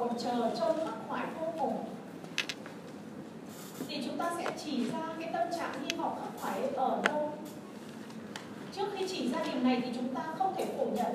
còn 0.00 0.18
chờ 0.18 0.50
trông 0.60 0.76
khắc 0.84 0.94
khoải 1.08 1.26
vô 1.40 1.46
cùng. 1.58 1.76
Thì 3.88 4.02
chúng 4.06 4.18
ta 4.18 4.32
sẽ 4.38 4.44
chỉ 4.64 4.90
ra 4.90 4.98
cái 5.20 5.30
tâm 5.32 5.48
trạng 5.58 5.72
hy 5.82 5.96
vọng 5.96 6.16
khắc 6.20 6.40
khoải 6.40 6.68
ở 6.76 7.02
đâu. 7.04 7.32
Trước 8.72 8.86
khi 8.96 9.08
chỉ 9.08 9.32
ra 9.32 9.38
điểm 9.44 9.64
này 9.64 9.82
thì 9.84 9.90
chúng 9.94 10.14
ta 10.14 10.22
không 10.38 10.54
thể 10.56 10.66
phủ 10.78 10.86
nhận. 10.94 11.14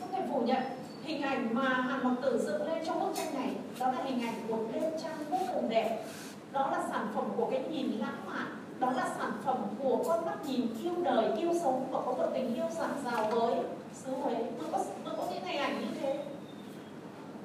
Không 0.00 0.08
thể 0.12 0.22
phủ 0.32 0.40
nhận 0.40 0.62
hình 1.04 1.22
ảnh 1.22 1.54
mà 1.54 1.68
hàn 1.68 2.04
mặc 2.04 2.14
tử 2.22 2.42
dựng 2.46 2.66
lên 2.66 2.86
trong 2.86 3.00
bức 3.00 3.16
tranh 3.16 3.34
này. 3.34 3.50
Đó 3.78 3.92
là 3.92 4.02
hình 4.04 4.22
ảnh 4.22 4.34
của 4.48 4.58
đêm 4.72 4.92
trăng 5.02 5.16
vô 5.30 5.38
cùng 5.54 5.68
đẹp. 5.68 6.04
Đó 6.52 6.70
là 6.72 6.84
sản 6.88 7.08
phẩm 7.14 7.24
của 7.36 7.48
cái 7.50 7.62
nhìn 7.70 7.98
lãng 7.98 8.26
mạn. 8.26 8.46
Đó 8.78 8.90
là 8.96 9.10
sản 9.18 9.32
phẩm 9.44 9.56
của 9.82 10.04
con 10.08 10.26
mắt 10.26 10.46
nhìn 10.46 10.66
yêu 10.82 10.92
đời, 11.04 11.32
yêu 11.38 11.52
sống 11.62 11.86
và 11.90 12.00
có 12.06 12.12
một 12.12 12.26
tình 12.34 12.54
yêu 12.54 12.66
dạt 12.78 12.90
dào 13.04 13.30
với 13.30 13.54
xứ 13.94 14.12
Huế. 14.22 14.34
Tôi 14.34 14.68
có 14.72 14.78
tôi 15.04 15.14
có 15.16 15.24
những 15.32 15.44
hình 15.44 15.58
ảnh 15.58 15.80
như 15.80 15.86
thế 16.00 16.05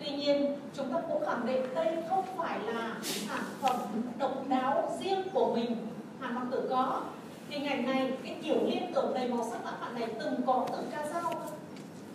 tuy 0.06 0.12
nhiên, 0.12 0.58
chúng 0.74 0.94
ta 0.94 1.00
cũng 1.10 1.26
khẳng 1.26 1.46
định 1.46 1.76
đây 1.76 1.88
không 2.10 2.26
phải 2.38 2.60
là 2.60 2.96
sản 3.04 3.44
phẩm 3.62 3.76
độc 4.18 4.48
đáo 4.48 4.98
riêng 5.00 5.30
của 5.34 5.56
mình. 5.56 5.88
Hàn 6.20 6.36
mặc 6.36 6.42
tử 6.52 6.68
có. 6.70 7.02
Hình 7.50 7.66
ảnh 7.66 7.86
này, 7.86 8.12
cái 8.24 8.36
kiểu 8.44 8.56
liên 8.66 8.92
tưởng 8.96 9.14
đầy 9.14 9.28
màu 9.28 9.48
sắc 9.52 9.66
lãng 9.66 9.82
mạn 9.82 9.96
này 9.96 10.10
từng 10.20 10.42
có 10.46 10.66
từ 10.72 10.78
ca 10.92 11.06
dao. 11.14 11.34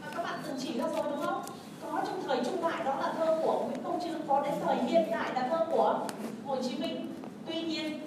Và 0.03 0.09
các 0.15 0.23
bạn 0.23 0.39
từng 0.47 0.57
chỉ 0.59 0.79
ra 0.79 0.85
rồi 0.89 1.05
đúng 1.11 1.23
không? 1.27 1.43
Có 1.83 2.01
trong 2.07 2.23
thời 2.27 2.45
trung 2.45 2.63
đại 2.63 2.85
đó 2.85 2.97
là 2.97 3.13
thơ 3.19 3.39
của 3.43 3.65
Nguyễn 3.65 3.85
Công 3.85 4.01
Trương, 4.05 4.21
có 4.29 4.41
đến 4.41 4.55
thời 4.65 4.77
hiện 4.77 5.11
đại 5.11 5.35
là 5.35 5.49
thơ 5.49 5.67
của 5.71 6.07
Hồ 6.47 6.57
Chí 6.63 6.79
Minh. 6.79 7.15
Tuy 7.47 7.63
nhiên 7.63 8.01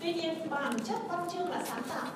tuy 0.00 0.12
nhiên 0.14 0.50
bản 0.50 0.80
chất 0.84 0.98
văn 1.08 1.28
chương 1.32 1.50
là 1.50 1.62
sáng 1.64 1.82
tạo. 1.88 2.06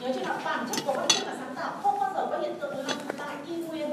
Nhớ 0.00 0.12
chưa 0.14 0.24
nào? 0.24 0.38
Bản 0.44 0.66
chất 0.72 0.82
của 0.86 0.92
văn 0.92 1.08
chương 1.08 1.26
là 1.26 1.36
sáng 1.38 1.54
tạo. 1.54 1.72
Không 1.82 2.00
bao 2.00 2.12
giờ 2.14 2.26
có 2.30 2.38
hiện 2.38 2.54
tượng 2.60 2.76
lặp 2.76 3.18
lại 3.18 3.36
y 3.48 3.56
nguyên 3.56 3.90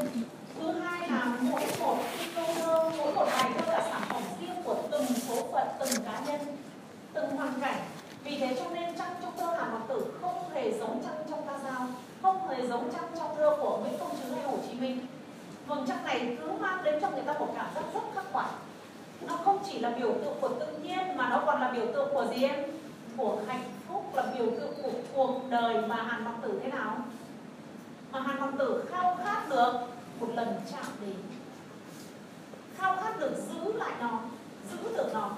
thứ 0.60 0.72
hai 0.72 1.10
là 1.10 1.26
mỗi 1.42 1.62
một 1.80 1.98
câu 2.36 2.46
thơ 2.56 2.90
mỗi 2.98 3.14
một 3.14 3.26
bài 3.26 3.50
thơ 3.58 3.72
là 3.72 3.82
sản 3.92 4.02
phẩm 4.10 4.22
riêng 4.42 4.64
của 4.64 4.76
từng 4.92 5.06
số 5.06 5.36
phận, 5.52 5.68
từng 5.80 6.04
cá 6.06 6.20
nhân, 6.28 6.40
từng 7.14 7.38
hoàn 7.38 7.54
cảnh. 7.62 7.82
Vì 8.24 8.38
thế 8.40 8.56
cho 8.60 8.70
nên 8.74 8.96
trăng 8.98 9.14
trong 9.22 9.38
thơ 9.38 9.46
hàn 9.46 9.72
mặc 9.72 9.82
tử 9.88 10.14
không 10.22 10.50
hề 10.54 10.72
giống 10.80 11.04
trăng 11.06 11.24
trong 11.30 11.42
ca 11.48 11.58
dao, 11.64 11.88
không 12.22 12.48
hề 12.48 12.68
giống 12.68 12.92
trăng 12.94 13.10
trong 13.18 13.36
thơ 13.38 13.58
của 13.62 13.78
nguyễn 13.78 14.00
công 14.00 14.12
trứ 14.22 14.34
hay 14.34 14.44
hồ 14.44 14.58
chí 14.68 14.80
minh. 14.80 15.08
Vầng 15.68 15.86
trăng 15.88 16.04
này 16.06 16.38
cứ 16.42 16.52
mang 16.52 16.84
đến 16.84 17.02
cho 17.02 17.10
người 17.10 17.24
ta 17.26 17.34
một 17.34 17.54
cảm 17.56 17.68
giác 17.76 17.84
rất 17.94 18.02
khắc 18.16 18.24
khoải. 18.32 18.50
Nó 19.22 19.36
không 19.46 19.60
chỉ 19.72 19.80
là 19.80 19.90
biểu 19.90 20.14
tượng 20.14 20.38
của 20.42 20.50
tự 20.50 20.78
nhiên, 20.84 21.18
mà 21.18 21.30
nó 21.30 21.44
còn 21.46 21.62
là 21.62 21.72
biểu 21.72 21.86
tượng 21.94 22.10
của 22.14 22.26
gì 22.36 22.44
em? 22.44 22.64
Của 23.18 23.38
hạnh 23.48 23.64
phúc, 23.88 24.16
là 24.16 24.24
biểu 24.38 24.46
tượng 24.46 24.74
của 24.84 24.92
cuộc 25.16 25.42
đời 25.50 25.82
mà 25.88 25.96
hàn 25.96 26.26
mặc 26.26 26.34
tử 26.42 26.60
thế 26.64 26.72
nào? 26.72 26.98
Mà 28.12 28.20
hàn 28.20 28.40
mặc 28.42 28.50
tử 28.58 28.84
khao 28.92 29.18
khát 29.24 29.50
được 29.50 29.74
một 30.20 30.28
lần 30.36 30.62
chạm 30.72 30.86
đến. 31.02 31.16
Khao 32.78 32.98
khát 33.02 33.20
được 33.20 33.36
giữ 33.48 33.74
lại 33.74 33.92
nó, 34.00 34.20
giữ 34.72 34.98
được 34.98 35.10
nó. 35.14 35.32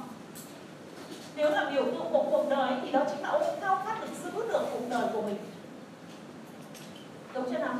Nếu 1.35 1.49
là 1.49 1.69
biểu 1.69 1.85
tượng 1.85 2.07
của 2.11 2.25
cuộc 2.31 2.45
đời 2.49 2.73
thì 2.83 2.91
đó 2.91 3.03
chính 3.11 3.21
là 3.21 3.29
ông 3.29 3.59
khao 3.61 3.81
khát 3.85 4.01
được 4.01 4.07
giữ 4.23 4.31
được 4.31 4.65
cuộc 4.71 4.89
đời 4.89 5.07
của 5.13 5.21
mình. 5.21 5.37
Đúng 7.33 7.45
chưa 7.51 7.57
nào? 7.57 7.75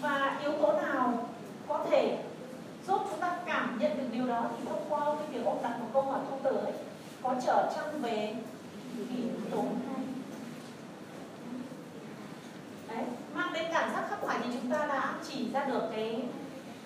Và 0.00 0.38
yếu 0.42 0.52
tố 0.52 0.72
nào 0.72 1.28
có 1.68 1.86
thể 1.90 2.18
giúp 2.86 3.00
chúng 3.10 3.20
ta 3.20 3.38
cảm 3.46 3.78
nhận 3.80 3.96
được 3.96 4.08
điều 4.12 4.26
đó 4.26 4.50
thì 4.58 4.64
thông 4.68 4.84
qua 4.88 5.14
cái 5.18 5.26
việc 5.32 5.46
ông 5.46 5.62
đặt 5.62 5.80
một 5.80 5.86
câu 5.92 6.02
hỏi 6.02 6.20
thông 6.30 6.42
tử 6.42 6.56
ấy, 6.56 6.72
có 7.22 7.34
trở 7.46 7.72
chăng 7.76 8.02
về 8.02 8.34
kỷ 8.96 9.22
tố 9.50 9.64
hay 9.86 10.04
đấy, 12.96 13.04
mang 13.34 13.52
đến 13.52 13.64
cảm 13.72 13.90
giác 13.92 14.04
khắc 14.10 14.20
khoải 14.20 14.38
thì 14.44 14.50
chúng 14.52 14.70
ta 14.70 14.86
đã 14.86 15.14
chỉ 15.28 15.52
ra 15.52 15.64
được 15.64 15.82
cái 15.90 16.22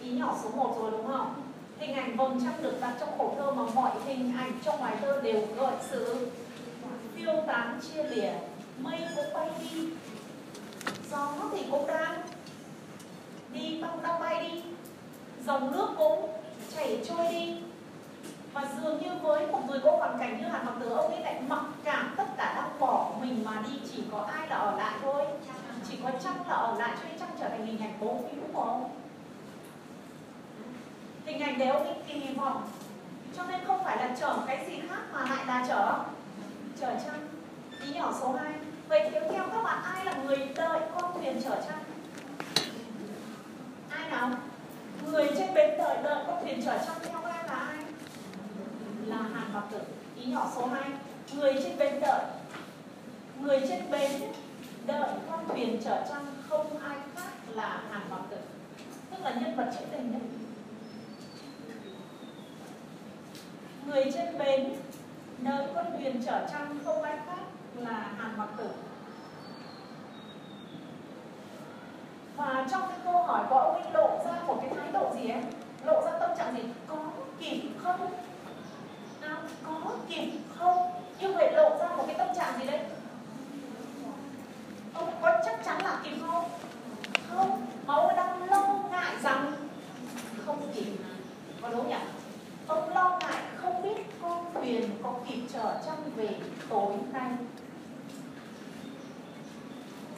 ý 0.00 0.10
nhỏ 0.10 0.36
số 0.42 0.50
1 0.50 0.76
rồi, 0.80 0.90
đúng 0.90 1.06
không? 1.06 1.34
Hình 1.78 1.94
ảnh 1.94 2.16
vầng 2.16 2.40
trăng 2.44 2.62
được 2.62 2.80
đặt 2.80 2.94
trong 3.00 3.18
khổ 3.18 3.34
thơ 3.38 3.50
mà 3.50 3.62
mọi 3.74 3.90
hình 4.06 4.32
ảnh 4.38 4.52
trong 4.64 4.80
bài 4.80 4.96
thơ 5.00 5.20
đều 5.22 5.40
gợi 5.56 5.74
sự 5.90 6.30
phiêu 7.14 7.32
tán, 7.46 7.80
chia 7.80 8.02
lìa. 8.02 8.32
Mây 8.78 9.00
cũng 9.16 9.34
bay 9.34 9.50
đi, 9.60 9.88
gió 11.10 11.28
thì 11.52 11.64
cũng 11.70 11.86
đang 11.86 12.22
đi, 13.52 13.82
băng 13.82 14.02
đang 14.02 14.20
bay 14.20 14.50
đi. 14.50 14.62
Dòng 15.46 15.72
nước 15.72 15.88
cũng 15.98 16.30
chảy 16.76 17.04
trôi 17.08 17.26
đi. 17.30 17.56
Và 18.52 18.64
dường 18.76 19.02
như 19.02 19.10
với 19.22 19.46
một 19.46 19.60
người 19.68 19.80
có 19.84 19.96
hoàn 19.96 20.18
cảnh 20.18 20.40
như 20.40 20.48
hàn 20.48 20.66
mặc 20.66 20.74
tử 20.80 20.88
ông 20.88 21.12
ấy 21.12 21.22
lại 21.22 21.40
mặc 21.48 21.62
cảm 21.84 22.14
tất 22.16 22.26
cả 22.36 22.54
đang 22.56 22.80
bỏ 22.80 23.10
mình 23.20 23.44
mà 23.44 23.62
đi, 23.66 23.78
chỉ 23.92 24.02
có 24.12 24.18
ai 24.18 24.48
là 24.48 24.56
ở 24.56 24.76
lại 24.76 24.94
thôi 25.02 25.24
chỉ 25.88 25.98
có 26.02 26.10
trăng 26.24 26.48
là 26.48 26.54
ở 26.54 26.78
lại 26.78 26.90
cho 26.96 27.08
nên 27.08 27.18
trăng 27.18 27.30
trở 27.40 27.48
thành 27.48 27.66
hình 27.66 27.78
ảnh 27.80 27.98
bố 28.00 28.06
hữu 28.06 28.44
của 28.52 28.62
ông. 28.62 28.90
Hình 31.26 31.40
ảnh 31.40 31.58
đấy 31.58 31.68
ông 31.68 31.86
ấy 31.86 31.96
kỳ 32.06 32.34
vọng 32.34 32.62
cho 33.36 33.42
nên 33.44 33.64
không 33.66 33.84
phải 33.84 33.96
là 33.96 34.16
trở 34.20 34.36
cái 34.46 34.66
gì 34.66 34.80
khác 34.88 35.00
mà 35.12 35.26
lại 35.28 35.46
là 35.46 35.64
trở 35.68 35.98
trở 36.80 36.94
trăng 37.04 37.28
ý 37.84 37.92
nhỏ 37.92 38.14
số 38.20 38.32
2 38.32 38.52
vậy 38.88 39.10
tiếp 39.12 39.20
theo 39.30 39.44
các 39.52 39.62
bạn, 39.62 39.82
ai 39.82 40.04
là 40.04 40.14
người 40.14 40.48
đợi 40.54 40.80
con 40.94 41.12
thuyền 41.14 41.40
trở 41.44 41.62
trăng 41.68 41.84
ai 43.90 44.10
nào? 44.10 44.30
Người 45.06 45.30
trên 45.36 45.54
bến 45.54 45.78
đợi 45.78 45.96
đợi 46.02 46.24
con 46.26 46.42
thuyền 46.42 46.62
trở 46.64 46.78
trăng 46.78 46.96
theo 47.02 47.20
ai 47.22 47.44
là 47.48 47.54
ai? 47.54 47.76
Là 49.06 49.16
hàn 49.16 49.52
mặc 49.54 49.62
tử. 49.70 49.80
Ý 50.16 50.24
nhỏ 50.24 50.50
số 50.54 50.66
2 50.66 50.90
người 51.34 51.54
trên 51.62 51.78
bến 51.78 52.00
đợi. 52.00 52.20
Người 53.40 53.60
trên 53.68 53.90
bến 53.90 54.12
đợi 54.88 55.10
con 55.30 55.48
thuyền 55.48 55.80
trở 55.84 56.04
trăng 56.08 56.26
không 56.48 56.78
ai 56.78 56.96
khác 57.16 57.30
là 57.54 57.80
hàn 57.90 58.02
mặc 58.10 58.20
tử. 58.30 58.36
Tức 59.10 59.16
là 59.24 59.30
nhân 59.30 59.56
vật 59.56 59.70
trữ 59.78 59.84
tình 59.84 60.12
đấy 60.12 60.20
người 63.86 64.12
trên 64.14 64.38
bến 64.38 64.74
đợi 65.38 65.66
con 65.74 65.86
thuyền 65.98 66.22
trở 66.26 66.46
trăng 66.52 66.78
không 66.84 67.02
ai 67.02 67.18
khác 67.26 67.42
là 67.74 68.12
hàn 68.18 68.38
mặc 68.38 68.48
tử. 68.56 68.70
Và 72.36 72.66
trong 72.70 72.82
cái 72.88 72.98
câu 73.04 73.22
hỏi 73.22 73.46
của 73.50 73.58
ông 73.58 73.82
ấy 73.82 73.92
lộ 73.92 74.24
ra 74.24 74.42
một 74.46 74.58
cái 74.60 74.70
thái 74.76 74.92
độ 74.92 75.14
gì 75.14 75.28
ấy? 75.28 75.42
Lộ 75.84 76.02
ra 76.04 76.18
tâm 76.20 76.30
trạng 76.38 76.56
gì? 76.56 76.62
Có 76.86 76.96
kịp 77.40 77.62
không? 77.82 78.12
À, 79.20 79.36
có 79.66 79.90
kịp 80.08 80.30
không? 80.58 80.90
Như 81.20 81.32
vậy 81.32 81.52
lộ 81.52 81.78
ra 81.80 81.88
một 81.96 82.04
cái 82.06 82.16
tâm 82.18 82.28
trạng 82.36 82.60
gì 82.60 82.66
đấy? 82.66 82.80
Ông 84.98 85.12
có 85.22 85.32
chắc 85.44 85.64
chắn 85.64 85.82
là 85.84 86.00
kịp 86.04 86.16
không 86.26 86.50
không 87.30 87.66
mà 87.86 87.94
ông 87.94 88.16
đang 88.16 88.50
lo 88.50 88.68
ngại 88.90 89.14
rằng 89.22 89.52
không 90.46 90.72
kịp. 90.74 90.92
Có 91.62 91.68
đúng 91.68 91.88
nhỉ? 91.88 91.96
Ông 92.66 92.94
lo 92.94 93.18
ngại 93.20 93.42
không 93.56 93.82
biết 93.82 94.20
con 94.22 94.44
thuyền 94.54 94.90
có 95.02 95.14
kịp 95.28 95.40
trở 95.52 95.80
trăng 95.86 96.10
về 96.16 96.28
tối 96.68 96.92
nay. 97.12 97.30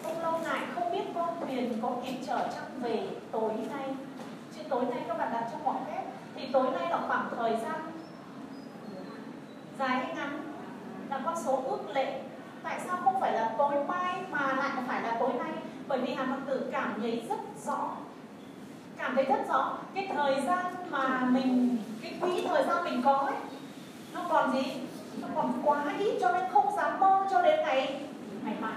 Ông 0.05 0.23
lo 0.23 0.39
ngại 0.39 0.61
không 0.75 0.93
biết 0.93 1.05
con 1.15 1.41
thuyền 1.41 1.79
có 1.83 1.91
kịp 2.07 2.17
trở 2.27 2.39
trăng 2.39 2.81
về 2.81 3.09
tối 3.33 3.53
nay. 3.71 3.95
Chứ 4.57 4.63
tối 4.69 4.85
nay 4.91 5.01
các 5.09 5.19
bạn 5.19 5.33
đặt 5.33 5.49
trong 5.53 5.63
ngoặc 5.63 5.77
phép, 5.87 6.03
thì 6.35 6.49
tối 6.53 6.71
nay 6.71 6.91
là 6.91 7.01
khoảng 7.09 7.31
thời 7.37 7.51
gian 7.51 7.93
dài 9.79 9.89
hay 9.89 10.15
ngắn? 10.15 10.53
Là 11.11 11.21
con 11.25 11.35
số 11.45 11.63
ước 11.67 11.91
lệ 11.95 12.23
tại 12.63 12.81
sao 12.87 12.97
không 13.05 13.21
phải 13.21 13.33
là 13.33 13.55
tối 13.59 13.75
mai 13.89 14.15
mà 14.31 14.53
lại 14.57 14.71
phải 14.87 15.03
là 15.03 15.17
tối 15.21 15.31
nay? 15.39 15.51
Bởi 15.89 16.01
vì 16.01 16.15
hàm 16.15 16.31
phật 16.31 16.53
tử 16.53 16.69
cảm 16.73 16.95
thấy 17.01 17.27
rất 17.29 17.41
rõ. 17.67 17.91
Cảm 18.97 19.15
thấy 19.15 19.25
rất 19.25 19.49
rõ 19.49 19.79
cái 19.95 20.09
thời 20.15 20.41
gian 20.41 20.75
mà 20.91 21.21
mình, 21.31 21.79
cái 22.03 22.15
quỹ 22.21 22.45
thời 22.49 22.65
gian 22.65 22.85
mình 22.85 23.03
có 23.05 23.13
ấy, 23.13 23.37
nó 24.15 24.21
còn 24.29 24.53
gì? 24.53 24.81
Nó 25.21 25.29
còn 25.37 25.53
quá 25.65 25.85
ít 25.99 26.19
cho 26.21 26.33
nên 26.33 26.43
không 26.53 26.77
dám 26.77 27.01
mơ 27.01 27.27
cho 27.31 27.43
đến 27.43 27.61
ngày 27.61 28.01
ngày 28.45 28.55
mai. 28.61 28.73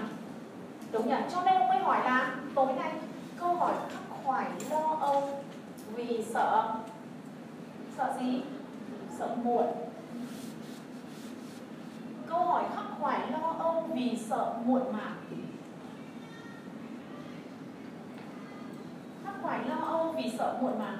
Đúng 0.92 1.08
nhỉ? 1.08 1.16
Cho 1.32 1.42
nên 1.44 1.54
ông 1.54 1.68
mới 1.68 1.78
hỏi 1.78 1.98
là 2.04 2.34
tối 2.54 2.72
nay, 2.76 2.92
câu 3.40 3.54
hỏi 3.54 3.72
khắc 3.90 4.02
khoải 4.24 4.46
lo 4.70 4.96
âu 5.00 5.42
vì 5.94 6.24
sợ 6.34 6.74
sợ 7.96 8.12
gì? 8.20 8.42
Sợ 9.18 9.28
muộn 9.44 9.66
câu 12.34 12.44
hỏi 12.46 12.64
khắc 12.74 12.84
khoải 13.00 13.20
lo 13.30 13.54
âu 13.58 13.88
vì 13.94 14.18
sợ 14.28 14.54
muộn 14.64 14.92
màng 14.92 15.16
khắc 19.24 19.34
khoải 19.42 19.60
lo 19.68 19.76
âu 19.76 20.12
vì 20.12 20.32
sợ 20.38 20.58
muộn 20.60 20.78
màng 20.78 20.98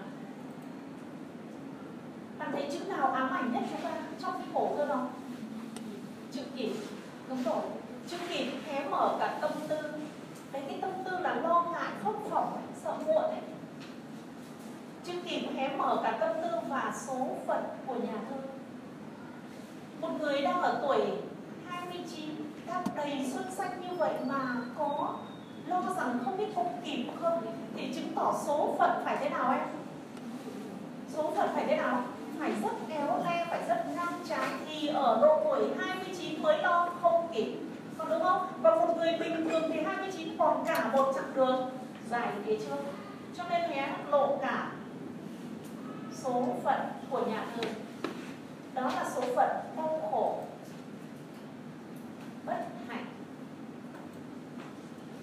bạn 2.39 2.53
thấy 2.53 2.69
chữ 2.73 2.85
nào 2.89 3.07
ám 3.13 3.31
ảnh 3.31 3.53
nhất 3.53 3.63
chúng 3.71 3.81
ta 3.83 3.93
trong 4.19 4.33
cái 4.33 4.47
cổ 4.55 4.75
cơ 4.77 4.87
không 4.87 5.09
chữ 6.35 6.43
kỷ. 6.57 6.73
Đúng 7.29 7.43
rồi. 7.45 7.63
Chữ 8.07 8.17
kỷ 8.29 8.51
hé 8.67 8.89
mở 8.89 9.17
cả 9.21 9.39
tâm 9.41 9.51
tư. 9.69 9.77
Đấy 10.53 10.63
cái 10.69 10.79
tâm 10.81 10.91
tư 11.05 11.19
là 11.19 11.35
lo 11.35 11.63
ngại, 11.73 11.93
khóc 12.05 12.15
phỏng 12.31 12.63
sợ 12.85 12.95
muộn 13.07 13.23
ấy. 13.23 13.41
Chữ 15.05 15.13
kỷ 15.25 15.47
hé 15.57 15.77
mở 15.77 16.01
cả 16.03 16.17
tâm 16.21 16.37
tư 16.43 16.51
và 16.69 16.93
số 17.07 17.29
phận 17.47 17.65
của 17.87 17.95
nhà 17.95 18.19
thơ 18.31 18.54
một 20.05 20.11
người 20.21 20.43
đang 20.43 20.63
ở 20.63 20.79
tuổi 20.83 21.01
29 21.69 22.29
đang 22.67 22.83
đầy 22.97 23.31
xuân 23.33 23.45
xanh 23.51 23.81
như 23.81 23.97
vậy 23.97 24.13
mà 24.27 24.57
có 24.79 25.15
lo 25.67 25.83
rằng 25.97 26.19
không 26.25 26.39
biết 26.39 26.47
không 26.55 26.81
kịp 26.85 27.05
không? 27.23 27.47
Thì 27.77 27.93
chứng 27.95 28.13
tỏ 28.15 28.35
số 28.47 28.75
phận 28.79 28.91
phải 29.05 29.17
thế 29.21 29.29
nào 29.29 29.53
em 29.53 29.69
số 31.15 31.33
phận 31.37 31.49
phải 31.55 31.65
thế 31.69 31.77
nào? 31.77 32.03
Phải 32.39 32.53
rất 32.63 32.73
éo 32.89 33.23
le, 33.25 33.47
phải 33.51 33.63
rất 33.69 33.87
ngang 33.95 34.21
trái 34.29 34.49
thì 34.69 34.87
ở 34.87 35.19
độ 35.23 35.41
tuổi 35.45 35.69
29 35.79 36.43
mới 36.43 36.63
lo 36.63 36.89
không 37.03 37.29
kịp 37.33 37.55
còn 37.99 38.09
đúng 38.11 38.23
không? 38.23 38.47
Và 38.63 38.77
một 38.77 38.97
người 38.97 39.13
bình 39.21 39.49
thường 39.49 39.71
thì 39.73 39.81
29 39.81 40.29
còn 40.39 40.65
cả 40.67 40.91
một 40.93 41.13
chặng 41.15 41.35
đường 41.35 41.71
dài 42.11 42.29
phía 42.45 42.57
trước. 42.57 42.77
Cho 43.37 43.45
nên 43.51 43.71
hé 43.71 43.89
lộ 44.11 44.37
cả 44.43 44.73
số 46.13 46.47
phận 46.65 46.81
của 47.11 47.27
nhà 47.27 47.47
thơ 47.55 47.69
đó 48.75 48.83
là 48.83 49.11
số 49.15 49.21
phận 49.21 49.51
đau 49.77 50.01
khổ, 50.11 50.39
bất 52.47 52.57
hạnh. 52.89 53.07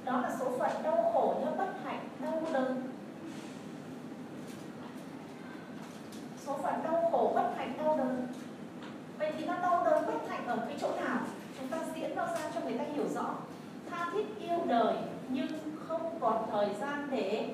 Đó 0.06 0.22
là 0.22 0.36
số 0.40 0.46
phận 0.60 0.84
đau 0.84 1.12
khổ 1.14 1.36
như 1.40 1.52
bất 1.58 1.74
hạnh, 1.86 2.08
đau 2.20 2.42
đớn. 2.54 2.82
Số 6.46 6.58
phận 6.64 6.84
đau 6.84 7.10
khổ, 7.12 7.32
bất 7.36 7.54
hạnh, 7.58 7.74
đau 7.78 7.98
đớn. 7.98 8.28
Vậy 9.20 9.34
thì 9.38 9.46
nó 9.46 9.56
đau 9.62 9.84
đớn, 9.86 10.06
bất 10.08 10.30
hạnh 10.30 10.48
ở 10.48 10.58
cái 10.68 10.78
chỗ 10.82 10.92
nào? 11.06 11.18
Chúng 11.60 11.68
ta 11.68 11.78
diễn 11.96 12.16
nó 12.16 12.26
ra 12.26 12.52
cho 12.56 12.62
người 12.62 12.78
ta 12.78 12.84
hiểu 12.84 13.06
rõ. 13.16 13.36
Tha 13.90 14.10
thiết 14.14 14.26
yêu 14.40 14.60
đời, 14.66 14.96
nhưng 15.30 15.48
không 15.88 16.18
còn 16.20 16.50
thời 16.52 16.70
gian 16.80 17.08
để 17.12 17.54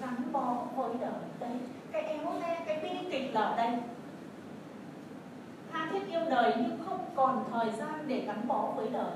gắn 0.00 0.32
bó 0.32 0.54
với 0.76 0.94
đời. 1.00 1.10
Đấy, 1.40 1.58
cái 1.92 2.02
éo 2.02 2.32
le 2.40 2.60
cái 2.66 2.80
bi 2.82 3.10
kịch 3.10 3.34
là 3.34 3.40
ở 3.40 3.56
đây 3.56 3.78
tha 5.72 5.88
thiết 5.92 6.08
yêu 6.08 6.20
đời 6.30 6.52
nhưng 6.56 6.78
không 6.86 7.04
còn 7.16 7.44
thời 7.52 7.72
gian 7.72 8.04
để 8.06 8.20
gắn 8.20 8.48
bó 8.48 8.72
với 8.76 8.88
đời. 8.88 9.12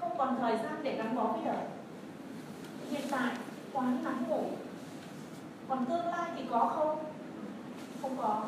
Không 0.00 0.18
còn 0.18 0.36
thời 0.40 0.56
gian 0.56 0.80
để 0.82 0.96
gắn 0.96 1.16
bó 1.16 1.22
với 1.22 1.44
đời. 1.44 1.66
Hiện 2.90 3.02
tại, 3.10 3.32
quá 3.72 3.84
ngắn 3.84 4.24
ngủi. 4.28 4.46
Còn 5.68 5.86
tương 5.86 6.06
lai 6.06 6.30
thì 6.36 6.44
có 6.50 6.72
không? 6.76 6.98
Không 8.02 8.16
có. 8.16 8.42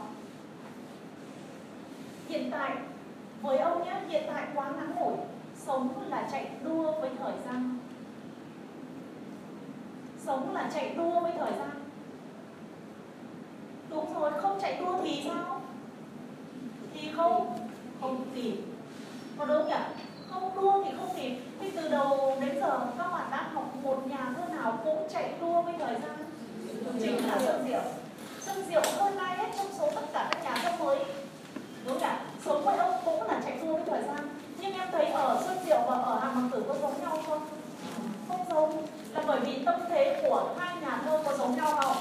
Hiện 2.29 2.51
tại, 2.51 2.77
với 3.43 3.59
ông 3.59 3.85
nhé, 3.85 4.01
hiện 4.09 4.25
tại 4.27 4.47
quá 4.55 4.71
ngắn 4.71 4.95
ngủi. 4.95 5.17
Sống 5.57 6.09
là 6.09 6.29
chạy 6.33 6.51
đua 6.65 6.93
với 7.01 7.11
thời 7.19 7.33
gian. 7.47 7.79
Sống 10.19 10.55
là 10.55 10.71
chạy 10.75 10.95
đua 10.95 11.21
với 11.21 11.33
thời 11.39 11.53
gian 11.53 11.86
đúng 13.91 14.15
rồi 14.15 14.31
không 14.43 14.59
chạy 14.63 14.77
đua 14.81 14.95
thì 15.03 15.23
sao? 15.29 15.61
Thì 16.95 17.09
không 17.17 17.59
không 18.01 18.25
kịp 18.35 18.57
có 19.39 19.45
đúng 19.45 19.69
nhỉ? 19.69 19.75
Không 20.31 20.55
đua 20.55 20.85
thì 20.85 20.91
không 20.99 21.11
kịp 21.17 21.37
thế 21.61 21.71
từ 21.77 21.89
đầu 21.89 22.37
đến 22.41 22.61
giờ 22.61 22.81
các 22.99 23.09
bạn 23.13 23.29
đã 23.31 23.49
học 23.55 23.75
một 23.83 24.07
nhà 24.07 24.33
thơ 24.37 24.55
nào 24.55 24.79
cũng 24.85 25.09
chạy 25.13 25.35
đua 25.41 25.63
với 25.63 25.75
thời 25.79 25.95
gian? 25.95 26.17
Chính 27.01 27.29
là 27.29 27.39
Xuân 27.39 27.65
Diệu. 27.69 27.81
Xuân 28.41 28.65
Diệu 28.69 28.83
hơn 28.97 29.17
ai 29.17 29.37
hết 29.37 29.49
trong 29.59 29.67
số 29.79 29.91
tất 29.95 30.07
cả 30.13 30.29
các 30.31 30.45
nhà 30.45 30.55
thơ 30.63 30.85
mới. 30.85 30.99
Đúng 31.87 32.01
không 32.01 32.17
sống 32.45 32.65
với 32.65 32.77
ông 32.77 32.95
cũng 33.05 33.23
là 33.23 33.41
chạy 33.45 33.59
đua 33.63 33.73
với 33.73 33.83
thời 33.87 34.03
gian. 34.03 34.29
Nhưng 34.59 34.75
em 34.75 34.89
thấy 34.93 35.07
ở 35.07 35.43
Xuân 35.47 35.59
Diệu 35.65 35.81
và 35.89 35.95
ở 35.95 36.19
Hàn 36.19 36.35
Mặc 36.35 36.49
Tử 36.53 36.65
có 36.69 36.75
giống 36.83 37.01
nhau 37.03 37.19
không? 37.27 37.41
Không 38.29 38.45
giống. 38.51 38.87
Là 39.15 39.23
bởi 39.27 39.41
vì 39.41 39.65
tâm 39.65 39.81
thế 39.89 40.23
của 40.23 40.55
hai 40.59 40.77
nhà 40.81 41.01
thơ 41.05 41.23
có 41.25 41.37
giống 41.37 41.57
nhau 41.57 41.73
không 41.77 41.97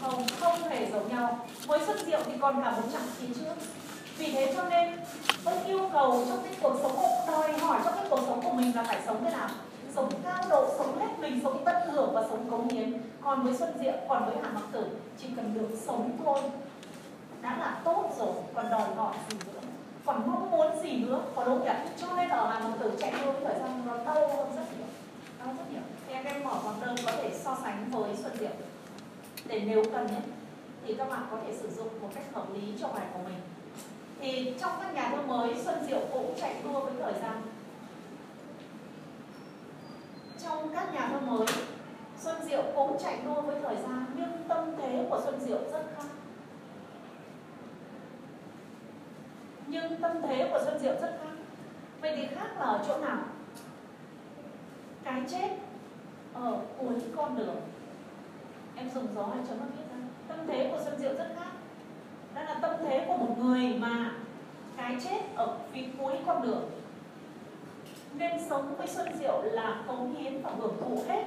không 0.00 0.26
không 0.40 0.68
hề 0.68 0.90
giống 0.90 1.08
nhau. 1.08 1.46
Với 1.66 1.80
Xuân 1.86 1.98
Diệu 2.06 2.20
thì 2.26 2.32
còn 2.40 2.62
cả 2.64 2.70
một 2.70 2.82
trạng 2.92 3.06
khí 3.18 3.26
trước 3.34 3.54
vì 4.16 4.32
thế 4.32 4.52
cho 4.56 4.68
nên, 4.68 5.00
ông 5.44 5.64
yêu 5.64 5.90
cầu 5.92 6.24
trong 6.28 6.42
cái 6.44 6.52
cuộc 6.62 6.76
sống 6.82 6.96
đòi 7.28 7.52
hỏi 7.52 7.80
trong 7.84 7.94
cái 7.96 8.06
cuộc 8.10 8.20
sống 8.26 8.40
của 8.42 8.52
mình 8.52 8.76
là 8.76 8.82
phải 8.82 9.00
sống 9.06 9.24
thế 9.24 9.30
nào? 9.30 9.48
Sống 9.94 10.10
cao 10.24 10.42
độ, 10.50 10.68
sống 10.78 10.98
hết 10.98 11.18
mình, 11.18 11.40
sống 11.44 11.62
tận 11.64 11.88
hưởng 11.90 12.14
và 12.14 12.22
sống 12.30 12.50
cống 12.50 12.68
hiến. 12.68 13.02
Còn 13.20 13.42
với 13.42 13.56
xuân 13.56 13.70
diệu 13.80 13.92
còn 14.08 14.24
với 14.24 14.34
hà 14.42 14.50
mặc 14.50 14.62
tử, 14.72 14.86
chỉ 15.18 15.28
cần 15.36 15.54
được 15.54 15.78
sống 15.86 16.10
thôi. 16.24 16.40
Đã 17.42 17.56
là 17.60 17.80
tốt 17.84 18.10
rồi, 18.18 18.34
còn 18.54 18.70
đòi 18.70 18.94
hỏi 18.96 19.14
gì 19.30 19.36
nữa? 19.46 19.60
Còn 20.06 20.22
mong 20.26 20.50
muốn 20.50 20.82
gì 20.82 20.96
nữa? 20.96 21.20
Có 21.34 21.44
đúng 21.44 21.64
nhỉ? 21.64 21.70
Cho 22.00 22.06
nên 22.16 22.28
ở 22.28 22.50
hà 22.50 22.58
mặc 22.58 22.74
tử 22.80 22.92
chạy 23.00 23.12
đua 23.24 23.32
thời 23.44 23.54
gian 23.58 23.82
nó 23.86 23.96
đau 24.04 24.28
hơn 24.28 24.46
rất 24.56 24.64
nhiều. 24.76 24.86
Đau 25.38 25.54
rất 25.58 25.64
nhiều. 25.72 25.82
Thì 26.08 26.14
em 26.14 26.24
em 26.24 26.44
mở 26.44 26.54
bằng 26.64 26.80
đơn 26.80 26.96
có 27.06 27.12
thể 27.12 27.30
so 27.44 27.56
sánh 27.62 27.90
với 27.90 28.16
xuân 28.22 28.32
diệu 28.38 28.50
để 29.46 29.62
nếu 29.66 29.82
cần 29.92 30.06
nhé 30.06 30.20
thì 30.86 30.94
các 30.94 31.08
bạn 31.08 31.26
có 31.30 31.36
thể 31.46 31.56
sử 31.56 31.70
dụng 31.70 31.88
một 32.02 32.08
cách 32.14 32.24
hợp 32.32 32.54
lý 32.54 32.60
cho 32.80 32.88
bài 32.88 33.06
của 33.12 33.20
mình. 33.24 33.38
Thì 34.20 34.54
trong 34.60 34.72
các 34.80 34.94
nhà 34.94 35.08
thơ 35.10 35.22
mới, 35.22 35.54
Xuân 35.64 35.76
Diệu 35.88 36.00
cũng 36.12 36.34
chạy 36.40 36.56
đua 36.64 36.80
với 36.80 36.92
thời 37.02 37.12
gian. 37.22 37.42
Trong 40.42 40.74
các 40.74 40.94
nhà 40.94 41.08
thơ 41.08 41.20
mới, 41.20 41.46
Xuân 42.20 42.36
Diệu 42.44 42.62
cũng 42.76 42.98
chạy 43.02 43.18
đua 43.24 43.40
với 43.40 43.56
thời 43.62 43.76
gian, 43.76 44.06
nhưng 44.16 44.48
tâm 44.48 44.76
thế 44.78 45.06
của 45.10 45.20
Xuân 45.24 45.40
Diệu 45.40 45.58
rất 45.72 45.84
khác. 45.96 46.04
Nhưng 49.66 50.00
tâm 50.00 50.22
thế 50.22 50.48
của 50.52 50.60
Xuân 50.64 50.78
Diệu 50.78 50.92
rất 51.00 51.18
khác. 51.22 51.34
Vậy 52.00 52.16
thì 52.16 52.26
khác 52.26 52.48
là 52.58 52.64
ở 52.64 52.84
chỗ 52.88 52.98
nào? 52.98 53.18
Cái 55.04 55.22
chết 55.30 55.48
ở 56.34 56.58
cuối 56.78 56.94
con 57.16 57.38
đường 57.38 57.56
em 58.82 58.90
dùng 58.94 59.06
gió 59.14 59.22
hay 59.22 59.38
chấm 59.48 59.58
nó 59.58 59.64
biết 59.64 59.84
ra. 59.90 59.96
Tâm 60.28 60.38
thế 60.46 60.68
của 60.70 60.82
Xuân 60.84 60.98
Diệu 60.98 61.14
rất 61.14 61.28
khác. 61.36 61.50
Đó 62.34 62.42
là 62.42 62.54
tâm 62.62 62.76
thế 62.80 63.04
của 63.08 63.16
một 63.16 63.38
người 63.38 63.74
mà 63.78 64.10
cái 64.76 64.96
chết 65.04 65.20
ở 65.36 65.56
phía 65.72 65.84
cuối 65.98 66.12
con 66.26 66.42
đường. 66.42 66.70
Nên 68.14 68.32
sống 68.50 68.74
với 68.78 68.86
Xuân 68.86 69.08
Diệu 69.18 69.42
là 69.42 69.82
cống 69.86 70.14
hiến 70.14 70.42
và 70.42 70.50
hưởng 70.58 70.76
thụ 70.80 71.02
hết. 71.08 71.24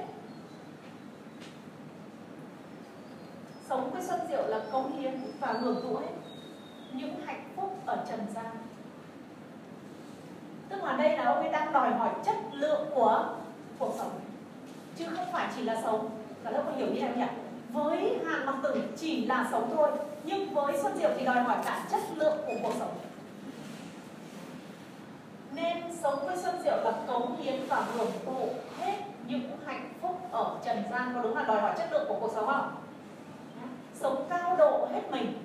Sống 3.68 3.90
với 3.90 4.02
Xuân 4.02 4.20
Diệu 4.28 4.46
là 4.46 4.60
cống 4.72 4.98
hiến 4.98 5.20
và 5.40 5.52
hưởng 5.52 5.82
thụ 5.82 5.96
hết 5.96 6.12
những 6.92 7.20
hạnh 7.26 7.48
phúc 7.56 7.78
ở 7.86 8.04
trần 8.08 8.20
gian. 8.34 8.56
Tức 10.68 10.84
là 10.84 10.96
đây 10.96 11.18
là 11.18 11.24
ông 11.24 11.38
ấy 11.38 11.48
đang 11.48 11.72
đòi 11.72 11.94
hỏi 11.94 12.10
chất 12.24 12.36
lượng 12.52 12.86
của 12.94 13.34
cuộc 13.78 13.94
sống. 13.98 14.20
Chứ 14.96 15.04
không 15.16 15.26
phải 15.32 15.48
chỉ 15.56 15.62
là 15.62 15.80
sống. 15.82 16.10
Và 16.42 16.50
lớp 16.50 16.62
có 16.66 16.72
hiểu 16.72 16.86
như 16.86 17.00
em 17.00 17.18
nhỉ? 17.18 17.26
Với 17.72 18.18
hàn 18.26 18.46
mặc 18.46 18.54
tử 18.62 18.82
chỉ 18.96 19.26
là 19.26 19.48
sống 19.50 19.70
thôi, 19.76 19.90
nhưng 20.24 20.54
với 20.54 20.78
xuân 20.82 20.98
diệu 20.98 21.10
thì 21.18 21.24
đòi 21.24 21.40
hỏi 21.40 21.56
cả 21.64 21.86
chất 21.90 22.00
lượng 22.14 22.38
của 22.46 22.54
cuộc 22.62 22.72
sống. 22.78 22.98
Nên 25.52 25.76
sống 26.02 26.26
với 26.26 26.36
xuân 26.36 26.54
diệu 26.64 26.76
là 26.76 26.92
cống 27.06 27.36
hiến 27.42 27.66
và 27.68 27.86
hưởng 27.94 28.10
thụ 28.26 28.48
hết 28.78 28.98
những 29.26 29.50
hạnh 29.66 29.92
phúc 30.02 30.28
ở 30.32 30.56
trần 30.64 30.82
gian, 30.90 31.12
có 31.14 31.22
đúng 31.22 31.36
là 31.36 31.42
đòi 31.42 31.60
hỏi 31.60 31.74
chất 31.78 31.92
lượng 31.92 32.04
của 32.08 32.16
cuộc 32.20 32.32
sống 32.34 32.46
không? 32.46 32.74
Sống 33.94 34.26
cao 34.28 34.56
độ 34.56 34.88
hết 34.92 35.02
mình. 35.10 35.42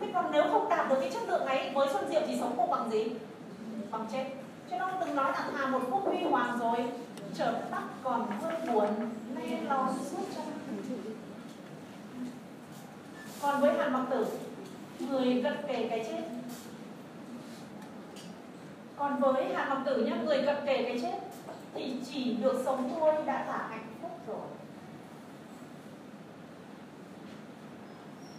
Thế 0.00 0.06
còn 0.14 0.32
nếu 0.32 0.44
không 0.52 0.68
đạt 0.68 0.88
được 0.88 0.96
cái 1.00 1.10
chất 1.10 1.22
lượng 1.28 1.46
ấy, 1.46 1.70
với 1.74 1.88
xuân 1.92 2.04
diệu 2.10 2.20
thì 2.26 2.36
sống 2.40 2.56
không 2.56 2.70
bằng 2.70 2.90
gì? 2.90 3.06
Bằng 3.90 4.06
chết. 4.12 4.24
Cho 4.70 4.78
nó 4.78 4.90
từng 5.00 5.14
nói 5.14 5.32
là 5.32 5.48
thà 5.58 5.66
một 5.66 5.80
phút 5.90 6.04
huy 6.04 6.22
hoàng 6.22 6.58
rồi, 6.60 6.92
chợt 7.34 7.52
tắt 7.70 7.82
còn 8.02 8.26
hơn 8.42 8.54
buồn 8.72 8.86
nay 9.50 9.94
suốt 10.10 10.24
cho 10.36 10.42
còn 13.44 13.60
với 13.60 13.78
hàn 13.78 13.92
mặc 13.92 14.06
tử, 14.10 14.26
người 14.98 15.40
cận 15.42 15.56
kề 15.68 15.88
cái 15.88 16.04
chết. 16.08 16.22
Còn 18.96 19.20
với 19.20 19.54
hàn 19.54 19.68
mặc 19.68 19.82
tử 19.86 20.04
nhá, 20.04 20.16
người 20.24 20.42
cận 20.46 20.56
kề 20.66 20.82
cái 20.82 20.98
chết, 21.02 21.18
thì 21.74 21.96
chỉ 22.12 22.36
được 22.36 22.62
sống 22.64 22.96
thôi, 23.00 23.12
đã 23.26 23.44
là 23.44 23.66
hạnh 23.70 23.86
phúc 24.02 24.10
rồi. 24.26 24.46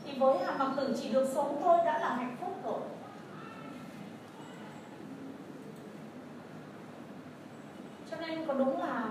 Thì 0.06 0.20
với 0.20 0.38
hàn 0.46 0.58
mặc 0.60 0.72
tử 0.78 0.98
chỉ 1.02 1.10
được 1.10 1.30
sống 1.34 1.62
thôi, 1.64 1.78
đã 1.86 2.00
là 2.00 2.16
hạnh 2.16 2.36
phúc 2.42 2.58
rồi. 2.64 2.80
Cho 8.12 8.18
nên 8.18 8.46
có 8.48 8.54
đúng 8.54 8.80
là 8.80 9.06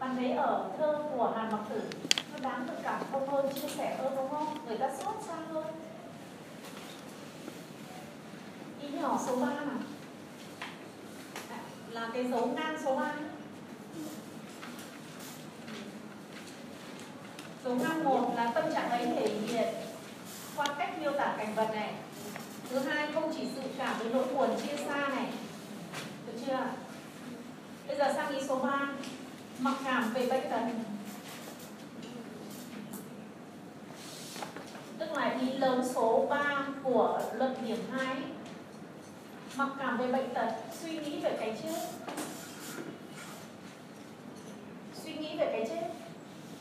bạn 0.00 0.16
thấy 0.16 0.30
ở 0.30 0.70
thơ 0.78 0.98
của 1.14 1.32
hàn 1.36 1.52
mặc 1.52 1.60
tử. 1.68 1.82
Nó 2.32 2.50
đáng 2.50 2.66
được 2.66 2.76
cảm 2.82 3.02
thông 3.12 3.28
hơn, 3.28 3.46
chia 3.54 3.68
sẻ 3.68 3.96
hơn, 3.98 4.16
đúng 4.16 4.30
không? 4.30 4.58
Người 4.66 4.78
ta 4.78 4.90
xót 4.98 5.14
xa 5.26 5.34
hơn. 5.52 5.64
Ý 8.82 8.88
nhỏ 8.88 9.20
số 9.26 9.36
3 9.36 9.46
mà 9.46 9.74
là 11.90 12.10
cái 12.14 12.24
dấu 12.24 12.46
ngang 12.46 12.76
số 12.84 12.96
3 12.96 13.12
Dấu 17.64 17.74
ngang 17.74 18.04
một 18.04 18.32
là 18.36 18.50
tâm 18.54 18.64
trạng 18.74 18.90
ấy 18.90 19.06
thể 19.06 19.28
hiện 19.28 19.74
qua 20.56 20.66
cách 20.78 20.98
miêu 20.98 21.12
tả 21.12 21.34
cảnh 21.38 21.54
vật 21.54 21.68
này. 21.74 21.94
Thứ 22.70 22.78
hai, 22.78 23.08
không 23.14 23.32
chỉ 23.36 23.48
sự 23.56 23.62
cảm 23.78 23.98
với 23.98 24.12
nỗi 24.12 24.24
buồn, 24.34 24.50
chia 24.62 24.76
xa 24.76 25.08
này. 25.08 25.26
Được 26.26 26.38
chưa? 26.46 26.66
Bây 27.88 27.96
giờ 27.96 28.12
sang 28.16 28.28
ý 28.28 28.42
số 28.48 28.56
3 28.56 28.88
Mặc 29.62 29.74
cảm 29.84 30.12
về 30.14 30.26
bệnh 30.26 30.50
tật. 30.50 30.60
Tức 34.98 35.12
là 35.12 35.36
ý 35.40 35.52
lớn 35.52 35.84
số 35.94 36.26
3 36.30 36.66
của 36.82 37.20
luận 37.34 37.54
điểm 37.66 37.78
2 37.92 38.16
Mặc 39.56 39.68
cảm 39.78 39.98
về 39.98 40.12
bệnh 40.12 40.34
tật, 40.34 40.54
Suy 40.80 40.98
nghĩ 40.98 41.20
về 41.20 41.36
cái 41.40 41.58
chết. 41.62 41.74
Suy 44.94 45.12
nghĩ 45.12 45.38
về 45.38 45.48
cái 45.52 45.66
chết 45.68 45.88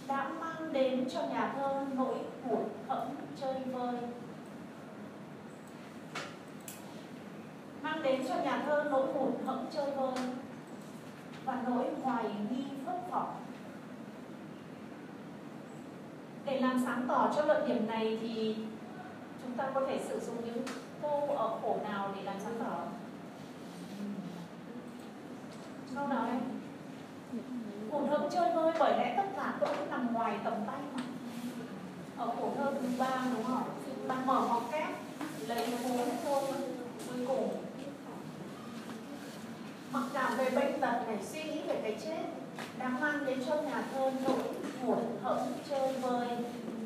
Đã 0.08 0.30
mang 0.30 0.74
đến 0.74 1.10
cho 1.10 1.22
nhà 1.22 1.54
thơ 1.56 1.86
nỗi 1.94 2.18
hụt 2.44 2.60
hẫng 2.88 3.16
chơi 3.42 3.54
vơi. 3.54 3.96
Mang 7.82 8.04
đến 8.04 8.28
cho 8.28 8.36
nhà 8.36 8.64
thơ 8.66 8.88
nỗi 8.92 9.14
hụt 9.14 9.34
hẫng 9.46 9.66
chơi 9.74 9.92
vơi 9.92 10.14
và 11.46 11.62
nỗi 11.68 11.86
hoài 12.04 12.24
nghi 12.24 12.64
thất 12.90 13.12
vọng 13.12 13.36
để 16.46 16.60
làm 16.60 16.82
sáng 16.86 17.06
tỏ 17.08 17.32
cho 17.36 17.46
luận 17.46 17.68
điểm 17.68 17.88
này 17.88 18.18
thì 18.22 18.56
chúng 19.44 19.52
ta 19.58 19.70
có 19.74 19.82
thể 19.88 20.00
sử 20.10 20.20
dụng 20.20 20.36
những 20.46 20.64
câu 21.02 21.36
ở 21.38 21.50
khổ 21.62 21.80
nào 21.90 22.12
để 22.16 22.24
làm 22.24 22.36
sáng 22.40 22.56
tỏ? 22.60 22.78
Ừ. 24.00 24.06
Câu 25.96 26.08
nào 26.08 26.26
em 26.32 26.40
khổ 27.92 28.02
thơm 28.10 28.30
chơi 28.32 28.52
vơi 28.56 28.74
bởi 28.80 28.98
lẽ 28.98 29.14
tất 29.18 29.30
cả 29.36 29.54
tôi 29.60 29.70
cũng 29.78 29.90
nằm 29.90 30.14
ngoài 30.14 30.38
tầm 30.44 30.54
tay 30.68 30.80
mà. 30.96 31.04
Ở 32.18 32.28
khổ 32.28 32.54
thơ 32.58 32.74
thứ 32.82 32.88
ba 33.00 33.22
đúng 33.36 33.44
không? 33.44 33.64
Ta 34.08 34.16
mở 34.26 34.40
hoặc 34.40 34.64
kép, 34.72 34.90
lấy 35.48 35.74
bốn 35.84 36.10
thôi, 36.24 36.42
cuối 37.08 37.26
cùng. 37.28 37.50
Mặc 39.92 40.04
cảm 40.14 40.38
về 40.38 40.50
bệnh 40.50 40.80
tật 40.82 41.08
này 41.08 41.18
suy 41.24 41.44
nghĩ 41.44 41.62
về 41.68 41.80
cái 41.84 41.98
chết 42.04 42.39
đang 42.78 43.00
mang 43.00 43.26
đến 43.26 43.40
cho 43.48 43.56
nhà 43.56 43.84
thơ 43.94 44.12
nỗi 44.28 44.44
hụt 44.82 44.98
hẫng 45.24 45.54
chơi 45.70 45.94
vơi 45.94 46.28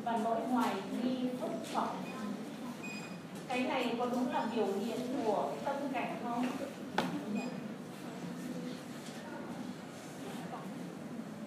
và 0.04 0.16
nỗi 0.24 0.40
hoài 0.50 0.74
nghi 1.02 1.28
phức 1.40 1.74
vọng. 1.74 1.96
Cái 3.48 3.60
này 3.60 3.94
có 3.98 4.06
đúng 4.06 4.32
là 4.32 4.46
biểu 4.56 4.66
hiện 4.66 4.98
của 5.24 5.50
tâm 5.64 5.76
cảnh 5.92 6.16
không? 6.24 6.46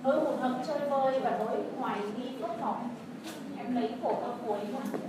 Nỗi 0.04 0.20
hụt 0.20 0.40
hẫng 0.40 0.64
chơi 0.68 0.90
vơi 0.90 1.20
và 1.20 1.38
nỗi 1.40 1.58
hoài 1.80 2.00
nghi 2.00 2.30
phức 2.42 2.62
vọng. 2.62 2.90
Em 3.58 3.76
lấy 3.76 3.92
khổ 4.04 4.22
thơ 4.24 4.34
cuối 4.46 4.60
nhá. 4.74 5.00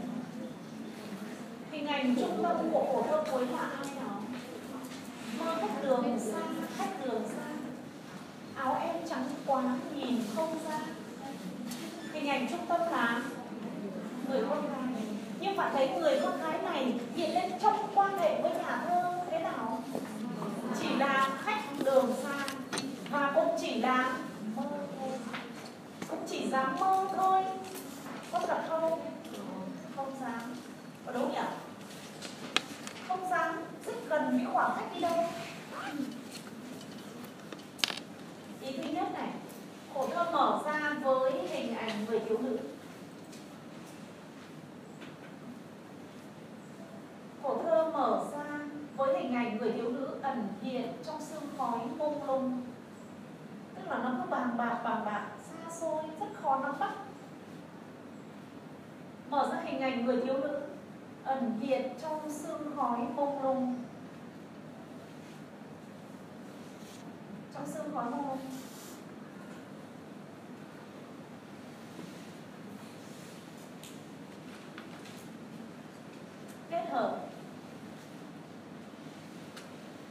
Hình 1.71 1.87
ảnh 1.87 2.17
trung 2.17 2.43
tâm 2.43 2.57
của 2.73 2.87
khổ 2.93 3.07
thơ 3.11 3.25
cuối 3.33 3.47
là 3.47 3.59
ai 3.59 3.87
nào 3.97 4.23
mơ 5.39 5.57
khách 5.61 5.83
đường, 5.83 6.19
xa 6.21 6.41
khách 6.77 7.05
đường, 7.05 7.23
xa 7.29 7.48
áo 8.59 8.79
em 8.83 8.97
trắng 9.09 9.25
quá 9.47 9.63
nhìn 9.95 10.23
không 10.37 10.59
ra. 10.69 10.79
Hình 12.13 12.29
ảnh 12.29 12.49
trung 12.51 12.67
tâm 12.69 12.81
là 12.81 13.23
người 14.29 14.43
con 14.51 14.63
gái 14.63 15.03
nhưng 15.41 15.57
bạn 15.57 15.71
thấy 15.73 15.89
người 15.89 16.21
con 16.23 16.41
gái 16.41 16.59
này 16.63 16.95
hiện 17.17 17.35
lên 17.35 17.53
trong 17.63 17.89
quan 17.95 18.19
hệ 18.19 18.43
với 18.43 18.51
nhà 18.51 18.85
thơ 18.89 19.13
thế 19.31 19.39
nào? 19.39 19.83
Chỉ 20.81 20.97
là 20.97 21.31
khách 21.45 21.63
đường 21.85 22.13
xa 22.23 22.47
và 23.11 23.33
cũng 23.35 23.57
chỉ 23.61 23.75
là 23.81 24.17
mơ 24.57 24.63
thôi. 24.99 25.19
Cũng 26.11 26.27
chỉ 26.31 26.49
dám 26.51 26.77
mơ 26.81 27.07
thôi. 27.17 27.45
Có 28.33 28.39
thật 28.39 28.63
không? 28.69 29.01
Không 29.97 30.13
dám. 30.21 30.57
Có 31.07 31.13
đúng 31.13 31.33
nhỉ? 31.33 31.41
Không 33.09 33.31
dám. 33.31 33.63
Rất 33.87 33.95
gần 34.09 34.39
những 34.39 34.55
khoảng 34.55 34.73
cách 34.77 34.89
đi 34.95 35.01
đâu 35.01 35.25
ý 38.61 38.77
thứ 38.83 38.89
nhất 38.89 39.09
này 39.13 39.29
khổ 40.19 40.25
thơ 40.25 40.31
mở 40.33 40.63
ra 40.67 40.97
với 41.03 41.33
hình 41.49 41.77
ảnh 41.77 42.05
người 42.09 42.21
thiếu 42.21 42.39
nữ. 42.39 42.59
Khổ 47.43 47.61
thơ 47.63 47.91
mở 47.93 48.25
ra 48.33 48.61
với 48.97 49.23
hình 49.23 49.35
ảnh 49.35 49.59
người 49.59 49.73
thiếu 49.73 49.91
nữ 49.91 50.19
ẩn 50.23 50.49
hiện 50.63 50.93
trong 51.07 51.21
sương 51.21 51.43
khói 51.59 51.79
mông 51.99 52.27
lung. 52.27 52.63
Tức 53.75 53.91
là 53.91 53.99
nó 53.99 54.11
cứ 54.23 54.31
bàn 54.31 54.57
bạc 54.57 54.81
bàn 54.85 55.05
bạc, 55.05 55.27
xa 55.51 55.71
xôi, 55.81 56.03
rất 56.21 56.27
khó 56.43 56.59
nắm 56.63 56.79
bắt. 56.79 56.95
Mở 59.31 59.49
ra 59.53 59.61
hình 59.65 59.81
ảnh 59.81 60.05
người 60.05 60.21
thiếu 60.21 60.35
nữ 60.35 60.61
ẩn 61.25 61.61
hiện 61.61 61.91
trong 62.03 62.31
sương 62.31 62.73
khói 62.77 62.99
mông 63.17 63.43
lung. 63.43 63.75
Trong 67.55 67.67
sương 67.67 67.91
khói 67.95 68.11
mông 68.11 68.29
lung. 68.29 68.39
Kết 76.79 76.91
hợp 76.91 77.19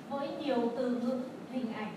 với 0.09 0.29
nhiều 0.39 0.71
từ 0.77 0.89
ngữ, 0.89 1.19
hình 1.51 1.74
ảnh. 1.74 1.93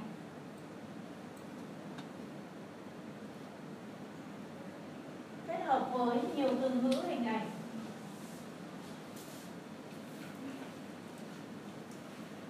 Kết 5.46 5.58
hợp 5.64 5.88
với 5.92 6.18
nhiều 6.36 6.48
từ 6.62 6.68
ngữ, 6.68 7.02
hình 7.08 7.24
ảnh. 7.24 7.50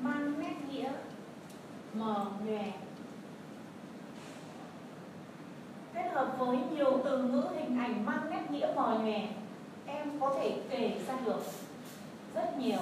Mang 0.03 0.41
nét 0.41 0.55
nghĩa, 0.71 0.93
mờ 1.95 2.27
nhòe 2.45 2.73
kết 5.95 6.11
hợp 6.13 6.35
với 6.39 6.59
nhiều 6.73 7.01
từ 7.05 7.23
ngữ, 7.23 7.45
hình 7.57 7.79
ảnh, 7.79 8.07
mang 8.07 8.31
nét 8.31 8.51
nghĩa, 8.51 8.73
mờ 8.77 9.01
nhòe 9.05 9.29
em 9.87 10.21
có 10.21 10.35
thể 10.39 10.63
kể 10.71 11.01
ra 11.07 11.15
được. 11.27 11.43
Nhiều 12.61 12.81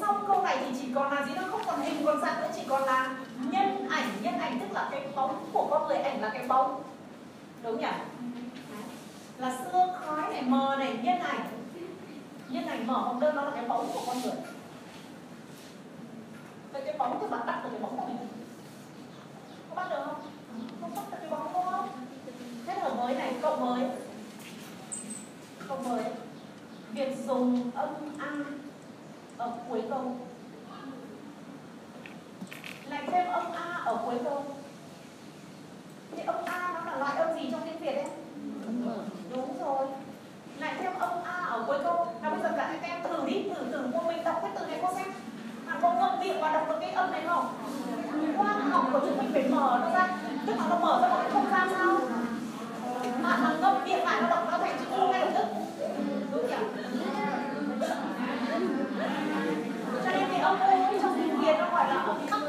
xong 0.00 0.24
câu 0.26 0.42
này 0.42 0.58
thì 0.60 0.78
chỉ 0.80 0.88
còn 0.94 1.12
là 1.12 1.26
gì 1.26 1.32
nó 1.36 1.42
không 1.50 1.60
còn 1.66 1.80
hình 1.80 2.06
còn 2.06 2.20
dạng 2.20 2.40
nữa, 2.40 2.48
chỉ 2.56 2.62
còn 2.68 2.82
là 2.82 3.16
nhân 3.50 3.88
ảnh. 3.90 4.08
Nhân 4.22 4.38
ảnh 4.38 4.58
tức 4.60 4.72
là 4.72 4.88
cái 4.90 5.08
bóng 5.16 5.46
của 5.52 5.66
con 5.70 5.88
người, 5.88 5.96
ảnh 5.96 6.20
là 6.20 6.28
cái 6.28 6.48
bóng. 6.48 6.82
Đúng 7.62 7.80
nhỉ? 7.80 7.86
Là 9.38 9.58
xương 9.58 9.88
khói 10.00 10.22
này, 10.30 10.42
mờ 10.42 10.76
này, 10.78 10.98
nhân 11.02 11.18
ảnh. 11.18 11.40
Nhân 12.48 12.66
ảnh 12.66 12.86
mở 12.86 12.94
hồng 12.94 13.20
đơn, 13.20 13.36
nó 13.36 13.42
là 13.42 13.50
cái 13.50 13.64
bóng 13.68 13.90
của 13.92 14.00
con 14.06 14.22
người. 14.22 14.32
Vậy 16.72 16.82
cái 16.84 16.98
bóng 16.98 17.18
thì 17.20 17.26
bạn 17.30 17.46
bắt 17.46 17.60
được 17.64 17.70
cái 17.72 17.80
bóng 17.80 17.96
của 17.96 18.06
mình. 18.06 18.16
Có 19.68 19.74
bắt 19.76 19.86
được 19.90 20.02
không? 20.04 20.22
Không 20.80 20.94
bắt 20.94 21.02
được 21.10 21.16
cái 21.20 21.30
bóng 21.30 21.52
đúng 21.54 21.64
không? 21.70 21.88
Thế 22.66 22.74
ở 22.74 22.94
mới 22.94 23.14
này 23.14 23.34
cộng 23.42 23.60
mới. 23.60 23.84
Cộng 25.68 25.88
mới. 25.88 26.04
Việc 26.92 27.16
dùng 27.26 27.70
âm 27.74 27.88
a 28.18 28.30
ở 29.38 29.50
cuối 29.68 29.82
câu. 29.90 30.16
Lại 32.90 33.02
thêm 33.06 33.26
âm 33.26 33.52
a 33.52 33.80
ở 33.84 33.98
cuối 34.04 34.14
câu. 34.24 34.44
Thì 36.16 36.22
âm 36.26 36.36
a 36.44 36.72
nó 36.74 36.90
là 36.90 36.98
loại 36.98 37.16
âm 37.16 37.38
gì 37.38 37.48
trong 37.50 37.60
tiếng 37.64 37.78
việt 37.78 37.94
đấy? 37.94 38.06
đúng 39.30 39.58
rồi. 39.64 39.86
Lại 40.58 40.74
thêm 40.78 40.92
âm 40.98 41.10
a 41.24 41.44
ở 41.50 41.64
cuối 41.66 41.78
câu. 41.84 42.06
Nào, 42.22 42.30
bây 42.30 42.40
giờ 42.42 42.52
các 42.56 42.78
em 42.82 43.02
thử 43.02 43.26
đi, 43.26 43.48
thử 43.54 43.72
thử 43.72 43.86
một 43.86 44.02
mình 44.06 44.24
đọc 44.24 44.38
cái 44.42 44.50
từ 44.58 44.66
này 44.66 44.78
cô 44.82 44.88
xem. 44.94 45.06
À, 45.66 45.72
Bạn 45.72 45.78
có 45.82 45.94
ngậm 45.94 46.20
miệng 46.20 46.40
và 46.40 46.52
đọc 46.52 46.68
được 46.68 46.76
cái 46.80 46.90
âm 46.90 47.12
này 47.12 47.22
không? 47.26 47.46
Qua 48.36 48.52
học 48.70 48.84
của 48.92 49.00
chúng 49.00 49.18
mình 49.18 49.30
phải 49.32 49.48
mở 49.48 49.78
nó 49.80 49.90
ra. 49.90 50.08
Tức 50.46 50.54
là 50.58 50.66
nó 50.70 50.78
mở 50.78 50.98
ra 51.02 51.08
một 51.08 51.16
cái 51.22 51.30
không 51.32 51.50
gian 51.50 51.68
sao? 51.78 51.96
Bạn 53.22 53.40
thằng 53.40 53.60
ngậm 53.60 53.84
miệng 53.84 54.04
lại 54.04 54.22
nó 54.22 54.28
đọc 54.28 54.48
nó 54.50 54.58
thành 54.58 54.76
chữ 54.78 54.96
u 54.96 55.08
ngay 55.08 55.20
lập 55.20 55.30
tức. 55.34 55.46
Đúng 56.32 56.46
nhỉ? 56.46 56.56
Ông 60.48 60.58
nên 60.60 61.02
trong 61.02 61.14
tiếng 61.14 61.40
việt 61.40 61.56
nó 61.58 61.70
gọi 61.70 61.88
là 61.88 62.02
ông 62.02 62.26
thấp 62.26 62.40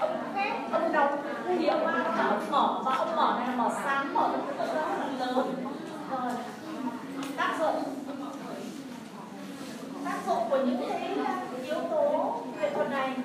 ông 0.00 0.16
khép 0.34 0.72
ông 0.72 0.92
đóng 0.92 1.18
thì 1.46 1.66
âm 1.66 1.84
a 1.84 1.92
là 1.92 2.24
âm 2.24 2.40
mở 2.50 2.82
và 2.84 2.94
ông 2.94 3.16
mỏ 3.16 3.36
này 3.38 3.48
là 3.48 3.56
mỏ 3.56 3.70
sáng 3.84 4.14
mỏ 4.14 4.30
rất 4.48 4.66
là 4.66 5.08
lớn 5.18 5.64
rồi 6.10 6.32
tác 7.36 7.56
dụng 7.58 7.82
tác 10.04 10.18
dụng 10.26 10.50
của 10.50 10.56
những 10.56 10.84
cái 10.88 11.16
yếu 11.64 11.80
tố 11.90 12.36
nghệ 12.60 12.70
thuật 12.74 12.90
này 12.90 13.16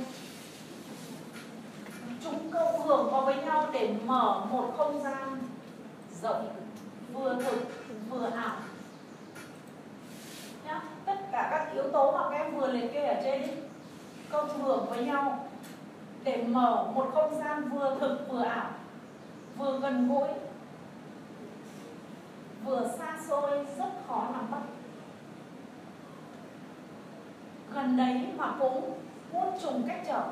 chúng 2.24 2.52
cộng 2.52 2.88
hưởng 2.88 3.12
vào 3.12 3.22
với 3.22 3.36
nhau 3.36 3.70
để 3.74 3.96
mở 4.06 4.46
một 4.52 4.74
không 4.78 5.04
gian 5.04 5.40
rộng 6.22 6.50
vừa 7.14 7.36
thực 7.44 7.68
vừa 8.10 8.30
ảo 8.36 8.56
nhá 10.66 10.82
tất 11.06 11.16
cả 11.32 11.48
các 11.52 11.74
yếu 11.74 11.84
tố 11.92 12.12
mà 12.12 12.20
các 12.32 12.38
em 12.38 12.58
vừa 12.58 12.68
liệt 12.68 12.94
kê 12.94 13.08
ở 13.08 13.22
trên 13.24 13.71
cộng 14.32 14.62
hưởng 14.62 14.86
với 14.90 15.06
nhau. 15.06 15.46
Để 16.24 16.44
mở 16.48 16.92
một 16.96 17.12
không 17.14 17.36
gian 17.40 17.70
vừa 17.70 17.98
thực 18.00 18.28
vừa 18.30 18.44
ảo, 18.44 18.70
vừa 19.58 19.80
gần 19.80 20.08
gũi, 20.08 20.28
vừa 22.66 22.88
xa 22.98 23.18
xôi 23.28 23.66
rất 23.78 23.90
khó 24.08 24.28
nắm 24.34 24.52
bắt. 24.52 24.62
Gần 27.74 27.98
đấy 27.98 28.28
mà 28.38 28.54
cũng 28.60 28.94
muôn 29.34 29.60
trùng 29.62 29.84
cách 29.88 30.02
trở. 30.08 30.24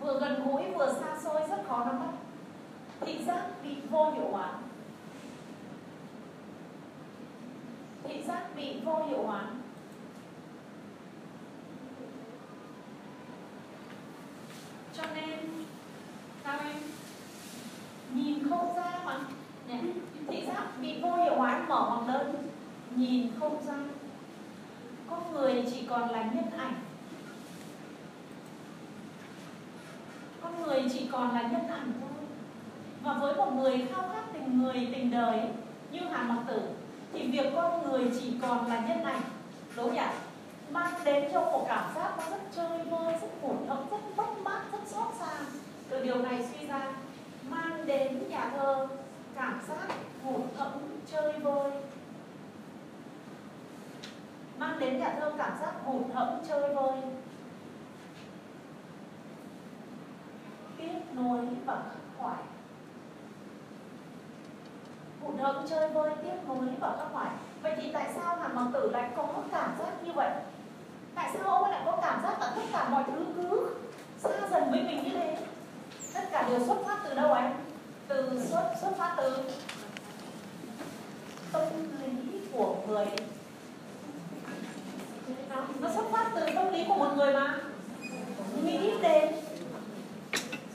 Vừa 0.00 0.20
gần 0.20 0.48
gũi, 0.48 0.62
vừa 0.74 0.92
xa 0.92 1.18
xôi 1.24 1.40
rất 1.48 1.64
khó 1.68 1.84
nắm 1.84 2.00
bắt. 2.00 2.12
Thị 3.00 3.24
giác 3.24 3.46
bị 3.62 3.76
vô 3.90 4.10
hiệu 4.10 4.28
hóa. 4.30 4.52
Thị 8.04 8.22
giác 8.22 8.42
bị 8.56 8.80
vô 8.84 9.02
hiệu 9.02 9.22
hóa. 9.26 9.44
Cho 14.96 15.02
nên 15.14 15.38
sao 16.44 16.58
em? 16.64 16.76
Nhìn 18.14 18.48
không 18.48 18.76
ra 18.76 19.00
mà. 19.04 19.18
Nè, 19.68 19.78
thị 20.28 20.46
giác 20.46 20.66
bị 20.80 21.00
vô 21.02 21.12
hiệu 21.16 21.34
hóa 21.36 21.64
mở 21.68 21.90
bằng 21.90 22.06
đơn 22.06 22.48
nhìn 22.96 23.28
không 23.40 23.66
ra. 23.66 23.74
Con 25.10 25.32
người 25.32 25.64
chỉ 25.70 25.86
còn 25.90 26.10
là 26.10 26.22
nhân 26.22 26.50
ảnh. 26.58 26.74
Con 30.42 30.62
người 30.62 30.82
chỉ 30.92 31.08
còn 31.12 31.34
là 31.34 31.42
nhân 31.42 31.68
ảnh 31.68 31.92
thôi. 32.00 32.26
Và 33.02 33.14
với 33.14 33.34
một 33.34 33.52
người 33.52 33.86
khao 33.92 34.02
khát 34.12 34.24
tình 34.32 34.62
người 34.62 34.88
tình 34.92 35.10
đời 35.10 35.40
như 35.90 36.00
hàn 36.00 36.28
mặc 36.28 36.38
tử 36.46 36.60
thì 37.12 37.30
việc 37.30 37.52
con 37.54 37.82
người 37.82 38.10
chỉ 38.20 38.32
còn 38.42 38.66
là 38.66 38.80
nhân 38.80 39.02
ảnh. 39.04 39.20
Đúng 39.76 39.94
nhỉ 39.94 40.00
mang 40.70 40.94
đến 41.04 41.30
cho 41.32 41.40
một 41.40 41.64
cảm 41.68 41.84
giác 41.94 42.14
nó 42.18 42.24
rất 42.30 42.42
chơi 42.56 42.78
vơi 42.78 43.14
rất 43.20 43.28
hụt 43.42 43.56
hẫng 43.68 43.86
rất 43.90 44.16
mất 44.16 44.38
mát 44.42 44.63
xót 44.86 45.14
xa. 45.18 45.32
Từ 45.90 46.02
điều 46.02 46.16
này 46.16 46.46
suy 46.52 46.66
ra, 46.66 46.92
mang 47.48 47.86
đến 47.86 48.28
nhà 48.28 48.50
thơ 48.56 48.86
cảm 49.36 49.60
giác 49.68 49.94
hụt 50.24 50.40
hẫng 50.56 50.98
chơi 51.12 51.32
vơi. 51.32 51.70
Mang 54.58 54.78
đến 54.78 54.98
nhà 54.98 55.14
thơ 55.20 55.32
cảm 55.38 55.58
giác 55.60 55.72
hụt 55.84 56.02
hẫng 56.14 56.44
chơi 56.48 56.74
vơi. 56.74 57.02
Tiếc 60.78 61.14
nuối 61.16 61.40
và 61.64 61.74
khắc 61.74 62.18
khoải. 62.18 62.42
Hụt 65.22 65.40
hẫng 65.40 65.66
chơi 65.70 65.88
vơi, 65.88 66.10
tiếc 66.22 66.48
nuối 66.48 66.68
và 66.80 66.96
khắc 66.98 67.12
khoải. 67.12 67.30
Vậy 67.62 67.72
thì 67.76 67.92
tại 67.92 68.12
sao 68.14 68.36
hàn 68.36 68.54
mặc 68.54 68.66
tử 68.72 68.90
lại 68.90 69.10
có 69.16 69.28
cảm 69.52 69.70
giác 69.78 70.04
như 70.04 70.12
vậy? 70.12 70.30
Tại 71.14 71.30
sao 71.34 71.52
ông 71.52 71.70
lại 71.70 71.82
có 71.86 71.98
cảm 72.02 72.22
giác 72.22 72.40
là 72.40 72.52
tất 72.56 72.62
cả 72.72 72.88
mọi 72.88 73.04
thứ 73.06 73.24
cứ 73.36 73.74
xa 74.24 74.48
dần 74.50 74.70
với 74.70 74.82
mình 74.82 75.04
như 75.04 75.10
thế. 75.10 75.36
Tất 76.14 76.20
cả 76.32 76.48
đều 76.48 76.66
xuất 76.66 76.76
phát 76.86 76.98
từ 77.04 77.14
đâu 77.14 77.32
anh 77.32 77.64
từ 78.08 78.40
xuất 78.50 78.70
xuất 78.80 78.90
phát 78.98 79.14
từ 79.16 79.38
tâm 81.52 81.62
lý 82.00 82.40
của 82.52 82.76
người. 82.88 83.06
Nó 85.80 85.90
xuất 85.94 86.04
phát 86.12 86.30
từ 86.34 86.46
tâm 86.54 86.72
lý 86.72 86.84
của 86.88 86.94
một 86.94 87.12
người 87.16 87.32
mà. 87.32 87.58
Nghĩ 88.64 88.90
đến 89.02 89.34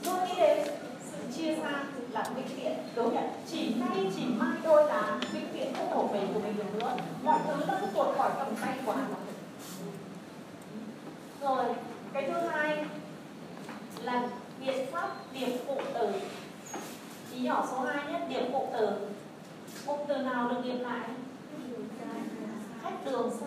luôn 0.04 0.24
nghĩ 0.24 0.34
đến 0.36 0.68
sự 1.12 1.18
chia 1.36 1.56
xa 1.62 1.84
là 2.10 2.24
vĩnh 2.36 2.56
viễn. 2.56 2.72
Đúng 2.94 3.14
nhỉ? 3.14 3.20
Chỉ 3.50 3.74
nay 3.74 4.12
chỉ 4.16 4.24
mai 4.26 4.56
thôi 4.64 4.84
là 4.88 5.18
vĩnh 5.32 5.52
viễn 5.52 5.74
không 5.74 5.90
thuộc 5.94 6.12
về 6.12 6.28
của 6.34 6.40
mình 6.40 6.56
được 6.56 6.74
nữa. 6.74 6.96
Mọi 7.22 7.38
thứ 7.46 7.64
nó 7.68 7.74
cứ 7.80 7.86
tuột 7.94 8.16
khỏi 8.16 8.30
tầm 8.38 8.48
tay 8.60 8.78
của 8.86 8.92
hắn 8.92 9.04
rồi, 11.40 11.64
cái 12.12 12.30
thứ 12.32 12.48
hai 12.48 12.86
là 14.02 14.22
biện 14.60 14.86
pháp 14.92 15.10
điểm 15.32 15.50
phụ 15.66 15.80
từ 15.94 16.12
ý 17.34 17.40
nhỏ 17.40 17.66
số 17.70 17.80
2 17.80 18.12
nhé 18.12 18.20
điểm 18.28 18.44
phụ 18.52 18.68
từ 18.72 18.88
cụm 19.86 19.98
từ 20.08 20.16
nào 20.16 20.48
được 20.48 20.60
điểm 20.64 20.80
lại? 20.80 21.08
Khách 22.82 23.04
đường 23.04 23.30
xa. 23.40 23.46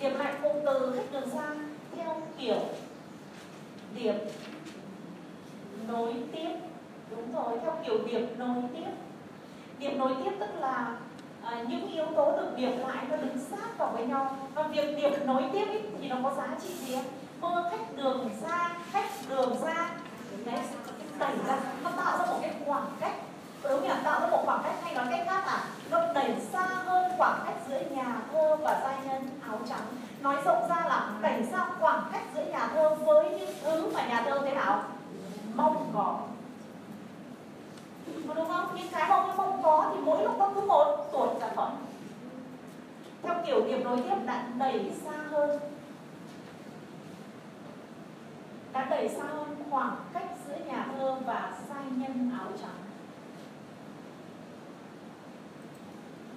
Điểm 0.00 0.18
lại 0.18 0.34
cụm 0.42 0.52
từ 0.66 0.92
khách 0.96 1.12
đường 1.12 1.30
xa 1.30 1.54
theo 1.96 2.22
kiểu 2.38 2.60
điểm 3.94 4.14
nối 5.88 6.14
tiếp. 6.32 6.50
Đúng 7.10 7.34
rồi 7.34 7.58
theo 7.62 7.76
kiểu 7.86 7.98
điểm 8.06 8.38
nối 8.38 8.62
tiếp. 8.74 8.90
Điểm 9.78 9.98
nối 9.98 10.12
tiếp 10.24 10.30
tức 10.40 10.50
là 10.60 10.96
à, 11.42 11.64
những 11.68 11.92
yếu 11.92 12.06
tố 12.16 12.36
được 12.36 12.56
điểm 12.56 12.78
lại 12.78 13.06
nó 13.10 13.16
đứng 13.16 13.38
sát 13.50 13.78
vào 13.78 13.92
với 13.92 14.06
nhau. 14.06 14.36
Và 14.54 14.62
việc 14.62 14.96
điểm 14.96 15.12
nối 15.26 15.42
tiếp 15.52 15.66
ý, 15.72 15.78
thì 16.00 16.08
nó 16.08 16.16
có 16.22 16.34
giá 16.34 16.56
trị 16.62 16.74
gì 16.74 16.94
không? 16.94 17.04
Mơ 17.42 17.68
khách 17.70 17.96
đường 17.96 18.30
ra 18.42 18.70
khách 18.92 19.10
đường 19.28 19.56
ra. 19.64 19.90
Đấy, 20.44 20.58
đẩy 21.18 21.36
ra, 21.46 21.56
nó 21.84 21.90
tạo 21.90 22.18
ra 22.18 22.26
một 22.26 22.38
cái 22.42 22.54
khoảng 22.66 22.86
cách. 23.00 23.14
Đúng 23.62 23.82
nhỉ? 23.82 23.88
Tạo 24.04 24.20
ra 24.20 24.26
một 24.26 24.42
khoảng 24.44 24.62
cách 24.64 24.74
hay 24.82 24.94
nói 24.94 25.06
cách 25.10 25.26
khác 25.26 25.42
là 25.46 25.64
nó 25.90 26.12
đẩy 26.12 26.34
xa 26.52 26.66
hơn 26.66 27.12
khoảng 27.18 27.42
cách 27.46 27.56
giữa 27.68 27.80
nhà 27.90 28.20
thơ 28.32 28.56
và 28.56 28.80
giai 28.84 28.96
nhân 29.06 29.30
áo 29.48 29.58
trắng. 29.68 29.86
Nói 30.20 30.36
rộng 30.44 30.68
ra 30.68 30.84
là 30.88 31.10
đẩy 31.20 31.44
xa 31.52 31.66
khoảng 31.80 32.02
cách 32.12 32.22
giữa 32.34 32.44
nhà 32.44 32.68
thơ 32.74 32.94
với 32.94 33.30
những 33.30 33.54
thứ 33.64 33.90
mà 33.94 34.06
nhà 34.06 34.22
thơ 34.24 34.40
thế 34.44 34.54
nào? 34.54 34.82
Mong 35.54 35.90
có. 35.94 36.18
Đúng 38.34 38.48
không? 38.48 38.66
Những 38.76 38.88
cái 38.92 39.08
mà 39.08 39.16
ông 39.16 39.36
mong 39.36 39.62
có 39.62 39.90
thì 39.94 40.00
mỗi 40.04 40.24
lúc 40.24 40.38
nó 40.38 40.50
cứ 40.54 40.60
một 40.60 41.08
tuột 41.12 41.40
ra 41.40 41.48
khỏi 41.56 41.70
theo 43.22 43.34
kiểu 43.46 43.66
điểm 43.66 43.84
nối 43.84 43.96
tiếp 43.96 44.16
đã 44.26 44.44
đẩy 44.58 44.92
xa 45.04 45.12
hơn 45.30 45.60
đã 48.72 48.84
đẩy 48.84 49.08
xa 49.08 49.24
hơn 49.24 49.64
khoảng 49.70 49.96
cách 50.14 50.28
giữa 50.48 50.58
nhà 50.66 50.86
thơ 50.92 51.14
và 51.26 51.52
sai 51.68 51.84
nhân 51.96 52.30
áo 52.38 52.48
trắng. 52.60 52.82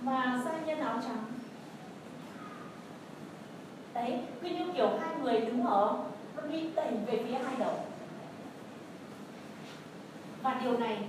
Và 0.01 0.41
sai 0.45 0.59
nhân 0.65 0.79
áo 0.79 0.99
trắng. 1.03 1.25
Đấy, 3.93 4.21
cứ 4.41 4.49
như 4.49 4.73
kiểu 4.73 4.89
hai 5.01 5.15
người 5.15 5.41
đứng 5.41 5.65
ở, 5.65 5.97
nó 6.35 6.41
đi 6.41 6.69
đẩy 6.75 6.93
về 7.05 7.25
phía 7.27 7.37
hai 7.45 7.55
đầu. 7.59 7.79
Và 10.43 10.59
điều 10.63 10.77
này 10.77 11.07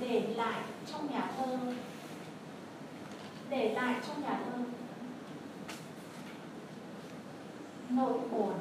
để 0.00 0.34
lại 0.36 0.60
trong 0.86 1.10
nhà 1.10 1.30
thơ, 1.36 1.58
để 3.48 3.74
lại 3.74 3.94
trong 4.06 4.22
nhà 4.22 4.40
thơ 4.44 4.58
nỗi 7.88 8.18
buồn 8.30 8.54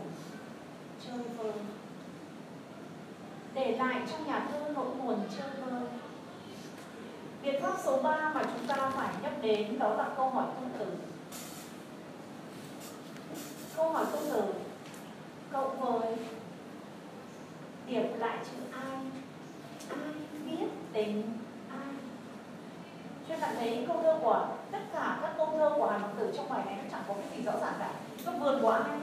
chơi 1.10 1.19
vơi 1.38 1.54
để 3.54 3.78
lại 3.78 4.02
trong 4.12 4.28
nhà 4.28 4.48
thơ 4.52 4.72
nỗi 4.76 4.86
buồn 4.86 5.19
chơi 5.38 5.50
vơi 5.62 5.82
biện 7.43 7.62
pháp 7.62 7.74
số 7.84 8.02
3 8.02 8.32
mà 8.36 8.43
chúng 8.43 8.67
ta 8.67 8.76
phải 8.95 9.13
nhắc 9.24 9.34
đến 9.41 9.80
đó 9.80 9.95
là 9.95 10.10
câu 10.17 10.30
hỏi 10.30 10.45
tương 10.60 10.69
tự 10.80 10.98
câu 13.76 13.89
hỏi 13.89 14.06
tương 14.12 14.30
tự 14.30 14.54
cộng 15.52 15.80
với 15.80 16.17
điểm 17.88 18.19
lại 18.19 18.38
chữ 18.45 18.58
ai? 18.72 19.00
Ai 19.89 20.13
biết 20.45 20.67
tính 20.93 21.24
ai? 21.69 21.93
Cho 23.30 23.36
bạn 23.41 23.56
thấy 23.60 23.86
câu 23.88 24.02
thơ 24.04 24.19
của 24.22 24.48
tất 24.72 24.80
cả 24.93 25.19
các 25.22 25.34
câu 25.38 25.50
thơ 25.58 25.72
của 25.76 25.89
hàn 25.89 26.02
mặc 26.02 26.10
tử 26.17 26.34
trong 26.38 26.50
bài 26.50 26.65
này 26.65 26.76
nó 26.78 26.84
chẳng 26.91 27.04
có 27.08 27.13
cái 27.13 27.38
gì 27.38 27.43
rõ 27.43 27.52
ràng 27.62 27.74
cả. 27.80 27.91
Nó 28.26 28.32
vườn 28.32 28.62
của 28.62 28.69
ai 28.69 29.00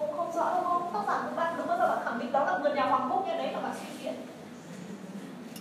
cũng 0.00 0.16
không 0.16 0.32
rõ 0.32 0.54
đúng 0.54 0.64
không? 0.64 0.90
Tác 0.92 1.00
giả 1.06 1.22
của 1.24 1.36
bạn 1.36 1.54
đúng 1.56 1.66
bao 1.66 1.78
giờ 1.78 1.88
bạn 1.88 2.04
khẳng 2.04 2.18
định 2.18 2.32
đó 2.32 2.44
là 2.44 2.58
vườn 2.58 2.74
nhà 2.74 2.84
hoàng 2.84 3.08
quốc 3.10 3.26
như 3.26 3.34
đấy 3.34 3.52
là 3.52 3.60
bạn 3.60 3.72
suy 3.80 4.04
diễn. 4.04 4.14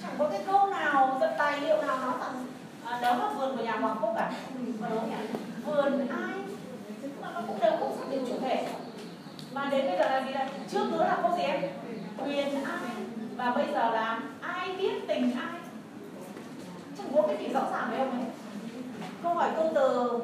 Chẳng 0.02 0.16
có 0.20 0.30
cái 0.30 0.42
câu 0.46 0.68
nào 0.68 1.18
giật 1.22 1.36
tài 1.38 1.60
liệu 1.60 1.82
nào 1.82 1.98
nói 1.98 2.14
rằng 2.20 2.46
à, 2.86 3.00
đó 3.02 3.16
là 3.16 3.30
vườn 3.30 3.58
của 3.58 3.64
nhà 3.64 3.76
hoàng 3.76 3.98
quốc 4.02 4.14
cả. 4.18 4.32
Và 4.80 4.90
đúng 4.90 5.10
nhỉ? 5.10 5.40
Vườn 5.66 6.08
ai? 6.08 6.40
Mà 7.22 7.28
nó 7.34 7.42
cũng 7.48 7.60
đều 7.60 7.72
không 7.80 7.98
xác 7.98 8.06
định 8.12 8.26
chủ 8.28 8.36
thể. 8.42 8.68
Mà 9.54 9.66
đến 9.72 9.88
bây 9.88 9.98
giờ 9.98 10.10
là 10.10 10.24
gì 10.28 10.34
đây? 10.34 10.48
Trước 10.72 10.92
nữa 10.92 11.04
là 11.04 11.18
câu 11.22 11.38
gì 11.38 11.44
em? 11.44 11.62
Quyền 12.26 12.64
ai? 12.64 12.96
Và 13.38 13.52
bây 13.52 13.68
giờ 13.74 13.90
là 13.90 14.20
ai 14.42 14.76
biết 14.78 15.08
tình 15.08 15.36
ai? 15.40 15.60
Chẳng 16.98 17.08
có 17.16 17.22
cái 17.28 17.38
gì 17.38 17.48
rõ 17.54 17.62
ràng 17.72 17.88
với 17.90 18.00
ông 18.00 18.12
ấy 18.12 18.22
câu 19.24 19.34
hỏi 19.34 19.50
câu 19.56 19.72
từ 19.76 20.20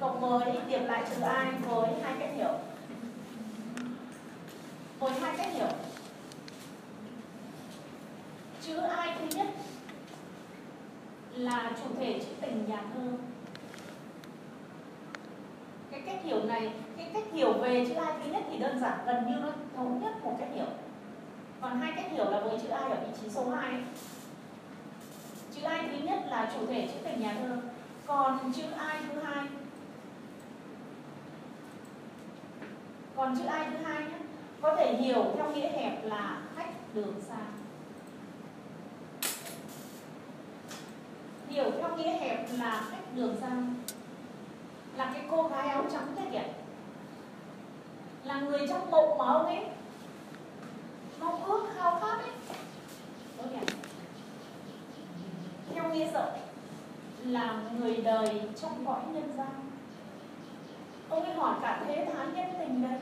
cộng 0.00 0.20
với 0.20 0.52
điểm 0.68 0.84
lại 0.84 1.02
chữ 1.10 1.22
ai 1.22 1.46
với 1.68 1.88
hai 2.02 2.14
cách 2.20 2.30
hiểu 2.36 2.52
với 4.98 5.12
hai 5.20 5.36
cách 5.36 5.52
hiểu. 5.52 5.68
Chữ 8.60 8.76
ai 8.76 9.16
thứ 9.18 9.38
nhất 9.38 9.46
là 11.36 11.72
chủ 11.82 11.90
thể 11.98 12.20
chữ 12.20 12.28
tình 12.40 12.64
nhà 12.68 12.82
thơ 12.94 13.10
cái 15.90 16.02
cách 16.06 16.24
hiểu 16.24 16.44
này, 16.44 16.72
cái 16.96 17.10
cách 17.14 17.24
hiểu 17.32 17.52
về 17.52 17.86
chữ 17.88 17.94
ai 17.94 18.14
thứ 18.24 18.30
nhất 18.32 18.42
thì 18.50 18.58
đơn 18.58 18.80
giản, 18.80 18.98
gần 19.06 19.26
như 19.28 19.36
nó 19.36 19.48
thống 19.76 20.02
nhất 20.02 20.24
một 20.24 20.36
cách 20.38 20.48
hiểu. 20.54 20.66
Còn 21.60 21.80
hai 21.80 21.92
cách 21.96 22.10
hiểu 22.10 22.30
là 22.30 22.40
với 22.40 22.58
chữ 22.62 22.68
ai 22.68 22.90
ở 22.90 22.96
vị 22.96 23.12
trí 23.22 23.28
số 23.30 23.50
2 23.50 23.82
chữ 25.54 25.62
ai 25.62 25.88
thứ 25.88 26.06
nhất 26.06 26.18
là 26.26 26.52
chủ 26.54 26.66
thể 26.66 26.88
chữ 26.92 26.94
tình 27.04 27.20
nhà 27.20 27.34
thơ 27.38 27.56
còn 28.06 28.52
chữ 28.56 28.62
ai 28.78 28.98
thứ 29.08 29.20
hai? 29.20 29.46
Còn 33.16 33.38
chữ 33.38 33.44
ai 33.44 33.70
thứ 33.70 33.76
hai 33.84 34.04
nhé 34.04 34.18
có 34.64 34.76
thể 34.76 34.96
hiểu 34.96 35.24
theo 35.36 35.50
nghĩa 35.50 35.68
hẹp 35.68 36.04
là 36.04 36.42
khách 36.56 36.94
đường 36.94 37.14
xa. 37.28 37.36
Hiểu 41.48 41.70
theo 41.78 41.96
nghĩa 41.96 42.10
hẹp 42.10 42.46
là 42.58 42.84
khách 42.90 43.14
đường 43.16 43.36
xa. 43.40 43.50
Là 44.96 45.10
cái 45.14 45.22
cô 45.30 45.42
gái 45.42 45.68
áo 45.68 45.84
trắng 45.92 46.06
thế 46.16 46.26
kìa. 46.32 46.52
Là 48.24 48.40
người 48.40 48.68
trong 48.68 48.90
mộng 48.90 49.18
mà 49.18 49.24
ông 49.24 49.46
ấy 49.46 49.66
mong 51.20 51.44
ước 51.44 51.66
khao 51.76 52.00
khát 52.00 52.18
ấy. 52.22 52.32
Đúng 53.38 53.48
kìa. 53.48 53.74
Theo 55.74 55.88
nghĩa 55.88 56.10
rộng 56.12 56.38
là 57.24 57.60
người 57.78 57.96
đời 57.96 58.40
trong 58.60 58.86
cõi 58.86 59.00
nhân 59.12 59.32
gian. 59.36 59.70
Ông 61.08 61.22
ấy 61.24 61.34
hỏi 61.34 61.54
cả 61.62 61.84
thế 61.86 62.08
thái 62.14 62.26
nhân 62.26 62.46
tình 62.58 62.82
đấy 62.82 63.00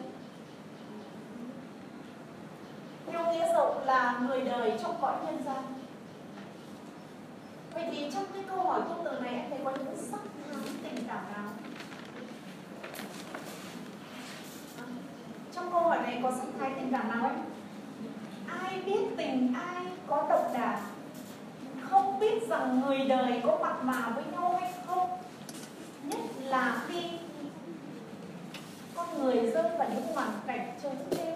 theo 3.12 3.33
nghĩa 3.33 3.53
rộng 3.55 3.85
là 3.87 4.20
người 4.27 4.40
đời 4.40 4.72
trong 4.83 4.94
cõi 5.01 5.14
nhân 5.25 5.42
gian. 5.46 5.62
Vậy 7.75 7.85
thì 7.90 8.11
trong 8.14 8.25
cái 8.35 8.42
câu 8.48 8.61
hỏi 8.61 8.81
câu 8.88 8.96
từ 9.05 9.20
này 9.20 9.35
anh 9.35 9.51
thấy 9.51 9.59
có 9.64 9.70
những 9.70 9.96
sắc 10.11 10.20
thái 10.51 10.64
tình 10.83 11.05
cảm 11.09 11.25
nào? 11.35 11.44
Trong 15.53 15.70
câu 15.72 15.81
hỏi 15.81 15.98
này 16.03 16.20
có 16.22 16.31
sắc 16.31 16.46
thái 16.61 16.70
tình 16.77 16.92
cảm 16.92 17.09
nào 17.09 17.25
ấy? 17.25 17.37
Ai 18.61 18.83
biết 18.87 19.01
tình 19.16 19.55
ai 19.55 19.87
có 20.07 20.27
độc 20.29 20.51
đà? 20.55 20.81
Không 21.90 22.18
biết 22.18 22.48
rằng 22.48 22.81
người 22.81 22.98
đời 22.98 23.42
có 23.46 23.59
mặt 23.62 23.77
mà 23.83 24.09
với 24.14 24.25
nhau 24.33 24.59
hay 24.61 24.72
không? 24.87 25.09
Nhất 26.05 26.20
là 26.44 26.83
khi 26.88 27.11
con 28.96 29.22
người 29.22 29.51
rơi 29.51 29.70
vào 29.79 29.88
những 29.94 30.14
hoàn 30.14 30.31
cảnh 30.46 30.79
trơn 30.83 30.92
trêu 31.11 31.32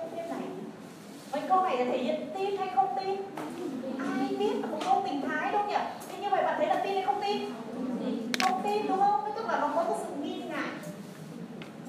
mấy 1.36 1.48
câu 1.48 1.62
này 1.62 1.78
là 1.78 1.84
thể 1.84 1.98
hiện 1.98 2.30
tin 2.34 2.56
hay 2.56 2.68
không 2.74 2.88
tin? 3.00 3.22
Ai 3.98 4.36
biết 4.38 4.52
là 4.60 4.66
một 4.66 4.78
câu 4.84 5.02
tình 5.06 5.20
thái 5.20 5.52
đâu 5.52 5.64
nhỉ? 5.68 5.76
Thế 6.08 6.18
như 6.18 6.28
vậy 6.30 6.44
bạn 6.44 6.54
thấy 6.58 6.66
là 6.66 6.80
tin 6.84 6.94
hay 6.94 7.02
không 7.02 7.20
tin? 7.26 7.50
Không 8.42 8.62
tin, 8.62 8.86
đúng 8.88 9.00
không? 9.00 9.32
Tức 9.36 9.46
là 9.48 9.60
nó 9.60 9.68
có 9.74 9.84
cái 9.84 9.94
sự 9.98 10.14
nghi 10.22 10.42
ngại. 10.48 10.68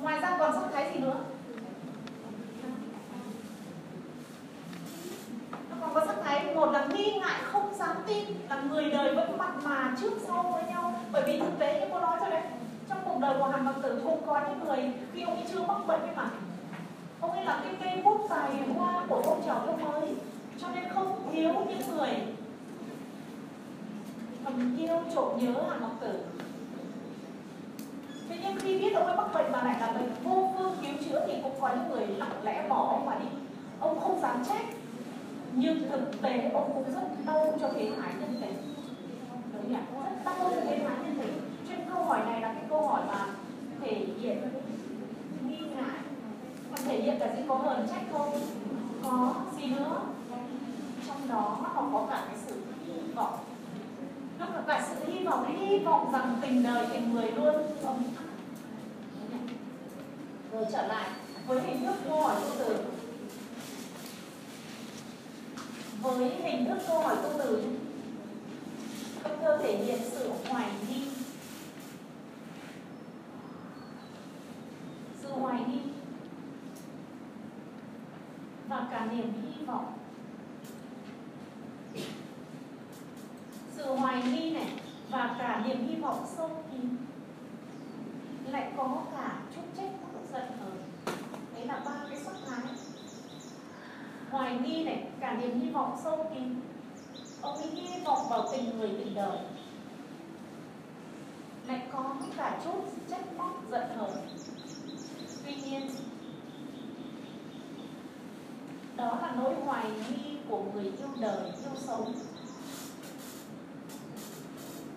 Ngoài 0.01 0.19
ra 0.19 0.37
còn 0.39 0.53
sắc 0.53 0.63
thái 0.73 0.91
gì 0.93 0.99
nữa? 0.99 1.15
Nó 5.69 5.75
còn 5.81 5.93
có 5.93 6.05
sắc 6.05 6.15
thái, 6.23 6.55
một 6.55 6.71
là 6.71 6.85
nghi 6.85 7.11
ngại, 7.11 7.41
không 7.43 7.73
dám 7.75 7.95
tin, 8.07 8.25
là 8.49 8.61
người 8.69 8.89
đời 8.89 9.15
vẫn 9.15 9.37
mặt 9.37 9.53
mà 9.63 9.95
trước 10.01 10.13
sau 10.27 10.43
với 10.43 10.63
nhau. 10.69 10.93
Bởi 11.11 11.23
vì 11.25 11.39
thực 11.39 11.59
tế 11.59 11.79
như 11.79 11.85
cô 11.91 11.99
nói 11.99 12.17
rồi 12.19 12.29
đấy, 12.29 12.41
trong 12.89 12.97
cuộc 13.05 13.19
đời 13.19 13.35
của 13.39 13.47
hàn 13.47 13.65
mặc 13.65 13.75
tử 13.83 14.01
cũng 14.03 14.21
có 14.27 14.41
những 14.49 14.67
người 14.67 14.91
khi 15.13 15.21
ông 15.21 15.35
ấy 15.35 15.45
chưa 15.53 15.59
mắc 15.59 15.87
bệnh 15.87 16.01
ấy 16.01 16.15
mà 16.15 16.29
ông 17.21 17.31
ấy 17.31 17.45
là 17.45 17.61
cái 17.63 17.75
cây 17.83 18.01
bút 18.03 18.27
tài 18.29 18.51
hoa 18.75 19.05
của 19.09 19.21
phong 19.25 19.41
trào 19.45 19.59
thơ 19.65 19.73
mới 19.85 20.15
cho 20.61 20.67
nên 20.75 20.83
không 20.93 21.29
thiếu 21.31 21.53
những 21.69 21.97
người 21.97 22.09
thầm 24.43 24.77
yêu, 24.77 24.99
trộm 25.15 25.39
nhớ 25.39 25.53
hàng 25.69 25.81
ngọc 25.81 25.95
tử. 25.99 26.19
Thế 28.29 28.37
nhưng 28.43 28.57
khi 28.59 28.79
biết 28.79 28.95
ông 28.95 29.05
ấy 29.05 29.15
mắc 29.15 29.33
bệnh 29.33 29.51
mà 29.51 29.63
lại 29.63 29.79
là 29.79 29.91
bệnh 29.91 30.09
vô 30.23 30.53
phương 30.57 30.77
cứu 30.81 30.91
chữa 31.05 31.27
thì 31.27 31.33
cũng 31.43 31.61
có 31.61 31.69
những 31.75 31.89
người 31.89 32.07
lặng 32.07 32.43
lẽ 32.43 32.65
bỏ 32.69 32.87
ông 32.89 33.05
mà 33.05 33.19
đi. 33.19 33.27
Ông 33.79 33.99
không 33.99 34.21
dám 34.21 34.45
trách 34.45 34.65
nhưng 35.53 35.89
thực 35.89 36.21
tế 36.21 36.51
ông 36.53 36.71
cũng 36.73 36.93
rất 36.93 37.25
đau 37.25 37.57
cho 37.61 37.69
thế 37.75 37.91
thái 38.01 38.13
nhân 38.19 38.35
tình. 38.41 38.73
Đúng 39.53 39.71
nhỉ? 39.71 39.79
Rất 40.03 40.25
đau 40.25 40.35
cho 40.39 40.61
thế 40.61 40.79
thái 40.87 40.97
nhân 41.03 41.17
tình. 41.21 41.41
Trên 41.69 41.79
câu 41.93 42.03
hỏi 42.03 42.19
này 42.25 42.41
là 42.41 42.53
cái 42.53 42.63
câu 42.69 42.87
hỏi 42.87 43.01
mà 43.07 43.25
thể 43.81 44.05
hiện 44.21 44.37
nghi 45.47 45.59
ngại 45.59 45.99
còn 46.71 46.79
thể 46.85 46.96
hiện 47.07 47.19
cả 47.19 47.35
gì 47.35 47.41
có 47.47 47.55
hờn 47.55 47.87
trách 47.87 48.03
không? 48.13 48.41
Có 49.03 49.33
gì 49.57 49.67
nữa? 49.67 50.01
Trong 51.07 51.29
đó 51.29 51.59
nó 51.63 51.69
còn 51.75 51.93
có 51.93 52.07
cả 52.09 52.23
cái 52.27 52.35
sự 52.47 52.55
hy 52.85 53.13
vọng. 53.15 53.39
Nó 54.39 54.45
có 54.45 54.61
cả 54.67 54.87
sự 54.89 55.11
hy 55.11 55.23
vọng 55.23 55.57
hy 55.57 55.79
vọng 55.79 56.11
rằng 56.11 56.37
tình 56.41 56.63
đời 56.63 56.87
tình 56.93 57.13
người 57.13 57.31
luôn. 57.31 57.55
Không 57.83 58.03
rồi 60.51 60.65
trở 60.71 60.87
lại 60.87 61.09
với 61.47 61.61
hình 61.61 61.85
thức 61.85 61.95
câu 62.09 62.21
hỏi 62.21 62.35
câu 62.41 62.51
từ. 62.59 62.77
Với 66.01 66.29
hình 66.29 66.65
thức 66.65 66.77
câu 66.87 67.01
hỏi 67.01 67.15
câu 67.21 67.31
từ 67.37 67.63
câu 69.23 69.33
thơ 69.41 69.59
thể 69.63 69.77
hiện 69.77 69.99
sự 70.11 70.31
hoài 70.49 70.69
nghi. 70.89 71.01
Sự 75.21 75.29
hoài 75.29 75.59
nghi 75.67 75.96
và 78.67 78.87
cả 78.91 79.07
niềm 79.11 79.33
hy 79.43 79.65
vọng. 79.65 79.93
Sự 83.75 83.95
hoài 83.95 84.23
nghi 84.23 84.53
này 84.53 84.73
và 85.09 85.35
cả 85.39 85.63
niềm 85.65 85.87
hy 85.87 85.95
vọng 85.95 86.25
sâu 86.37 86.63
kín 86.71 86.97
lại 88.51 88.71
có 88.77 88.97
cả 89.11 89.39
chút 89.55 89.61
trách 89.77 89.91
móc 90.01 90.31
giận 90.31 90.51
hờn 90.59 90.77
đấy 91.55 91.65
là 91.65 91.81
ba 91.85 91.91
cái 92.09 92.19
sắc 92.19 92.35
thái. 92.47 92.65
Hoài 94.31 94.59
nghi 94.59 94.83
này, 94.83 95.07
cả 95.19 95.33
niềm 95.33 95.59
hy 95.59 95.69
vọng 95.69 95.97
sâu 96.03 96.29
kín. 96.33 96.55
Ông 97.41 97.57
ấy 97.57 97.67
hy 97.69 98.03
vọng 98.05 98.29
vào 98.29 98.47
tình 98.51 98.77
người, 98.77 98.89
tình 98.97 99.15
đời. 99.15 99.37
Lại 101.67 101.81
có 101.93 102.15
cả 102.37 102.59
chút 102.63 102.85
trách 103.09 103.33
móc 103.37 103.69
giận 103.71 103.97
hờn 103.97 104.27
tuy 105.45 105.55
nhiên 105.55 105.89
đó 108.97 109.17
là 109.21 109.33
nỗi 109.37 109.55
hoài 109.65 109.85
nghi 109.89 110.37
của 110.49 110.63
người 110.73 110.83
yêu 110.83 111.07
đời, 111.19 111.45
yêu 111.45 111.75
sống. 111.75 112.13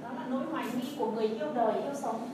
Đó 0.02 0.08
là 0.16 0.26
nỗi 0.28 0.44
hoài 0.52 0.66
nghi 0.74 0.96
của 0.98 1.10
người 1.10 1.28
yêu 1.28 1.52
đời, 1.54 1.82
yêu 1.82 1.94
sống. 1.94 2.30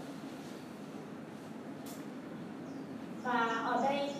Và 3.22 3.46
ở 3.66 3.83
đây, 3.83 4.14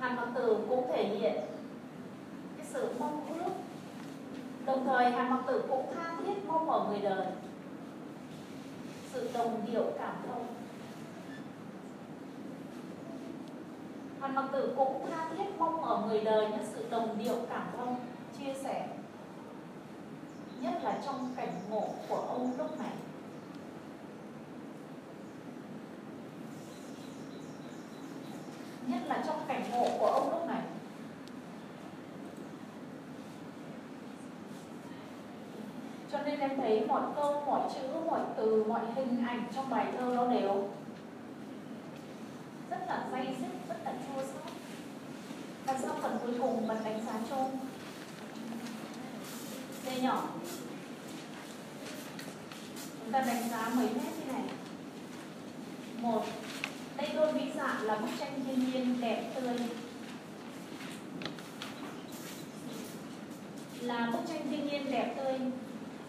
Hàn 0.00 0.16
Mặc 0.16 0.28
Tử 0.34 0.58
cũng 0.68 0.86
thể 0.88 1.04
hiện 1.04 1.34
cái 2.56 2.66
sự 2.72 2.88
mong 2.98 3.26
ước. 3.38 3.52
Đồng 4.66 4.84
thời, 4.84 5.10
hàn 5.10 5.30
mặc 5.30 5.40
tử 5.46 5.64
cũng 5.68 5.86
tha 5.94 6.16
thiết 6.24 6.46
mong 6.46 6.70
ở 6.70 6.86
người 6.88 7.00
đời. 7.00 7.26
Sự 9.12 9.30
đồng 9.34 9.66
điệu 9.66 9.84
cảm 9.98 10.14
thông. 10.28 10.46
Hàn 14.34 14.48
tử 14.52 14.74
cũng 14.76 15.06
tha 15.10 15.28
thiết 15.38 15.44
mong 15.58 15.84
ở 15.84 16.02
người 16.06 16.20
đời 16.20 16.46
những 16.50 16.66
sự 16.72 16.84
đồng 16.90 17.18
điệu 17.18 17.36
cảm 17.50 17.66
thông, 17.76 17.96
chia 18.38 18.54
sẻ, 18.62 18.88
nhất 20.60 20.74
là 20.82 20.98
trong 21.06 21.34
cảnh 21.36 21.60
ngộ 21.70 21.88
của 22.08 22.16
ông 22.16 22.52
lúc 22.58 22.78
này. 22.78 22.92
Nhất 28.86 29.02
là 29.06 29.24
trong 29.26 29.40
cảnh 29.48 29.62
ngộ 29.70 29.88
của 29.98 30.06
ông 30.06 30.30
lúc 30.30 30.46
này. 30.46 30.62
Cho 36.12 36.22
nên 36.22 36.40
em 36.40 36.56
thấy 36.56 36.86
mọi 36.86 37.02
câu, 37.16 37.42
mọi 37.46 37.70
chữ, 37.74 37.88
mọi 38.06 38.20
từ, 38.36 38.64
mọi 38.64 38.80
hình 38.94 39.24
ảnh 39.26 39.42
trong 39.54 39.70
bài 39.70 39.86
thơ 39.98 40.12
nó 40.16 40.26
đều 40.26 40.68
rất 42.70 42.78
là 42.88 43.06
dây 43.12 43.26
dứt 43.40 43.68
rất 43.68 43.76
là 43.84 43.92
chua 43.92 44.22
xót 44.22 44.52
và 45.66 45.78
sau 45.78 45.94
phần 46.02 46.13
cuối 46.26 46.34
cùng 46.38 46.68
bật 46.68 46.76
đánh 46.84 47.00
giá 47.06 47.12
chung 47.30 47.58
đây 49.86 50.00
nhỏ. 50.00 50.28
Chúng 53.00 53.12
ta 53.12 53.20
đánh 53.20 53.48
giá 53.50 53.72
mấy 53.76 53.88
nét 53.94 54.10
như 54.18 54.32
này. 54.32 54.42
Một. 56.00 56.24
Đây 56.96 57.08
luôn 57.14 57.34
ví 57.34 57.50
dạ 57.56 57.80
là 57.82 57.96
bức 57.96 58.08
tranh 58.20 58.40
thiên 58.46 58.58
nhiên 58.58 59.00
đẹp 59.00 59.32
tươi. 59.34 59.56
Là 63.80 64.10
bức 64.12 64.20
tranh 64.28 64.46
thiên 64.50 64.68
nhiên 64.68 64.90
đẹp 64.90 65.14
tươi. 65.16 65.38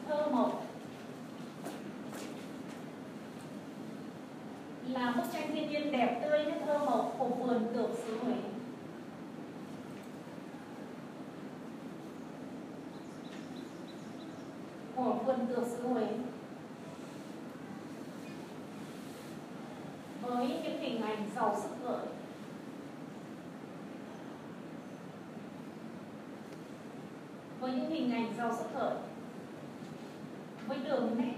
Thơ 0.08 0.28
một 0.32 0.62
là 4.90 5.14
bức 5.18 5.24
tranh 5.34 5.52
thiên 5.54 5.70
nhiên 5.70 5.92
đẹp 5.92 6.20
tươi 6.24 6.46
như 6.46 6.52
thơ 6.66 6.78
mộng 6.78 7.16
của 7.18 7.28
vườn 7.28 7.68
tược 7.74 7.90
xứ 7.98 8.18
Huế 8.24 8.36
của 15.36 15.56
tược 15.56 15.68
Huế 15.84 16.08
với 20.22 20.48
những 20.48 20.80
hình 20.80 21.02
ảnh 21.02 21.30
giàu 21.36 21.58
sức 21.64 21.70
gợi 21.84 22.06
với 27.60 27.72
những 27.72 27.90
hình 27.90 28.12
ảnh 28.12 28.34
giàu 28.38 28.56
sức 28.58 28.66
gợi 28.80 28.96
với 30.68 30.78
đường 30.78 31.16
nét 31.18 31.34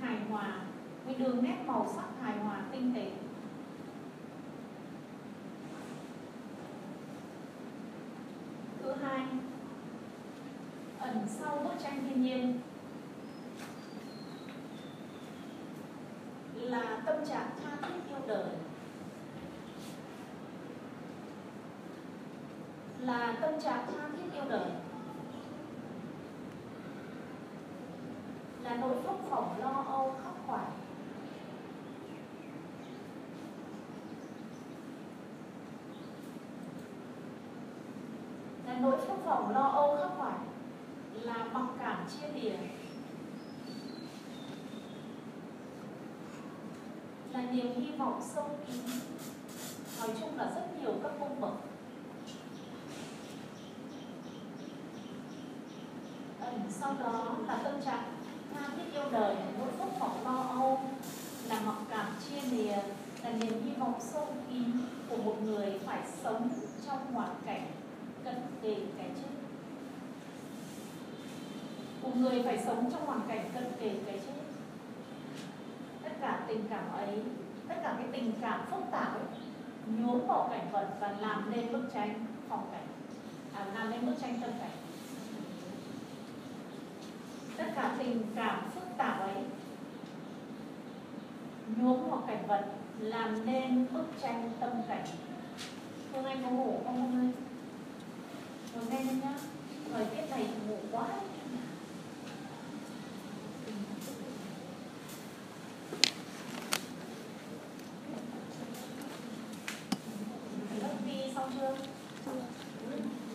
hài 0.00 0.16
hòa, 0.30 0.60
với 1.06 1.14
đường 1.14 1.42
nét 1.42 1.56
màu 1.66 1.86
sắc 1.96 2.06
hài 2.22 2.38
hòa, 2.38 2.62
tinh 2.72 2.94
tế. 2.94 3.10
Thứ 8.82 8.92
hai, 8.92 9.26
ẩn 10.98 11.26
sau 11.28 11.58
bức 11.64 11.72
tranh 11.82 12.04
thiên 12.08 12.22
nhiên 12.22 12.60
là 16.54 17.02
tâm 17.06 17.16
trạng 17.28 17.50
tha 17.62 17.76
thiết 17.82 17.94
yêu 18.08 18.18
đời 18.26 18.46
là 23.00 23.36
tâm 23.52 23.60
trạng 23.60 23.86
tha 23.86 24.08
thiết 24.16 24.32
yêu 24.34 24.44
đời. 24.48 24.70
Là 28.62 28.76
nỗi 28.76 28.96
phốc 29.04 29.20
phỏng 29.30 29.60
lo 29.60 29.84
âu 29.88 30.14
khắc 30.24 30.32
khoải. 30.46 30.66
Là 38.66 38.78
nỗi 38.80 38.96
phốc 39.06 39.18
phỏng 39.24 39.50
lo 39.50 39.62
âu 39.62 39.96
khắc 39.96 40.10
khoải. 40.18 40.38
Là 41.12 41.44
mặc 41.52 41.66
cảm 41.78 42.06
chia 42.08 42.28
lìa. 42.28 42.56
Là 47.32 47.42
niềm 47.50 47.72
hy 47.76 47.90
vọng 47.98 48.20
sâu 48.34 48.48
kín. 48.66 48.80
Nói 50.00 50.08
chung 50.20 50.38
là 50.38 50.52
rất 50.54 50.66
nhiều 50.80 50.92
các 51.02 51.12
cung 51.20 51.40
bậc 51.40 51.52
ẩn 56.52 56.71
sau 56.82 56.94
đó 57.00 57.36
là 57.46 57.58
tâm 57.64 57.74
trạng 57.84 58.04
tha 58.54 58.68
thiết 58.76 58.92
yêu 58.92 59.02
đời 59.10 59.36
mỗi 59.58 59.68
phút 59.78 59.88
phỏng 59.98 60.24
lo 60.24 60.42
âu 60.42 60.80
là 61.48 61.60
mặc 61.60 61.76
cảm 61.90 62.06
chia 62.28 62.40
lìa 62.50 62.76
là 63.22 63.30
niềm 63.40 63.62
hy 63.64 63.72
vọng 63.78 63.94
sâu 64.00 64.26
kín 64.50 64.64
của 65.08 65.16
một 65.16 65.36
người 65.44 65.78
phải 65.86 66.00
sống 66.22 66.48
trong 66.86 67.14
hoàn 67.14 67.34
cảnh 67.46 67.70
cận 68.24 68.34
kề 68.62 68.76
cái 68.98 69.06
chết. 69.16 69.30
Của 72.02 72.10
người 72.16 72.42
phải 72.42 72.58
sống 72.66 72.90
trong 72.92 73.06
hoàn 73.06 73.20
cảnh 73.28 73.50
cận 73.54 73.64
kề 73.80 73.94
cái 74.06 74.20
chết. 74.26 74.42
Tất 76.02 76.12
cả 76.20 76.44
tình 76.48 76.64
cảm 76.70 76.92
ấy 76.92 77.22
tất 77.68 77.74
cả 77.82 77.94
cái 77.98 78.06
tình 78.12 78.32
cảm 78.40 78.60
phức 78.70 78.80
tạp 78.90 79.14
ấy 79.14 79.38
nhuốm 79.86 80.26
vào 80.26 80.48
cảnh 80.50 80.68
vật 80.72 80.88
và 81.00 81.14
làm 81.20 81.50
nên 81.50 81.72
bức 81.72 81.82
tranh 81.94 82.26
phong 82.48 82.66
cảnh. 82.72 82.86
À, 83.54 83.66
làm 83.74 83.90
nên 83.90 84.06
bức 84.06 84.14
tranh 84.20 84.38
tâm 84.40 84.50
cảnh 84.58 84.81
tất 87.56 87.64
cả 87.76 87.94
tình 87.98 88.22
cảm 88.36 88.70
phức 88.74 88.84
tạp 88.96 89.20
ấy 89.20 89.34
nhuốm 91.76 92.10
vào 92.10 92.22
cảnh 92.26 92.46
vật 92.48 92.64
làm 92.98 93.46
nên 93.46 93.86
bức 93.92 94.04
tranh 94.22 94.50
tâm 94.60 94.70
cảnh 94.88 95.04
Phương 96.12 96.24
Anh 96.24 96.42
có 96.42 96.50
ngủ 96.50 96.80
không 96.84 97.00
hôm 97.00 97.18
nay? 97.18 97.32
Rồi 98.74 98.84
nghe 98.90 99.12
nhá, 99.12 99.34
Thời 99.92 100.04
tiết 100.04 100.30
này 100.30 100.48
ngủ 100.68 100.76
quá 100.92 101.06
Lớp 110.82 110.94
đi 111.06 111.32
xong 111.34 111.50
chưa? 111.60 111.76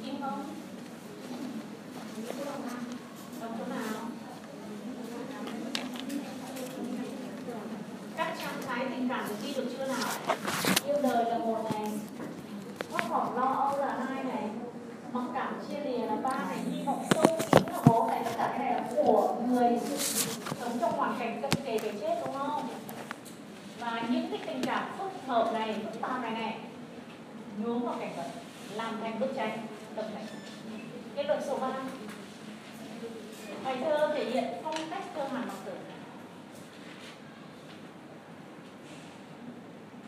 Im 0.04 0.22
không? 0.22 0.44
Đọc 3.42 3.52
chỗ 3.60 3.66
nào? 3.66 4.06
Các 8.18 8.38
trạng 8.40 8.62
thái 8.68 8.86
tình 8.90 9.10
cảm 9.10 9.28
được 9.30 9.36
ghi 9.44 9.54
được 9.54 9.66
chưa 9.78 9.88
nào? 9.88 10.38
Yêu 10.86 10.96
đời 11.04 11.26
là 11.26 11.38
một 11.38 11.58
này 11.74 11.92
Thoát 12.92 13.10
khỏi 13.10 13.28
lo 13.36 13.46
âu 13.46 13.78
là 13.78 14.06
hai 14.10 14.24
này 14.24 14.50
Mặc 15.14 15.24
cảm 15.34 15.54
chia 15.70 15.80
lìa 15.80 16.06
là 16.06 16.16
ba 16.16 16.46
này 16.50 16.58
Hy 16.72 16.84
vọng 16.86 17.06
sâu 17.10 17.26
kín 17.52 17.64
là 17.72 17.80
bốn 17.86 18.08
này 18.08 18.22
Tất 18.26 18.32
cả 18.38 18.48
cái 18.50 18.60
này 18.60 18.74
là 18.74 18.84
của 18.96 19.36
người 19.48 19.80
sống 20.60 20.78
trong 20.82 20.92
hoàn 20.92 21.20
cảnh 21.20 21.42
cận 21.42 21.52
kề 21.66 21.78
cái 21.78 21.94
chết 22.02 22.22
đúng 22.26 22.36
không? 22.36 22.68
Và 23.80 24.04
những 24.10 24.30
cái 24.30 24.40
tình 24.48 24.64
cảm 24.66 24.84
phức 24.98 25.12
hợp 25.28 25.52
này, 25.54 25.76
phức 25.84 26.02
tạp 26.02 26.22
này 26.22 26.32
này 26.32 26.58
nhuốm 27.58 27.84
vào 27.84 27.96
cảnh 28.00 28.14
vật 28.18 28.28
làm 28.76 28.98
thành 29.02 29.20
bức 29.20 29.36
tranh 29.36 29.58
tâm 29.96 30.06
cảnh 30.16 30.26
kết 31.16 31.24
luận 31.28 31.40
số 31.48 31.58
3 31.58 31.68
bài 33.64 33.78
thơ 33.80 34.14
thể 34.16 34.26
hiện 34.26 34.44
phong 34.64 34.76
cách 34.90 35.04
thơ 35.16 35.24
hàn 35.24 35.48
mặc 35.48 35.56
tử. 35.66 35.72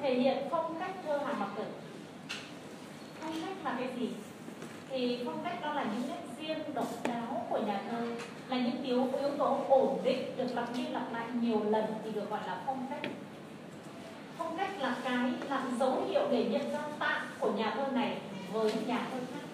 Thể 0.02 0.14
hiện 0.14 0.38
phong 0.52 0.80
cách 0.80 0.92
thơ 1.06 1.18
hàn 1.18 1.40
mặc 1.40 1.50
tử. 1.56 1.64
Phong 3.22 3.34
cách 3.46 3.56
là 3.64 3.76
cái 3.80 3.90
gì? 4.00 4.10
Thì 4.90 5.20
phong 5.26 5.44
cách 5.44 5.62
đó 5.62 5.74
là 5.74 5.84
những 5.84 6.10
nét 6.10 6.22
riêng 6.40 6.74
độc 6.74 6.88
đáo 7.08 7.46
của 7.50 7.60
nhà 7.60 7.82
thơ, 7.92 8.08
là 8.50 8.58
những 8.58 8.84
yếu 8.84 9.08
yếu 9.20 9.30
tố 9.38 9.66
ổn 9.70 10.00
định 10.04 10.38
được 10.38 10.48
lặp 10.54 10.74
đi 10.76 10.88
lặp 10.88 11.14
lại 11.14 11.26
nhiều 11.34 11.64
lần 11.64 11.86
thì 12.04 12.12
được 12.12 12.30
gọi 12.30 12.40
là 12.48 12.62
phong 12.66 12.88
cách. 12.90 13.12
Phong 14.38 14.58
cách 14.58 14.82
là 14.82 14.96
cái 15.04 15.32
là 15.50 15.64
dấu 15.80 16.04
hiệu 16.10 16.28
để 16.32 16.44
nhận 16.44 16.72
ra 16.72 16.80
tạng 17.00 17.28
của 17.40 17.52
nhà 17.52 17.74
thơ 17.76 17.88
này 17.88 18.18
với 18.54 18.74
nhà 18.88 19.08
thơ 19.12 19.18
khác 19.34 19.48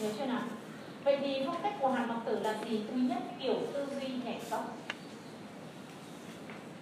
nhớ 0.00 0.08
chưa 0.18 0.26
nào? 0.26 0.42
Vậy 1.04 1.18
thì 1.20 1.42
phong 1.46 1.62
cách 1.62 1.74
của 1.80 1.92
hàn 1.92 2.08
mặc 2.08 2.16
tử 2.24 2.38
là 2.38 2.54
gì? 2.64 2.84
Thứ 2.88 2.96
nhất, 2.96 3.18
kiểu 3.40 3.54
tư 3.74 3.86
duy 4.00 4.08
nhảy 4.24 4.40
tóc 4.50 4.76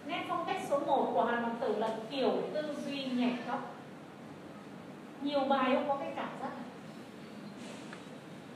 nét 0.06 0.24
phong 0.28 0.44
cách 0.46 0.60
số 0.70 0.78
1 0.78 1.10
của 1.14 1.24
hàn 1.24 1.42
mặc 1.42 1.52
tử 1.60 1.76
là 1.78 1.96
kiểu 2.10 2.32
tư 2.54 2.76
duy 2.86 3.04
nhảy 3.04 3.34
tóc 3.46 3.74
nhiều 5.22 5.40
bài 5.40 5.70
không 5.74 5.88
có 5.88 5.96
cái 5.96 6.12
cảm 6.16 6.28
giác 6.40 6.50
này. 6.54 6.64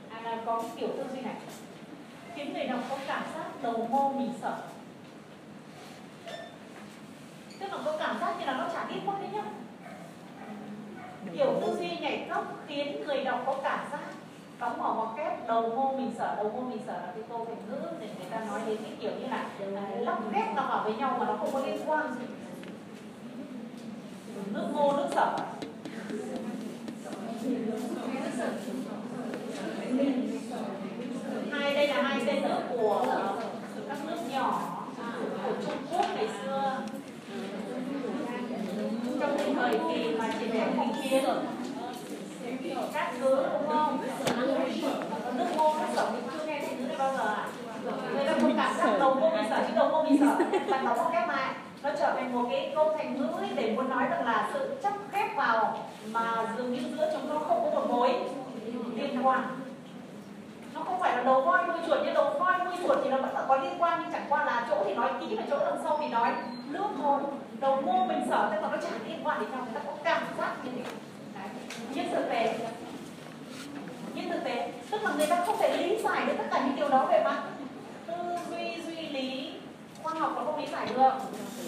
À 0.09 0.21
là 0.21 0.43
có 0.45 0.61
cái 0.61 0.71
kiểu 0.77 0.89
tư 0.97 1.03
duy 1.13 1.21
này. 1.21 1.35
Khiến 2.35 2.53
người 2.53 2.65
đọc 2.65 2.79
có 2.89 2.97
cảm 3.07 3.23
giác 3.35 3.63
đầu 3.63 3.87
mô 3.91 4.13
mình 4.13 4.33
sợ 4.41 4.57
tức 7.59 7.71
là 7.71 7.77
có 7.85 7.97
cảm 7.99 8.19
giác 8.19 8.35
như 8.39 8.45
là 8.45 8.53
nó 8.53 8.69
chả 8.73 8.85
biết 8.85 8.99
mất 9.05 9.13
đấy 9.19 9.29
nhá 9.33 9.43
kiểu 11.33 11.59
tư 11.61 11.75
duy 11.79 11.97
nhảy 12.01 12.27
cóc 12.29 12.45
khiến 12.67 13.03
người 13.07 13.23
đọc 13.23 13.43
có 13.45 13.55
cảm 13.63 13.79
giác 13.91 13.99
đóng 14.59 14.77
mở 14.77 14.93
ngoặc 14.93 15.09
kép. 15.17 15.47
Đầu 15.47 15.61
ngô 15.61 15.93
mình 15.97 16.11
sở 16.17 16.35
đầu 16.35 16.51
ngô 16.55 16.61
mình 16.61 16.79
sở 16.87 16.93
là 16.93 17.11
cái 17.15 17.23
câu 17.29 17.45
thành 17.45 17.57
ngữ 17.69 17.87
để 17.99 18.07
người 18.07 18.29
ta 18.29 18.39
nói 18.47 18.61
đến 18.67 18.77
cái 18.83 18.91
kiểu 18.99 19.11
như 19.11 19.27
là 19.27 19.45
lắp 19.99 20.19
ghép 20.33 20.55
nó 20.55 20.67
vào 20.69 20.83
với 20.83 20.95
nhau 20.95 21.17
mà 21.19 21.25
nó 21.25 21.35
không 21.39 21.49
có 21.53 21.59
liên 21.59 21.77
quan. 21.85 22.15
Nước 24.53 24.67
ngô 24.73 24.93
nước 24.97 25.07
sở 25.15 25.37
hai 31.51 31.73
đây 31.73 31.87
là 31.87 32.01
hai 32.01 32.21
tên 32.25 32.41
nước 32.43 32.59
của 32.69 33.05
các 33.87 33.97
nước 34.07 34.17
nhỏ 34.31 34.79
của 35.45 35.51
Trung 35.65 35.77
Quốc 35.91 36.05
ngày 36.15 36.27
xưa 36.27 36.77
trong 39.19 39.37
cái 39.37 39.53
thời 39.55 39.79
kỳ 39.79 40.15
mà 40.17 40.33
chiến 40.39 40.39
tranh 40.39 40.39
thanh 40.39 40.39
chiến 40.39 40.42
các 42.93 43.13
thứ 43.19 43.45
đúng 43.53 43.69
không 43.69 43.99
nước 45.37 45.45
ngô 45.57 45.73
nước 45.79 45.85
sở 45.95 46.11
mình 46.11 46.23
chưa 46.33 46.45
nghe 46.45 46.59
thấy 46.59 46.75
thứ 46.79 46.85
này 46.87 46.95
bao 46.97 47.13
giờ 47.17 47.23
ạ 47.23 47.47
người 48.13 48.25
ta 48.25 48.33
không 48.41 48.53
cảm 48.57 48.73
giác 48.77 48.97
đầu 48.99 49.15
ngô 49.15 49.29
mình 49.29 49.45
sở 49.49 49.63
chứ 49.67 49.73
đầu 49.75 49.89
ngô 49.89 50.03
mình 50.03 50.17
sở 50.19 50.35
bạn 50.71 50.85
đọc 50.85 51.11
ghép 51.13 51.27
lại 51.27 51.53
nó 51.83 51.89
trở 51.99 52.13
thành 52.15 52.33
một 52.33 52.47
cái 52.51 52.71
câu 52.75 52.93
thành 52.97 53.17
ngữ 53.17 53.29
để 53.55 53.73
muốn 53.75 53.89
nói 53.89 54.03
rằng 54.09 54.25
là 54.25 54.49
sự 54.53 54.75
chấp 54.83 54.93
ghép 55.13 55.35
vào 55.35 55.77
mà 56.11 56.53
dường 56.57 56.73
như 56.73 56.79
giữa 56.97 57.09
chúng 57.13 57.29
nó 57.29 57.39
không 57.39 57.63
có 57.63 57.79
một 57.79 57.87
mối 57.89 58.13
liên 58.95 59.25
quan 59.25 59.43
nó 60.73 60.81
không 60.83 60.99
phải 60.99 61.17
là 61.17 61.23
đầu 61.23 61.41
voi 61.41 61.63
nuôi 61.67 61.77
chuột 61.87 62.05
như 62.05 62.13
đầu 62.13 62.29
voi 62.39 62.53
nuôi 62.65 62.73
chuột 62.83 62.97
thì 63.03 63.09
nó 63.09 63.17
vẫn 63.17 63.33
là 63.33 63.45
có 63.47 63.57
liên 63.57 63.73
quan 63.79 63.99
nhưng 64.03 64.11
chẳng 64.13 64.25
qua 64.29 64.45
là 64.45 64.65
chỗ 64.69 64.83
thì 64.85 64.93
nói 64.93 65.11
kỹ 65.19 65.35
và 65.35 65.43
chỗ 65.49 65.57
đằng 65.59 65.79
sau 65.83 65.97
thì 66.01 66.07
nói 66.07 66.33
nước 66.69 66.87
thôi 67.01 67.19
đầu 67.63 67.81
mô 67.81 68.05
mình 68.05 68.21
sở 68.29 68.49
tức 68.51 68.61
là 68.61 68.67
nó 68.71 68.77
chẳng 68.81 69.07
liên 69.07 69.19
quan 69.23 69.39
đến 69.39 69.51
nhau 69.51 69.59
người 69.65 69.73
ta 69.73 69.81
có 69.85 69.93
cảm 70.03 70.23
giác 70.37 70.55
như 70.63 70.71
thế. 70.75 70.91
Nhưng 71.93 72.11
thực 72.11 72.29
tế 72.29 72.55
nhưng 74.15 74.29
thực 74.29 74.43
tế 74.43 74.71
tức 74.91 75.03
là 75.03 75.11
người 75.17 75.27
ta 75.27 75.45
không 75.45 75.57
thể 75.59 75.77
lý 75.77 76.01
giải 76.03 76.25
được 76.25 76.33
tất 76.37 76.43
cả 76.51 76.61
những 76.65 76.75
điều 76.75 76.89
đó 76.89 77.05
về 77.05 77.23
mặt 77.23 77.43
tư 78.07 78.13
duy 78.49 78.81
duy 78.85 79.07
lý 79.09 79.53
khoa 80.03 80.13
học 80.13 80.31
nó 80.35 80.43
không 80.43 80.59
lý 80.59 80.67
giải 80.71 80.87
được. 80.95 81.11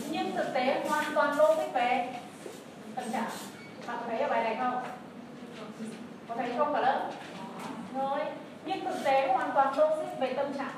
Nhưng 0.10 0.36
thực 0.36 0.54
tế 0.54 0.84
hoàn 0.90 1.06
toàn 1.16 1.38
logic 1.38 1.74
về 1.74 2.10
tâm 2.96 3.06
trạng. 3.12 3.30
Bạn 3.88 3.98
có 4.00 4.06
thấy 4.08 4.20
ở 4.20 4.30
bài 4.30 4.44
này 4.44 4.58
không? 4.60 4.84
Có 6.28 6.36
thấy 6.36 6.50
không 6.58 6.74
cả 6.74 6.80
lớp? 6.82 7.10
Thôi, 7.94 8.20
nhưng 8.66 8.86
thực 8.86 9.04
tế 9.04 9.28
hoàn 9.28 9.52
toàn 9.52 9.78
logic 9.78 10.20
về 10.20 10.34
tâm 10.34 10.54
trạng. 10.58 10.76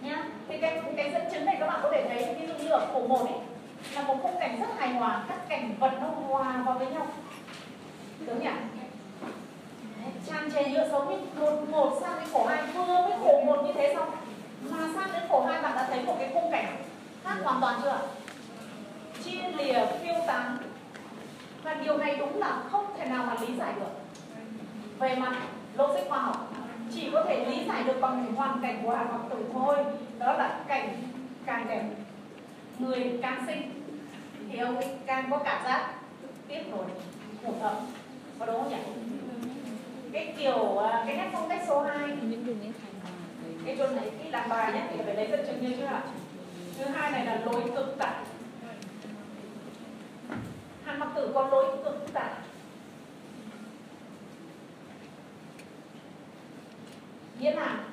Nhá 0.00 0.24
thì 0.48 0.58
cái 0.58 0.82
cái 0.96 1.10
dẫn 1.12 1.22
chứng 1.32 1.44
này 1.44 1.56
các 1.60 1.66
bạn 1.66 1.80
có 1.82 1.90
thể 1.92 2.04
thấy 2.08 2.34
ví 2.34 2.46
dụ 2.46 2.54
như 2.54 2.70
ở 2.70 2.86
khổ 2.92 3.06
một 3.08 3.26
ấy 3.26 3.49
là 3.94 4.02
một 4.02 4.16
khung 4.22 4.40
cảnh 4.40 4.60
rất 4.60 4.66
hài 4.78 4.88
hòa, 4.88 5.24
các 5.28 5.48
cảnh 5.48 5.74
vật 5.78 5.92
nó 6.00 6.08
hòa 6.28 6.62
vào 6.66 6.78
với 6.78 6.86
nhau. 6.86 7.06
Đúng 8.26 8.40
nhỉ? 8.40 8.50
Tràn 10.26 10.52
trề 10.52 10.64
nhựa 10.64 10.88
sống 10.90 11.10
như 11.10 11.40
đột 11.40 11.64
ngột 11.70 11.98
sang 12.00 12.12
cái 12.16 12.26
khổ 12.32 12.46
hai 12.46 12.62
vừa 12.62 12.84
với 12.84 13.12
khổ 13.24 13.42
một 13.46 13.62
như 13.66 13.72
thế 13.72 13.94
xong, 13.94 14.10
mà 14.70 14.88
sang 14.94 15.12
đến 15.12 15.22
khổ 15.28 15.46
hai 15.46 15.62
bạn 15.62 15.72
đã 15.76 15.86
thấy 15.90 16.02
một 16.02 16.16
cái 16.18 16.30
khung 16.34 16.52
cảnh 16.52 16.76
khác 17.24 17.34
hoàn 17.44 17.60
toàn 17.60 17.80
chưa 17.82 17.98
chia 19.24 19.48
lìa, 19.56 19.86
phiêu 20.02 20.14
tán. 20.26 20.56
Và 21.62 21.74
điều 21.74 21.98
này 21.98 22.16
đúng 22.16 22.38
là 22.38 22.62
không 22.70 22.86
thể 22.98 23.04
nào 23.04 23.24
mà 23.26 23.34
lý 23.40 23.56
giải 23.56 23.72
được. 23.80 23.90
Về 24.98 25.14
mặt 25.14 25.32
logic 25.78 26.08
khoa 26.08 26.18
học, 26.18 26.52
chỉ 26.94 27.10
có 27.12 27.24
thể 27.24 27.44
lý 27.46 27.64
giải 27.68 27.82
được 27.82 28.00
bằng 28.00 28.34
hoàn 28.34 28.62
cảnh 28.62 28.82
của 28.84 28.96
Hàn 28.96 29.08
học 29.08 29.26
Tử 29.30 29.50
thôi. 29.52 29.76
Đó 30.18 30.32
là 30.32 30.60
cảnh 30.68 31.02
càng 31.46 31.66
đẹp 31.68 31.84
người 32.80 33.18
càng 33.22 33.44
sinh. 33.46 33.82
Thì 34.50 34.58
ông 34.58 34.76
ấy 34.76 34.88
càng 35.06 35.28
có 35.30 35.38
cảm 35.38 35.64
giác 35.64 35.92
tiếp 36.48 36.60
nối 36.70 36.84
hụt 37.44 37.54
thở 37.60 37.74
có 38.38 38.46
đúng 38.46 38.56
không 38.56 38.70
nhỉ? 38.70 38.76
Cái 40.12 40.34
kiểu 40.38 40.78
à, 40.78 41.04
cái 41.06 41.16
nét 41.16 41.30
phong 41.32 41.48
cách 41.48 41.62
số 41.68 41.82
2 41.82 42.00
cái 43.64 43.76
chỗ 43.78 43.88
này 43.94 44.10
cái 44.22 44.32
làm 44.32 44.48
bài 44.48 44.72
nhé 44.72 44.86
thì 44.90 44.96
phải 45.04 45.14
lấy 45.14 45.28
dẫn 45.30 45.46
chứng 45.46 45.62
như 45.62 45.76
chưa 45.78 45.86
ạ 45.86 46.02
thứ 46.78 46.84
hai 46.84 47.10
này 47.10 47.26
là 47.26 47.40
lối 47.44 47.62
cực 47.76 47.98
tả 47.98 48.22
hàn 50.84 50.98
mặc 50.98 51.08
tử 51.14 51.30
có 51.34 51.48
lối 51.48 51.66
cực 51.84 52.12
tả 52.12 52.38
nghĩa 57.38 57.54
là 57.54 57.84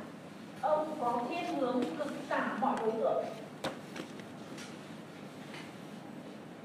ông 0.61 0.97
có 0.99 1.21
thiên 1.29 1.59
hướng 1.59 1.83
cực 1.97 2.29
tả 2.29 2.57
mọi 2.59 2.75
đối 2.81 2.91
tượng 2.91 3.25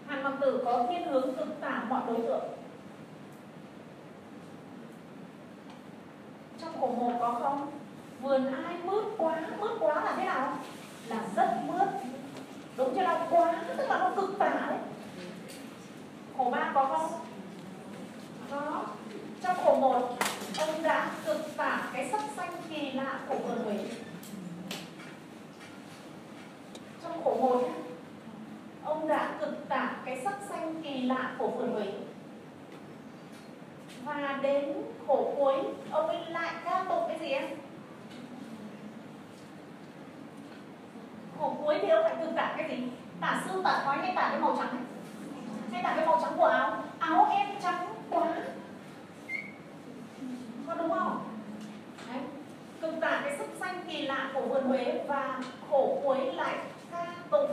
hàn 0.06 0.22
mặc 0.22 0.32
tử 0.62 0.68
có 0.72 0.84
thiên 0.88 1.08
hướng 1.08 1.36
cực 1.36 1.60
tả 1.60 1.84
mọi 1.88 2.02
đối 2.06 2.16
tượng. 2.16 2.44
Trong 6.60 6.80
khổ 6.80 6.86
một 6.86 7.12
có 7.20 7.38
không? 7.42 7.70
Vườn 8.20 8.46
ai? 8.46 8.74
Mướt 8.84 9.04
quá 9.18 9.40
mướt 9.60 9.70
quá 9.80 10.04
là 10.04 10.14
thế 10.16 10.24
nào? 10.24 10.58
Là 11.08 11.24
rất 11.36 11.48
mướt. 11.66 11.88
Đúng 12.76 12.94
chưa 12.94 13.02
nào? 13.02 13.26
Quá, 13.30 13.64
tức 13.76 13.88
là 13.88 13.98
nó 13.98 14.10
cực 14.16 14.38
tả 14.38 14.66
đấy. 14.68 14.78
Khổ 16.36 16.50
ba 16.50 16.72
có 16.74 16.84
không? 16.84 17.20
Có. 18.50 18.82
Trong 19.42 19.56
khổ 19.64 19.76
một, 19.76 20.16
ông 20.58 20.82
đã 20.82 21.10
cực 21.26 21.56
tả 21.56 21.90
cái 21.92 22.08
sắc 22.12 22.20
xanh 22.36 22.52
kỳ 22.70 22.92
lạ 22.92 23.20
của 23.28 23.34
vườn 23.34 23.64
huế. 23.64 23.78
Trong 27.02 27.24
khổ 27.24 27.36
một 27.40 27.68
ông 28.84 29.08
đã 29.08 29.36
cực 29.40 29.68
tả 29.68 29.90
cái 30.04 30.20
sắc 30.24 30.34
xanh 30.48 30.82
kỳ 30.82 31.02
lạ 31.02 31.34
của 31.38 31.48
vườn 31.48 31.72
huế 31.72 31.86
và 34.04 34.38
đến 34.42 34.72
khổ 35.06 35.34
cuối, 35.36 35.54
ông 35.90 36.06
ấy 36.06 36.24
lại 36.28 36.52
ca 36.64 36.84
tụng 36.88 37.04
cái 37.08 37.18
gì 37.18 37.28
em? 37.28 37.44
Khổ 41.38 41.56
cuối 41.62 41.78
thì 41.82 41.88
ông 41.88 42.04
lại 42.04 42.14
cực 42.20 42.34
tả 42.36 42.54
cái 42.56 42.68
gì? 42.68 42.88
Tả 43.20 43.42
xương, 43.44 43.62
tả 43.62 43.82
khói 43.84 43.98
hay 43.98 44.12
tả 44.16 44.28
cái 44.30 44.40
màu 44.40 44.56
trắng 44.56 44.84
hay 45.72 45.82
tả 45.82 45.92
cái 45.96 46.06
màu 46.06 46.18
trắng 46.22 46.32
của 46.36 46.44
áo? 46.44 46.84
Áo 46.98 47.28
em 47.30 47.48
trắng 47.62 47.94
quá. 48.10 48.26
Có 50.66 50.74
đúng 50.74 50.90
không? 50.90 51.24
Đấy. 52.08 52.22
cực 52.80 53.00
tả 53.00 53.20
cái 53.24 53.36
sắc 53.38 53.46
xanh 53.60 53.84
kỳ 53.88 54.06
lạ 54.06 54.30
của 54.34 54.40
vườn 54.40 54.64
huế 54.64 55.04
và 55.08 55.40
khổ 55.70 56.00
cuối 56.04 56.18
lại 56.34 56.56
ca 56.90 57.06
tụng 57.30 57.50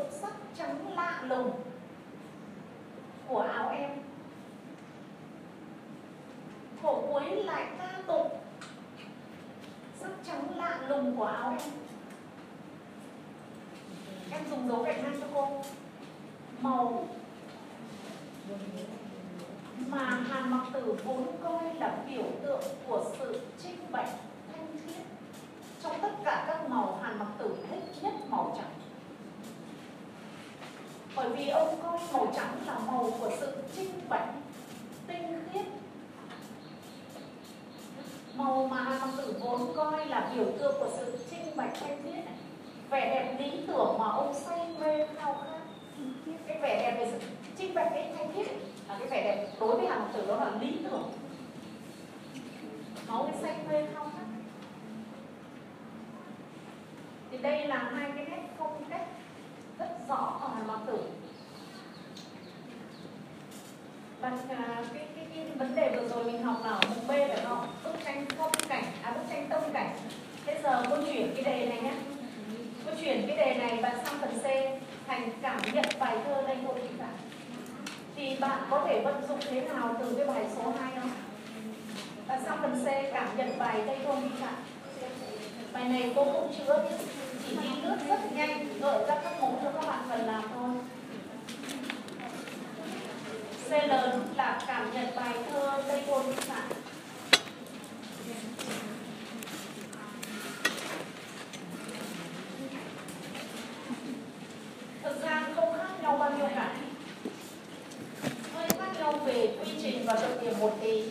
lùng 1.29 1.51
của 3.27 3.39
áo 3.39 3.69
em. 3.69 3.89
Cổ 6.83 7.01
cuối 7.07 7.43
lại 7.43 7.67
ca 7.77 8.01
tụng. 8.07 8.27
Sắc 9.99 10.11
trắng 10.23 10.57
lạ 10.57 10.79
lùng 10.87 11.17
của 11.17 11.25
áo 11.25 11.49
em. 11.59 11.71
Em 14.31 14.41
dùng 14.49 14.67
dấu 14.67 14.83
gạch 14.83 15.03
ngang 15.03 15.21
cho 15.21 15.27
cô. 15.33 15.63
Màu. 16.61 17.07
Mà 19.87 20.05
hàn 20.05 20.51
mặc 20.51 20.65
tử 20.73 20.95
vốn 21.05 21.37
coi 21.43 21.73
là 21.75 21.97
biểu 22.09 22.25
tượng 22.43 22.63
của 22.87 23.05
sự 23.19 23.41
trinh 23.63 23.91
bạch 23.91 24.09
thanh 24.53 24.67
khiết 24.85 25.05
trong 25.83 25.95
tất 26.01 26.11
cả 26.23 26.43
các 26.47 26.69
màu 26.69 26.99
hàn 27.03 27.19
mặc 27.19 27.27
tử 27.37 27.57
thích 27.69 27.83
nhất 28.01 28.13
màu 28.29 28.55
trắng 28.57 28.78
bởi 31.15 31.29
vì 31.29 31.49
ông 31.49 31.79
coi 31.83 31.99
màu 32.13 32.33
trắng 32.35 32.57
là 32.65 32.79
màu 32.87 33.11
của 33.19 33.31
sự 33.39 33.63
trinh 33.75 33.91
bạch, 34.09 34.29
tinh 35.07 35.43
khiết. 35.53 35.65
Màu 38.35 38.67
mà 38.71 38.83
hàm 38.83 39.09
tử 39.17 39.35
vốn 39.39 39.73
coi 39.75 40.05
là 40.05 40.31
biểu 40.35 40.45
tượng 40.59 40.75
của 40.79 40.89
sự 40.97 41.17
trinh 41.31 41.55
bạch 41.55 41.71
thanh 41.79 42.03
khiết. 42.03 42.25
Này 42.25 42.35
vẻ 42.89 43.15
đẹp 43.15 43.35
lý 43.39 43.63
tưởng 43.67 43.97
mà 43.99 44.05
ông 44.05 44.33
say 44.33 44.67
mê 44.79 45.07
khao 45.15 45.33
khát. 45.33 45.59
Cái 46.47 46.59
vẻ 46.61 46.79
đẹp 46.81 46.97
về 46.99 47.11
sự 47.11 47.27
trinh 47.57 47.73
bạch, 47.73 47.87
cái 47.93 48.11
thanh 48.17 48.33
khiết 48.33 48.47
là 48.87 48.97
cái 48.99 49.07
vẻ 49.07 49.23
đẹp 49.23 49.47
đối 49.59 49.77
với 49.77 49.87
hàm 49.87 50.01
tử, 50.13 50.25
đó 50.27 50.35
là 50.35 50.51
lý 50.61 50.77
tưởng. 50.83 51.11
Máu 53.07 53.29
cái 53.31 53.41
say 53.41 53.55
mê 53.69 53.87
khao 53.93 54.03
khát. 54.03 54.25
Thì 57.31 57.37
đây 57.37 57.67
là 57.67 57.77
hai 57.77 58.11
cái 58.15 58.25
nét 58.25 58.41
phong 58.57 58.83
cách 58.89 59.07
rất 59.79 59.89
rõ 60.09 60.39
ở 60.41 60.47
hàng 60.55 60.67
mặc 60.67 60.79
tử. 60.87 60.97
Bạn 64.21 64.37
à, 64.49 64.83
cái, 64.93 65.05
cái, 65.15 65.25
cái 65.35 65.45
vấn 65.55 65.75
đề 65.75 65.95
vừa 65.95 66.07
rồi 66.07 66.23
mình 66.23 66.43
học 66.43 66.57
là 66.63 66.79
mục 66.89 67.07
B 67.07 67.09
phải 67.09 67.39
không 67.47 67.67
bức 67.83 67.93
tranh 68.05 68.25
phong 68.37 68.51
cảnh 68.69 68.83
à 69.03 69.11
bức 69.11 69.23
tranh 69.29 69.47
tâm 69.49 69.61
cảnh. 69.73 69.97
Bây 70.45 70.61
giờ 70.63 70.83
cô 70.89 70.95
chuyển 70.95 71.33
cái 71.35 71.43
đề 71.43 71.65
này 71.65 71.81
nhé 71.81 71.93
cô 72.85 72.91
chuyển 73.01 73.27
cái 73.27 73.37
đề 73.37 73.53
này 73.53 73.79
và 73.81 73.95
sang 74.05 74.19
phần 74.21 74.39
C 74.39 74.45
thành 75.07 75.29
cảm 75.41 75.61
nhận 75.73 75.85
bài 75.99 76.17
thơ 76.25 76.41
đây 76.47 76.55
hội 76.55 76.79
thị 76.81 76.87
cả 76.99 77.09
thì 78.15 78.35
bạn 78.39 78.59
có 78.69 78.85
thể 78.87 79.01
vận 79.01 79.27
dụng 79.27 79.39
thế 79.49 79.61
nào 79.61 79.95
từ 79.99 80.15
cái 80.17 80.27
bài 80.27 80.45
số 80.55 80.73
2 80.79 80.91
không? 81.01 81.11
Và 82.27 82.39
sang 82.45 82.57
phần 82.61 82.85
C 82.85 83.13
cảm 83.13 83.37
nhận 83.37 83.59
bài 83.59 83.81
đây 83.85 83.97
thôn 84.05 84.19
vi 84.19 84.29
phạm. 84.41 84.53
Bài 85.73 85.89
này 85.89 86.11
cô 86.15 86.23
cũng 86.23 86.53
chứa 86.57 86.85
chỉ 87.49 87.55
đi 87.63 87.81
lướt 87.83 87.97
rất 88.07 88.31
nhanh 88.31 88.79
gợi 88.81 89.05
ra 89.07 89.15
các 89.23 89.41
mẫu 89.41 89.59
cho 89.63 89.71
các 89.71 89.87
bạn 89.87 89.99
cần 90.09 90.27
làm 90.27 90.43
thôi. 90.55 90.69
C 93.67 93.71
lớn 93.89 94.27
là 94.35 94.61
cảm 94.67 94.93
nhận 94.93 95.15
bài 95.15 95.33
thơ 95.51 95.83
tây 95.87 96.03
thôn 96.07 96.25
vi 96.25 96.33
phạm. 96.33 96.69
thực 105.03 105.23
ra 105.23 105.43
không 105.55 105.73
khác 105.77 105.89
nhau 106.01 106.17
bao 106.17 106.31
nhiêu 106.37 106.47
cả 106.55 106.75
hơi 108.53 108.67
khác 108.79 108.87
nhau 108.99 109.13
về 109.25 109.57
quy 109.63 109.71
trình 109.81 110.05
và 110.05 110.13
luận 110.13 110.37
điểm 110.41 110.59
một 110.59 110.77
tí 110.81 111.03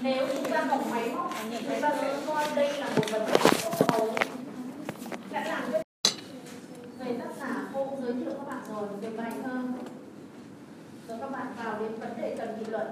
nếu 0.00 0.26
chúng 0.34 0.50
ta 0.50 0.64
học 0.64 0.80
máy 0.90 1.10
móc 1.14 1.32
chúng 1.68 1.80
ta 1.80 1.92
sẽ 2.00 2.16
coi 2.26 2.46
đây 2.54 2.78
là 2.78 2.86
một 2.96 3.10
vấn 3.10 3.26
đề 3.26 3.36
không 3.62 3.86
màu 3.90 4.14
đã 5.32 5.44
làm 5.44 5.72
cho 5.72 5.78
người 6.98 7.14
tác 7.18 7.30
giả 7.40 7.68
cô 7.74 7.88
giới 8.02 8.12
thiệu 8.12 8.32
các 8.38 8.46
bạn 8.46 8.62
rồi 8.68 8.88
về 9.00 9.10
bài 9.16 9.32
thơ 9.44 9.58
rồi 11.08 11.18
các 11.20 11.30
bạn 11.30 11.46
vào 11.64 11.80
đến 11.80 11.92
vấn 12.00 12.16
đề 12.20 12.36
cần 12.38 12.58
nghị 12.58 12.64
luận 12.70 12.86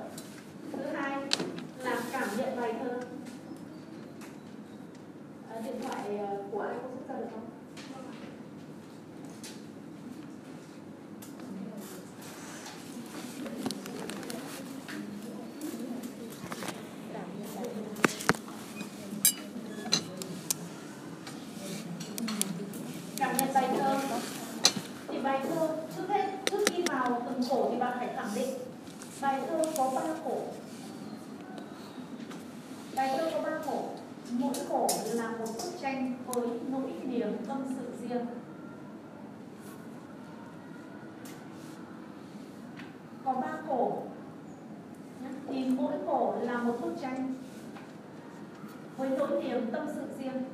thứ 0.73 0.83
hai 0.97 1.13
là 1.79 2.01
cảm 2.13 2.29
nhận 2.37 2.61
bài 2.61 2.75
thơ 2.85 3.01
à, 5.51 5.61
điện 5.65 5.75
thoại 5.83 6.19
ờ, 6.19 6.37
của 6.51 6.61
ai 6.61 6.75
có 6.83 6.89
xuất 6.89 7.09
ra 7.09 7.21
được 7.21 7.27
không 7.33 7.51
cảm 23.19 23.37
nhận 23.37 23.49
bài 23.55 23.69
thơ 23.79 23.97
thì 25.09 25.19
bài 25.19 25.41
thơ 25.49 25.69
trước 25.97 26.09
hết 26.09 26.27
trước 26.51 26.59
khi 26.71 26.83
vào 26.83 27.23
từng 27.27 27.49
khổ 27.49 27.69
thì 27.73 27.79
bạn 27.79 27.93
phải 27.99 28.09
khẳng 28.17 28.31
định 28.35 28.55
bài 29.23 29.41
thơ 29.49 29.65
có 29.77 29.91
ba 29.95 30.15
khổ 30.25 30.43
bài 32.97 33.19
thơ 33.19 33.31
có 33.35 33.51
ba 33.51 33.59
khổ 33.67 33.91
mỗi 34.31 34.55
khổ 34.69 34.89
là 35.13 35.29
một 35.29 35.47
bức 35.47 35.81
tranh 35.81 36.15
với 36.27 36.49
nỗi 36.69 36.93
niềm 37.05 37.37
tâm 37.49 37.59
sự 37.69 38.09
riêng. 38.09 38.27
Có 43.25 43.33
ba 43.33 43.53
khổ 43.67 44.03
thì 45.49 45.65
mỗi 45.65 45.93
khổ 46.07 46.35
là 46.43 46.59
một 46.59 46.77
bức 46.83 46.93
tranh 47.03 47.35
với 48.97 49.11
nỗi 49.19 49.43
niềm 49.43 49.71
tâm 49.73 49.87
sự 49.95 50.03
riêng. 50.19 50.45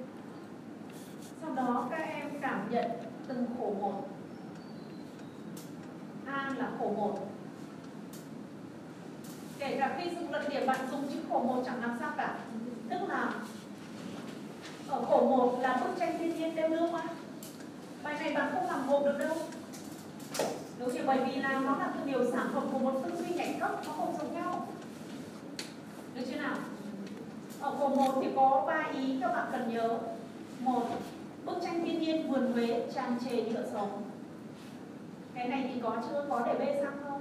Sau 1.42 1.54
đó 1.54 1.88
các 1.90 1.96
em 1.96 2.30
cảm 2.42 2.70
nhận 2.70 2.90
từng 3.28 3.46
khổ 3.58 3.74
một. 3.80 4.08
A 6.26 6.54
là 6.58 6.70
khổ 6.78 6.92
một 6.96 7.35
kể 9.58 9.76
cả 9.78 9.98
khi 9.98 10.10
dùng 10.10 10.30
luận 10.30 10.44
điểm, 10.48 10.66
bạn 10.66 10.78
dùng 10.90 11.08
chữ 11.08 11.18
khổ 11.28 11.42
một 11.42 11.62
chẳng 11.66 11.80
làm 11.80 11.96
sao 12.00 12.12
cả. 12.16 12.38
Tức 12.90 12.98
là 13.08 13.32
ở 14.88 15.02
khổ 15.04 15.20
một 15.20 15.58
là 15.60 15.76
bức 15.76 15.98
tranh 15.98 16.18
thiên 16.18 16.38
nhiên 16.38 16.56
đeo 16.56 16.68
nước 16.68 16.88
á 16.92 17.02
bài 18.02 18.14
này 18.20 18.34
bạn 18.34 18.50
không 18.54 18.66
làm 18.66 18.86
một 18.86 19.04
được 19.04 19.18
đâu. 19.18 19.36
Đúng 20.78 20.90
thì 20.92 21.00
bởi 21.06 21.18
vì 21.18 21.34
là 21.34 21.60
nó 21.60 21.76
là 21.76 21.92
cái 21.94 22.02
điều 22.06 22.30
sản 22.32 22.46
phẩm 22.54 22.68
của 22.72 22.78
một 22.78 23.00
tư 23.04 23.16
duy 23.16 23.34
nhảy 23.34 23.56
cấp, 23.60 23.70
nó 23.86 23.92
không 23.92 24.16
giống 24.18 24.34
nhau. 24.34 24.68
Được 26.14 26.22
chưa 26.30 26.40
nào? 26.40 26.56
Ở 27.60 27.76
khổ 27.78 27.88
một 27.88 28.14
thì 28.22 28.28
có 28.36 28.64
ba 28.66 28.84
ý 28.92 29.18
các 29.20 29.28
bạn 29.28 29.48
cần 29.52 29.74
nhớ. 29.74 29.98
Một, 30.60 30.88
bức 31.44 31.58
tranh 31.62 31.84
thiên 31.84 32.00
nhiên 32.00 32.30
vườn 32.30 32.52
Huế 32.52 32.86
tràn 32.94 33.18
trề 33.24 33.42
nhựa 33.42 33.64
sống. 33.72 34.02
Cái 35.34 35.48
này 35.48 35.70
thì 35.74 35.80
có 35.80 35.96
chưa? 36.08 36.26
Có 36.28 36.40
để 36.46 36.54
bê 36.58 36.80
sang 36.82 36.98
không? 37.04 37.20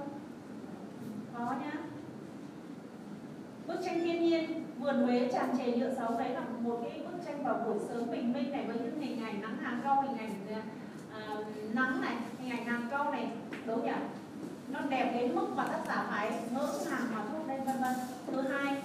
Có 1.38 1.54
nhá 1.64 1.85
bức 3.66 3.80
tranh 3.84 4.00
thiên 4.00 4.22
nhiên 4.22 4.64
vườn 4.78 5.02
Huế 5.02 5.28
tràn 5.32 5.58
trề 5.58 5.72
nhựa 5.72 5.94
sáu 5.94 6.14
đấy 6.18 6.28
là 6.28 6.40
một 6.60 6.80
cái 6.82 7.00
bức 7.00 7.24
tranh 7.26 7.44
vào 7.44 7.60
buổi 7.64 7.78
sớm 7.88 8.10
bình 8.10 8.32
minh 8.32 8.52
này 8.52 8.64
với 8.66 8.76
những 8.78 9.00
hình 9.00 9.24
ảnh 9.24 9.40
nắng 9.40 9.56
hàng 9.56 9.80
câu 9.84 10.00
hình 10.00 10.18
ảnh 10.18 10.34
uh, 11.32 11.46
nắng 11.74 12.00
này 12.00 12.16
hình 12.38 12.50
ảnh 12.50 12.64
hàng 12.64 12.88
câu 12.90 13.10
này. 13.10 13.30
Đúng 13.66 13.84
nhỉ? 13.84 13.92
Nó 14.68 14.80
đẹp 14.80 15.12
đến 15.14 15.34
mức 15.34 15.46
mà 15.56 15.66
tác 15.66 15.80
giả 15.88 16.06
phải 16.10 16.32
ngỡ 16.54 16.72
ngàng 16.84 17.06
mà 17.12 17.24
thốt 17.32 17.48
lên 17.48 17.64
vân 17.64 17.76
vân. 17.80 17.92
Thứ 18.26 18.40
hai 18.40 18.76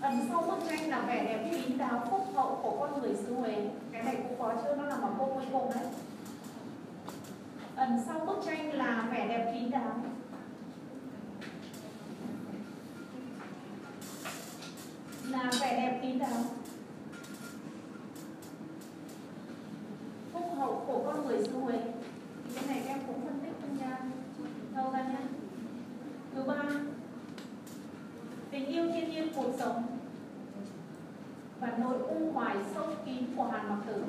ẩn 0.00 0.20
sau 0.28 0.42
bức 0.42 0.58
tranh 0.68 0.90
là 0.90 1.00
vẻ 1.00 1.24
đẹp 1.24 1.50
kín 1.50 1.78
đáo 1.78 2.06
phúc 2.10 2.20
hậu 2.34 2.60
của 2.62 2.76
con 2.80 3.00
người 3.00 3.14
xứ 3.14 3.34
Huế. 3.34 3.68
Cái 3.92 4.02
này 4.02 4.16
cũng 4.16 4.38
có 4.38 4.54
chưa 4.62 4.76
nó 4.76 4.84
nằm 4.84 5.02
ở 5.02 5.10
câu 5.18 5.30
cuối 5.34 5.44
cùng 5.52 5.70
đấy. 5.74 5.84
Ẩn 7.76 8.02
sau 8.06 8.20
bức 8.26 8.38
tranh 8.46 8.72
là 8.72 9.08
vẻ 9.12 9.28
đẹp 9.28 9.52
kín 9.54 9.70
đáo 9.70 9.94
là 15.30 15.50
vẻ 15.60 15.76
đẹp 15.76 15.98
kín 16.02 16.18
đáo 16.18 16.44
phúc 20.32 20.42
hậu 20.56 20.84
của 20.86 21.02
con 21.06 21.26
người 21.26 21.44
xứ 21.44 21.58
Huế 21.58 21.80
cái 22.54 22.64
này 22.68 22.82
em 22.86 22.98
cũng 23.06 23.20
phân 23.24 23.40
tích 23.40 23.52
không 23.60 23.78
nha 23.78 23.98
đâu 24.76 24.92
ra 24.92 25.02
nhé 25.02 25.18
thứ 26.34 26.42
ba 26.42 26.62
tình 28.50 28.66
yêu 28.66 28.84
thiên 28.92 29.10
nhiên 29.10 29.28
cuộc 29.36 29.52
sống 29.58 29.82
và 31.60 31.72
nỗi 31.78 31.98
u 31.98 32.32
hoài 32.32 32.56
sâu 32.74 32.86
kín 33.06 33.24
của 33.36 33.44
Hàn 33.44 33.68
Mặc 33.68 33.78
Tử 33.86 34.04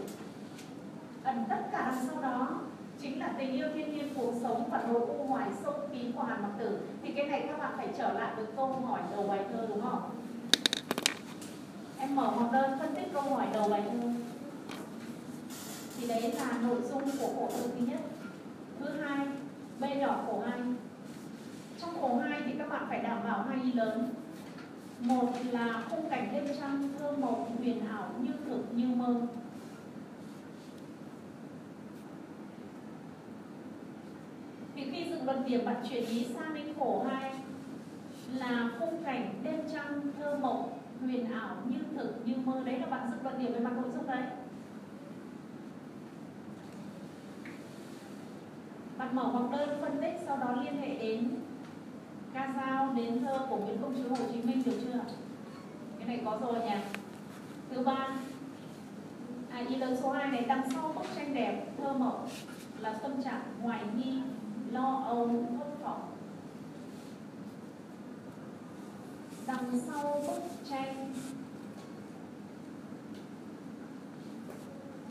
ẩn 1.23 1.43
tất 1.49 1.61
cả 1.71 1.91
đằng 1.91 2.05
sau 2.07 2.21
đó 2.21 2.61
chính 3.01 3.19
là 3.19 3.33
tình 3.37 3.51
yêu 3.51 3.67
thiên 3.73 3.93
nhiên 3.93 4.13
cuộc 4.15 4.33
sống 4.41 4.69
và 4.71 4.83
nỗi 4.87 5.01
u 5.01 5.23
hoài 5.27 5.49
sâu 5.63 5.73
bạn 6.41 6.51
Mặc 6.51 6.57
Tử, 6.59 6.79
thì 7.03 7.11
cái 7.11 7.27
này 7.27 7.45
các 7.47 7.59
bạn 7.59 7.73
phải 7.77 7.87
trở 7.97 8.13
lại 8.13 8.33
với 8.35 8.45
câu 8.55 8.67
hỏi 8.67 8.99
đầu 9.11 9.27
bài 9.27 9.39
thơ 9.51 9.65
đúng 9.69 9.81
không? 9.81 10.09
Em 11.99 12.15
mở 12.15 12.31
một 12.31 12.49
đơn 12.51 12.79
phân 12.79 12.95
tích 12.95 13.13
câu 13.13 13.21
hỏi 13.21 13.47
đầu 13.53 13.69
bài 13.69 13.81
thơ. 13.85 14.07
Thì 15.97 16.07
đấy 16.07 16.33
là 16.33 16.51
nội 16.61 16.81
dung 16.89 17.03
của 17.19 17.27
khổ 17.35 17.49
thơ 17.51 17.63
thứ 17.63 17.85
nhất. 17.85 17.99
Thứ 18.79 18.89
hai, 19.01 19.27
b 19.79 19.83
nhỏ 19.99 20.23
khổ 20.25 20.43
hai. 20.45 20.59
Trong 21.81 22.01
khổ 22.01 22.19
hai 22.23 22.41
thì 22.45 22.51
các 22.57 22.69
bạn 22.69 22.85
phải 22.89 22.99
đảm 22.99 23.19
bảo 23.23 23.45
hai 23.49 23.57
ý 23.63 23.73
lớn. 23.73 24.09
Một 24.99 25.33
là 25.51 25.83
khung 25.89 26.09
cảnh 26.09 26.29
đêm 26.33 26.47
trăng 26.59 26.89
thơ 26.99 27.11
mộng, 27.11 27.55
huyền 27.57 27.87
ảo, 27.87 28.09
như 28.21 28.31
thực, 28.45 28.63
như 28.75 28.87
mơ 28.95 29.15
thì 34.75 34.78
khi 34.91 35.09
dựng 35.09 35.25
luận 35.25 35.43
điểm 35.45 35.65
bạn 35.65 35.75
chuyển 35.89 36.05
ý 36.05 36.25
sang 36.33 36.53
đến 36.53 36.65
khổ 36.79 37.05
hai 37.09 37.31
là 38.35 38.69
khung 38.79 39.03
cảnh 39.03 39.33
đêm 39.43 39.59
trăng 39.73 40.01
thơ 40.17 40.37
mộng 40.41 40.79
huyền 41.01 41.31
ảo 41.31 41.55
như 41.69 41.79
thực 41.95 42.13
như 42.25 42.35
mơ 42.45 42.61
đấy 42.65 42.79
là 42.79 42.85
bạn 42.85 43.07
dựng 43.11 43.23
luận 43.23 43.39
điểm 43.39 43.53
về 43.53 43.59
mặt 43.59 43.73
nội 43.75 43.91
dung 43.93 44.07
đấy 44.07 44.23
bạn 48.97 49.15
mở 49.15 49.23
vòng 49.23 49.51
đơn 49.51 49.69
phân 49.81 50.01
tích 50.01 50.21
sau 50.25 50.37
đó 50.37 50.55
liên 50.63 50.81
hệ 50.81 50.97
đến 50.97 51.29
ca 52.33 52.53
dao 52.57 52.93
đến 52.93 53.21
thơ 53.21 53.39
của 53.49 53.57
Nguyễn 53.57 53.81
Công 53.81 53.95
chứ 53.95 54.09
Hồ 54.09 54.15
Chí 54.33 54.41
Minh 54.41 54.63
được 54.65 54.79
chưa? 54.83 54.99
Cái 55.99 56.07
này 56.07 56.21
có 56.25 56.37
rồi 56.41 56.59
nhỉ? 56.65 56.75
Thứ 57.69 57.83
ba, 57.83 58.07
à, 59.51 59.63
ý 59.69 59.75
lớn 59.75 59.97
số 60.01 60.11
2 60.11 60.27
này 60.31 60.45
đằng 60.47 60.69
sau 60.71 60.93
bức 60.95 61.05
tranh 61.15 61.33
đẹp, 61.33 61.65
thơ 61.77 61.93
mộng 61.93 62.27
là 62.79 62.93
tâm 62.93 63.23
trạng 63.23 63.41
hoài 63.61 63.81
nghi, 63.95 64.13
lo 64.71 65.03
âu, 65.05 65.27
thất 65.27 65.83
vọng. 65.83 66.09
Đằng 69.47 69.79
sau 69.87 70.23
bức 70.27 70.41
tranh. 70.69 71.13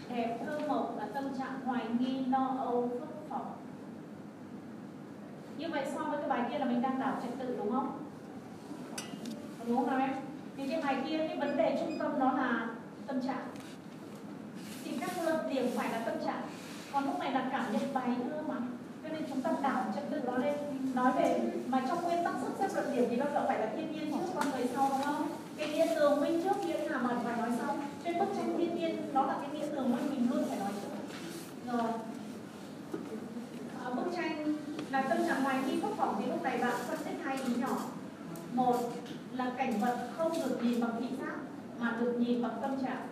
Đẹp 0.08 0.38
thơ 0.46 0.60
mộng 0.68 0.98
là 0.98 1.08
tâm 1.14 1.24
trạng 1.38 1.60
hoài 1.64 1.84
nghi, 1.98 2.24
lo 2.24 2.56
âu, 2.58 2.90
thất 3.00 3.28
vọng. 3.28 3.52
Như 5.58 5.68
vậy 5.68 5.86
so 5.94 6.04
với 6.04 6.18
cái 6.18 6.28
bài 6.28 6.48
kia 6.50 6.58
là 6.58 6.64
mình 6.64 6.82
đang 6.82 7.00
đảo 7.00 7.20
trật 7.22 7.38
tự 7.38 7.56
đúng 7.56 7.72
không? 7.72 7.98
Đúng 9.66 9.76
không 9.76 9.86
nào 9.86 9.98
em? 9.98 10.10
Thì 10.56 10.68
cái 10.68 10.82
bài 10.82 11.02
kia 11.06 11.18
cái 11.18 11.36
vấn 11.36 11.56
đề 11.56 11.76
trung 11.80 11.98
tâm 11.98 12.18
nó 12.18 12.32
là 12.32 12.66
tâm 13.06 13.20
trạng. 13.20 13.48
Thì 14.84 14.98
các 15.00 15.10
luận 15.24 15.50
điểm 15.50 15.66
phải 15.76 15.92
là 15.92 15.98
tâm 15.98 16.14
trạng. 16.24 16.42
Còn 16.92 17.04
lúc 17.04 17.18
này 17.18 17.32
là 17.32 17.48
cảm 17.52 17.72
nhận 17.72 17.94
bài 17.94 18.16
thơ 18.16 18.42
mà 18.48 18.56
cho 19.08 19.14
nên 19.14 19.28
chúng 19.28 19.42
ta 19.42 19.50
đảo 19.62 19.84
trật 19.94 20.04
tự 20.10 20.20
nó 20.26 20.38
lên. 20.38 20.54
Nói 20.94 21.12
về 21.12 21.40
mà 21.66 21.82
trong 21.88 22.02
nguyên 22.02 22.24
tắc 22.24 22.34
sắp 22.42 22.52
xếp 22.58 22.68
luận 22.74 22.96
điểm 22.96 23.06
thì 23.10 23.16
bao 23.16 23.28
giờ 23.34 23.44
phải 23.46 23.58
là 23.58 23.66
thiên 23.76 23.92
nhiên 23.92 24.12
trước 24.12 24.32
con 24.34 24.50
người 24.50 24.68
sau 24.74 24.88
đúng 24.90 25.02
không? 25.02 25.28
Cái 25.56 25.68
nghĩa 25.68 25.86
tường 25.94 26.20
minh 26.20 26.42
trước 26.42 26.66
nghĩa 26.66 26.88
là 26.88 26.98
mà 26.98 27.10
phải 27.24 27.36
nói 27.36 27.50
sau? 27.58 27.76
Trên 28.04 28.18
bức 28.18 28.26
tranh 28.36 28.54
thiên 28.58 28.74
nhiên 28.74 29.14
đó 29.14 29.26
là 29.26 29.36
cái 29.40 29.50
nghĩa 29.50 29.66
tường 29.66 29.96
minh 29.96 30.10
mình 30.10 30.30
luôn 30.30 30.44
phải 30.48 30.58
nói 30.58 30.68
trước. 30.82 30.88
Rồi. 31.72 31.90
À, 33.84 33.90
bức 33.90 34.12
tranh 34.16 34.54
là 34.90 35.02
tâm 35.02 35.18
trạng 35.28 35.42
ngoài 35.44 35.56
khi 35.66 35.80
phúc 35.80 35.92
phỏng 35.96 36.16
thì 36.18 36.30
lúc 36.30 36.42
này 36.42 36.58
bạn 36.58 36.74
phân 36.88 36.98
tích 37.04 37.16
hai 37.24 37.38
ý 37.46 37.54
nhỏ. 37.54 37.76
Một 38.52 38.76
là 39.36 39.52
cảnh 39.56 39.80
vật 39.80 40.08
không 40.16 40.32
được 40.32 40.58
nhìn 40.62 40.80
bằng 40.80 40.92
thị 41.00 41.06
giác 41.20 41.36
mà 41.80 41.96
được 42.00 42.12
nhìn 42.18 42.42
bằng 42.42 42.58
tâm 42.62 42.82
trạng. 42.82 43.06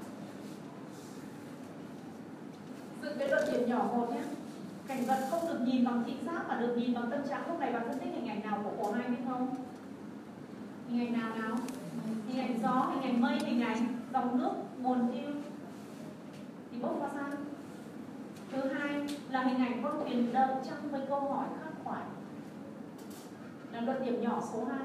Dựng 3.03 3.19
cái 3.19 3.29
luận 3.29 3.45
điểm 3.53 3.69
nhỏ 3.69 3.89
một 3.93 4.11
nhé 4.13 4.21
cảnh 4.87 5.05
vật 5.07 5.19
không 5.31 5.49
được 5.49 5.61
nhìn 5.65 5.85
bằng 5.85 6.03
thị 6.07 6.15
giác 6.27 6.49
mà 6.49 6.57
được 6.61 6.75
nhìn 6.77 6.95
bằng 6.95 7.11
tâm 7.11 7.21
trạng. 7.29 7.49
Lúc 7.49 7.61
này 7.61 7.73
bạn 7.73 7.83
phân 7.89 7.99
tích 7.99 8.15
hình 8.15 8.29
ảnh 8.29 8.43
nào 8.43 8.61
của 8.65 8.71
cổ 8.83 8.93
hai 8.93 9.09
biết 9.09 9.17
không? 9.29 9.55
Hình 10.89 11.07
ảnh 11.07 11.21
nào 11.21 11.31
nào? 11.37 11.57
Hình 12.29 12.41
ảnh 12.41 12.59
gió, 12.63 12.91
hình 12.95 13.03
ảnh 13.03 13.21
mây, 13.21 13.39
hình 13.47 13.61
ảnh 13.61 13.87
dòng 14.13 14.39
nước, 14.39 14.53
nguồn 14.79 15.13
tiêu. 15.13 15.31
Thì 16.73 16.79
bốc 16.79 16.97
qua 17.01 17.09
sang 17.15 17.31
thứ 18.53 18.69
hai 18.69 19.07
là 19.31 19.43
hình 19.43 19.59
ảnh 19.59 19.83
con 19.83 20.05
thuyền 20.05 20.33
đợi 20.33 20.55
trong 20.69 20.91
với 20.91 21.01
câu 21.09 21.21
hỏi 21.21 21.47
khắc 21.65 21.73
khoải 21.85 22.03
là 23.73 23.81
luận 23.81 24.05
điểm 24.05 24.21
nhỏ 24.21 24.41
số 24.53 24.65
2 24.65 24.79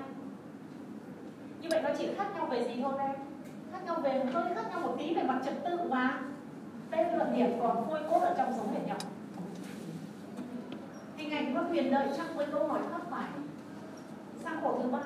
như 1.62 1.70
vậy 1.72 1.82
nó 1.82 1.90
chỉ 1.98 2.08
khác 2.18 2.28
nhau 2.36 2.46
về 2.46 2.68
gì 2.68 2.82
thôi 2.82 2.94
em? 3.00 3.12
Khác 3.72 3.80
nhau 3.86 3.96
về 4.04 4.24
hơi, 4.34 4.56
khác 4.56 4.66
nhau 4.70 4.80
một 4.80 4.96
tí 5.00 5.16
về 5.16 5.24
mặt 5.24 5.42
trật 5.46 5.54
tự 5.64 5.78
và 5.90 6.22
đây 6.90 7.06
là 7.06 7.16
luận 7.16 7.34
điểm 7.36 7.50
còn 7.62 7.88
phôi 7.88 8.00
cốt 8.10 8.20
ở 8.20 8.34
trong 8.38 8.54
giống 8.54 8.74
hệt 8.74 8.88
nhỏ 8.88 8.96
hình 11.32 11.46
ảnh 11.46 11.56
con 11.56 11.72
quyền 11.72 11.92
lợi 11.92 12.08
trong 12.18 12.38
với 12.38 12.46
câu 12.52 12.68
hỏi 12.68 12.80
khắc 12.92 13.02
phải. 13.12 13.30
Sang 14.44 14.62
khổ 14.62 14.80
thứ 14.84 14.90
ba. 14.90 15.00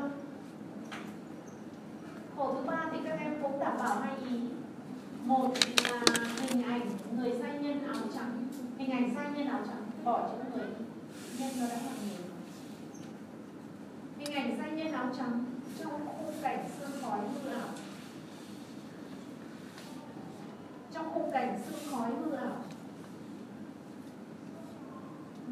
Khổ 2.37 2.53
thứ 2.53 2.61
ba 2.65 2.85
thì 2.91 2.97
các 3.05 3.19
em 3.19 3.35
cũng 3.41 3.59
đảm 3.59 3.77
bảo 3.77 3.99
hai 3.99 4.13
ý. 4.29 4.39
Một 5.23 5.53
là 5.83 6.01
hình 6.41 6.63
ảnh, 6.63 6.89
người 7.17 7.33
sai 7.41 7.59
nhân 7.59 7.87
áo 7.87 8.03
trắng. 8.13 8.47
Hình 8.77 8.91
ảnh 8.91 9.15
sai 9.15 9.25
nhân 9.35 9.47
áo 9.47 9.59
trắng, 9.67 9.83
bỏ 10.03 10.29
chữ 10.29 10.49
người. 10.55 10.67
Nhân 11.39 11.49
nó 11.59 11.67
đã 11.67 11.75
làm 11.75 11.95
người 12.07 12.25
hình 14.19 14.35
ảnh 14.35 14.57
sai 14.57 14.71
nhân 14.71 14.91
áo 14.91 15.05
trắng 15.17 15.43
trong 15.79 16.07
khung 16.07 16.33
cảnh 16.41 16.69
sương 16.79 17.01
khói 17.01 17.19
hư 17.19 17.49
ảo. 17.49 17.69
Trong 20.93 21.13
khung 21.13 21.31
cảnh 21.31 21.59
sương 21.65 21.91
khói 21.91 22.09
hư 22.09 22.35
ảo 22.35 22.57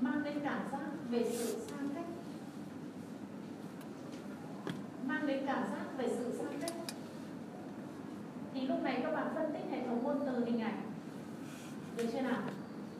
mang 0.03 0.23
đến 0.23 0.39
cảm 0.43 0.61
giác 0.71 0.85
về 1.09 1.31
sự 1.31 1.57
sang 1.67 1.89
cách. 1.95 2.05
Mang 5.05 5.27
đến 5.27 5.45
cảm 5.45 5.63
giác 5.63 5.97
về 5.97 6.07
sự 6.17 6.37
sang 6.37 6.59
cách. 6.61 6.73
Thì 8.53 8.67
lúc 8.67 8.83
này 8.83 8.99
các 9.03 9.11
bạn 9.11 9.31
phân 9.35 9.53
tích 9.53 9.71
hệ 9.71 9.87
thống 9.87 10.03
ngôn 10.03 10.19
từ 10.25 10.45
hình 10.45 10.61
ảnh. 10.61 10.81
Được 11.97 12.05
chưa 12.13 12.21
nào? 12.21 12.41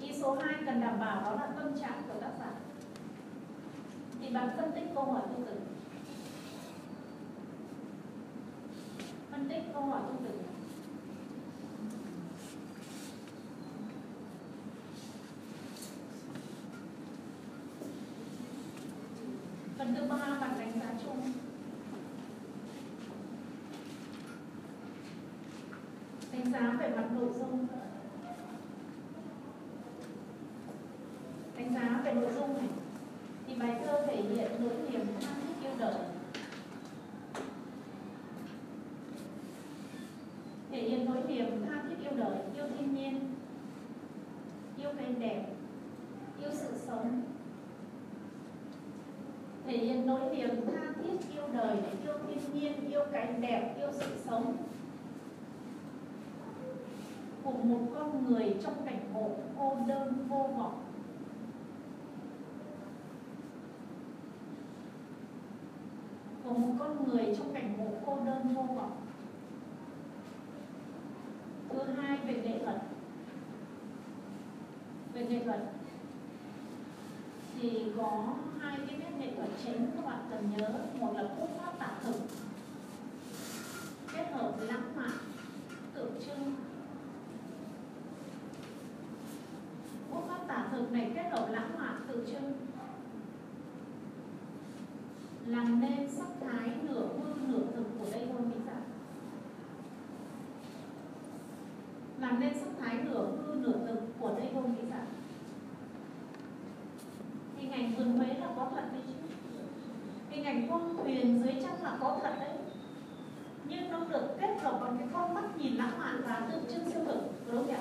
Ý 0.02 0.14
số 0.22 0.38
2 0.42 0.56
cần 0.66 0.82
đảm 0.82 1.00
bảo 1.00 1.22
đó 1.22 1.36
là 1.36 1.48
tâm 1.58 1.80
trạng 1.80 2.02
của 2.08 2.20
tác 2.22 2.32
giả. 2.40 2.52
Thì 4.22 4.30
bạn 4.30 4.50
phân 4.58 4.72
tích 4.72 4.86
câu 4.96 5.06
hỏi 5.06 5.22
tương 5.30 5.46
từ, 5.46 5.60
phân 9.32 9.50
tích 9.50 9.64
câu 9.74 9.82
hỏi 9.82 10.02
tương 10.08 10.30
từ. 10.30 10.53
Phần 19.84 19.96
thứ 19.96 20.04
ba 20.10 20.16
là 20.18 20.56
đánh 20.60 20.72
giá 20.80 20.94
chung. 21.06 21.22
Đánh 26.32 26.52
giá 26.54 26.78
về 26.80 26.90
mặt 26.96 27.06
nội 27.16 27.30
dung 27.40 27.68
đánh 31.58 31.74
giá 31.74 32.02
về 32.06 32.14
nội 32.14 32.32
dung 32.36 32.58
này 32.58 32.68
thì 33.48 33.56
bài 33.56 33.76
thơ 33.86 34.06
thể 34.08 34.16
hiện 34.16 34.52
nỗi 34.60 34.74
niềm 34.92 35.06
tha 35.22 35.28
thiết 35.48 35.68
yêu 35.68 35.72
đời 35.80 35.96
thể 40.72 40.82
hiện 40.82 41.06
nỗi 41.06 41.18
niềm 41.28 41.66
tha 41.66 41.84
thiết 41.90 41.96
yêu 42.04 42.12
đời 42.18 42.38
yêu 42.56 42.66
thiên 42.78 42.96
nhiên 42.96 43.20
yêu 44.78 44.90
cây 44.98 45.16
đẹp 45.20 45.46
yêu 46.42 46.50
sự 46.54 46.74
sống 46.88 47.22
thể 49.68 49.78
hiện 49.78 50.06
nỗi 50.06 50.36
niềm 50.36 50.50
tha 50.74 50.94
thiết 51.04 51.34
yêu 51.34 51.44
đời 51.54 51.78
yêu 52.04 52.14
thiên 52.28 52.40
nhiên 52.54 52.90
yêu 52.92 53.02
cảnh 53.12 53.42
đẹp 53.42 53.76
yêu 53.78 53.90
sự 53.92 54.06
sống 54.26 54.58
của 57.44 57.52
một 57.52 57.80
con 58.24 58.34
người 58.34 58.56
trong 58.64 58.74
cảnh 58.86 59.00
ngộ 59.14 59.30
cô 59.60 59.78
đơn, 59.88 60.28
vô 60.30 60.50
vọng 60.58 60.84
của 66.44 66.54
một 66.54 66.74
con 66.80 67.08
người 67.08 67.36
trong 67.38 67.54
cảnh 67.54 67.78
ngộ 67.78 67.92
cô 68.06 68.20
đơn, 68.26 68.56
vô 68.56 68.62
vọng 68.62 69.02
thứ 71.70 71.84
hai, 71.84 72.18
về 72.28 72.34
nghệ 72.34 72.60
thuật. 72.64 72.82
Về 75.14 75.26
nghệ 75.26 75.44
thuật. 75.46 75.60
Thì 77.62 77.84
có 77.98 78.36
hai 78.60 78.78
cái 78.88 78.98
nét 78.98 79.12
nghệ 79.20 79.34
thuật 79.36 79.50
chính 79.66 79.92
các 79.96 80.06
bạn 80.06 80.20
cần 80.32 80.50
nhớ. 80.58 80.70
Một 81.00 81.14
là 81.16 81.24
khúc 81.40 81.50
pháp 81.58 81.80
tả 81.80 81.92
thực 82.04 82.16
kết 84.14 84.32
hợp 84.32 84.54
lãng 84.60 84.96
mạn 84.96 85.12
tượng 85.94 86.12
trưng 86.26 86.56
khúc 90.14 90.24
pháp 90.28 90.48
tả 90.48 90.68
thực 90.72 90.92
này 90.92 91.12
kết 91.16 91.30
hợp 91.32 91.48
lãng 91.52 91.78
mạn 91.80 92.02
tượng 92.08 92.26
trưng 92.26 92.54
làm 95.46 95.82
nên 95.82 96.10
sắc 96.10 96.28
thái 96.42 96.70
nửa 96.84 97.08
hư 97.08 97.34
nửa 97.48 97.64
thực 97.76 97.86
của 98.00 98.06
đây 98.12 98.28
thôi 98.32 98.42
mỹ 98.42 98.56
giả 98.66 98.82
làm 102.20 102.40
nên 102.40 102.54
sắc 102.60 102.70
thái 102.80 103.03
nửa 103.14 103.26
hư 103.48 103.54
nửa 103.54 103.88
thực 103.88 104.20
của 104.20 104.32
đây 104.38 104.48
không 104.54 104.76
nghĩ 104.76 104.82
rằng 104.92 105.06
hình 107.58 107.72
ảnh 107.72 107.94
vườn 107.98 108.18
Huế 108.18 108.28
là 108.28 108.48
có 108.56 108.68
thật 108.76 108.84
đấy 108.92 109.02
chứ. 109.08 109.14
Hình 110.30 110.44
ảnh 110.44 110.68
con 110.70 110.98
thuyền 111.04 111.42
dưới 111.44 111.54
chân 111.54 111.84
là 111.84 111.98
có 112.00 112.20
thật 112.24 112.34
đấy. 112.40 112.50
Nhưng 113.66 113.92
nó 113.92 114.00
được 114.10 114.38
kết 114.42 114.58
hợp 114.62 114.80
bằng 114.82 114.98
cái 115.00 115.08
con 115.14 115.34
mắt 115.34 115.58
nhìn 115.58 115.76
lãng 115.76 116.00
mạn 116.00 116.22
và 116.28 116.48
tượng 116.52 116.64
trưng 116.72 116.92
siêu 116.92 117.02
thực 117.06 117.22
đúng 117.48 117.58
không 117.58 117.68
nhỉ? 117.68 117.74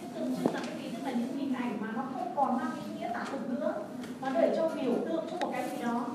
Cái 0.00 0.10
tượng 0.14 0.36
trưng 0.36 0.54
là 0.54 0.60
cái 0.66 0.76
gì? 0.82 0.88
Tức 0.90 1.04
là 1.04 1.12
những 1.12 1.36
hình 1.36 1.54
ảnh 1.54 1.78
mà 1.80 1.88
nó 1.96 2.04
không 2.14 2.32
còn 2.36 2.56
mang 2.56 2.70
ý 2.86 3.00
nghĩa 3.00 3.08
tả 3.14 3.24
thực 3.30 3.50
nữa, 3.50 3.74
mà 4.20 4.30
để 4.34 4.54
cho 4.56 4.68
biểu 4.68 4.94
tượng 5.06 5.24
cho 5.30 5.36
một 5.40 5.50
cái 5.52 5.70
gì 5.70 5.82
đó. 5.82 6.06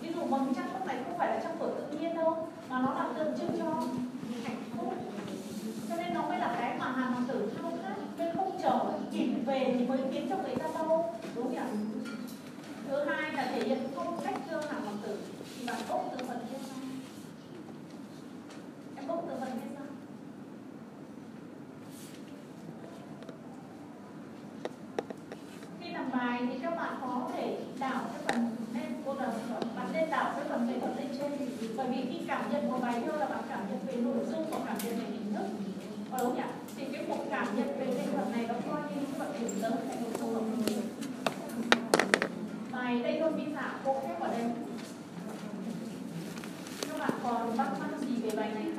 Ví 0.00 0.12
dụ 0.14 0.20
bằng 0.30 0.54
trăng 0.56 0.68
lúc 0.72 0.86
này 0.86 0.96
không 1.04 1.18
phải 1.18 1.28
là 1.28 1.40
trăng 1.42 1.56
tuổi 1.58 1.70
tự 1.76 1.98
nhiên 1.98 2.14
đâu 2.14 2.48
mà 2.70 2.80
nó 2.80 2.94
là 2.94 3.08
tượng 3.18 3.38
trưng 3.38 3.58
cho 3.58 3.82
hạnh 4.44 4.62
phúc 4.76 4.94
cho 5.88 5.96
nên 5.96 6.14
nó 6.14 6.22
mới 6.22 6.38
là 6.38 6.54
cái 6.58 6.78
mà 6.78 6.92
hàn 6.92 7.12
hoàng 7.12 7.24
tử 7.28 7.52
thao 7.56 7.72
khát 7.82 7.94
nên 8.18 8.36
không 8.36 8.58
chờ 8.62 8.80
kịp 9.12 9.34
về 9.46 9.74
thì 9.78 9.86
mới 9.86 9.98
khiến 10.12 10.17
cho 10.28 10.36
người 10.36 10.56
ta 10.56 10.66
đau 10.74 11.14
đúng 11.34 11.44
không 11.44 11.54
nhỉ? 11.54 11.60
Thứ 12.88 13.04
hai 13.04 13.32
là 13.32 13.44
thể 13.44 13.62
hiện 13.62 13.78
phong 13.94 14.20
cách 14.24 14.34
thơ 14.50 14.60
hàng 14.70 14.82
hoàng 14.82 14.98
tử. 15.06 15.18
Thì 15.58 15.66
bạn 15.66 15.76
bốc 15.88 16.14
từ 16.18 16.24
phần 16.26 16.38
kia 16.50 16.58
sao? 16.68 16.76
Em 18.96 19.06
bốc 19.08 19.24
từ 19.28 19.34
phần 19.40 19.50
kia 19.50 19.70
sao? 19.74 19.86
Khi 25.80 25.90
làm 25.90 26.10
bài 26.12 26.40
thì 26.52 26.58
các 26.62 26.76
bạn 26.76 26.94
có 27.00 27.30
thể 27.36 27.58
đảo 27.78 28.00
cái 28.12 28.22
phần 28.26 28.56
nên 28.74 29.02
cô 29.06 29.14
là 29.14 29.32
bạn. 29.76 29.88
Nên 29.92 30.10
đảo 30.10 30.32
cái 30.36 30.44
phần 30.48 30.66
nghệ 30.66 30.80
thuật 30.80 30.92
lên 30.96 31.06
trên 31.18 31.48
bởi 31.76 31.86
vì 31.86 32.04
khi 32.10 32.24
cảm 32.28 32.52
nhận 32.52 32.70
một 32.70 32.78
bài 32.82 33.02
thơ 33.06 33.16
là 33.16 33.26
bạn 33.26 33.42
cảm 33.48 33.60
nhận 33.70 33.78
về 33.86 33.96
nội 33.96 34.24
dung 34.30 34.50
và 34.50 34.58
cảm 34.66 34.76
nhận 34.84 34.98
về 34.98 35.04
hình 35.04 35.34
thức. 35.34 35.46
Có 36.12 36.18
đúng 36.18 36.36
nhỉ? 36.36 36.42
Thì 36.76 36.84
cái 36.92 37.04
cuộc 37.08 37.24
cảm 37.30 37.56
nhận 37.56 37.78
về 37.78 37.86
nghệ 37.86 38.06
thuật 38.12 38.28
này 38.32 38.46
nó 38.48 38.54
coi 38.70 38.80
như 38.82 39.00
các 39.12 39.18
bạn 39.18 39.40
điểm 39.40 39.62
lớn 39.62 39.72
thành 39.88 40.02
một 40.02 40.10
câu 40.20 40.30
hợp 40.30 40.42
lý 40.66 40.74
bài 43.38 43.46
đây 43.46 43.46
luôn 43.46 43.46
vi 43.46 43.54
phạm 43.54 43.80
cô 43.84 44.00
phép 44.00 44.20
ở 44.20 44.30
đây. 44.30 44.44
Các 46.88 46.98
bạn 46.98 47.10
còn 47.22 47.56
bắt 47.56 47.68
mắt 47.80 47.88
gì 48.00 48.22
về 48.22 48.30
bài 48.36 48.50
này? 48.54 48.64
không 48.76 48.77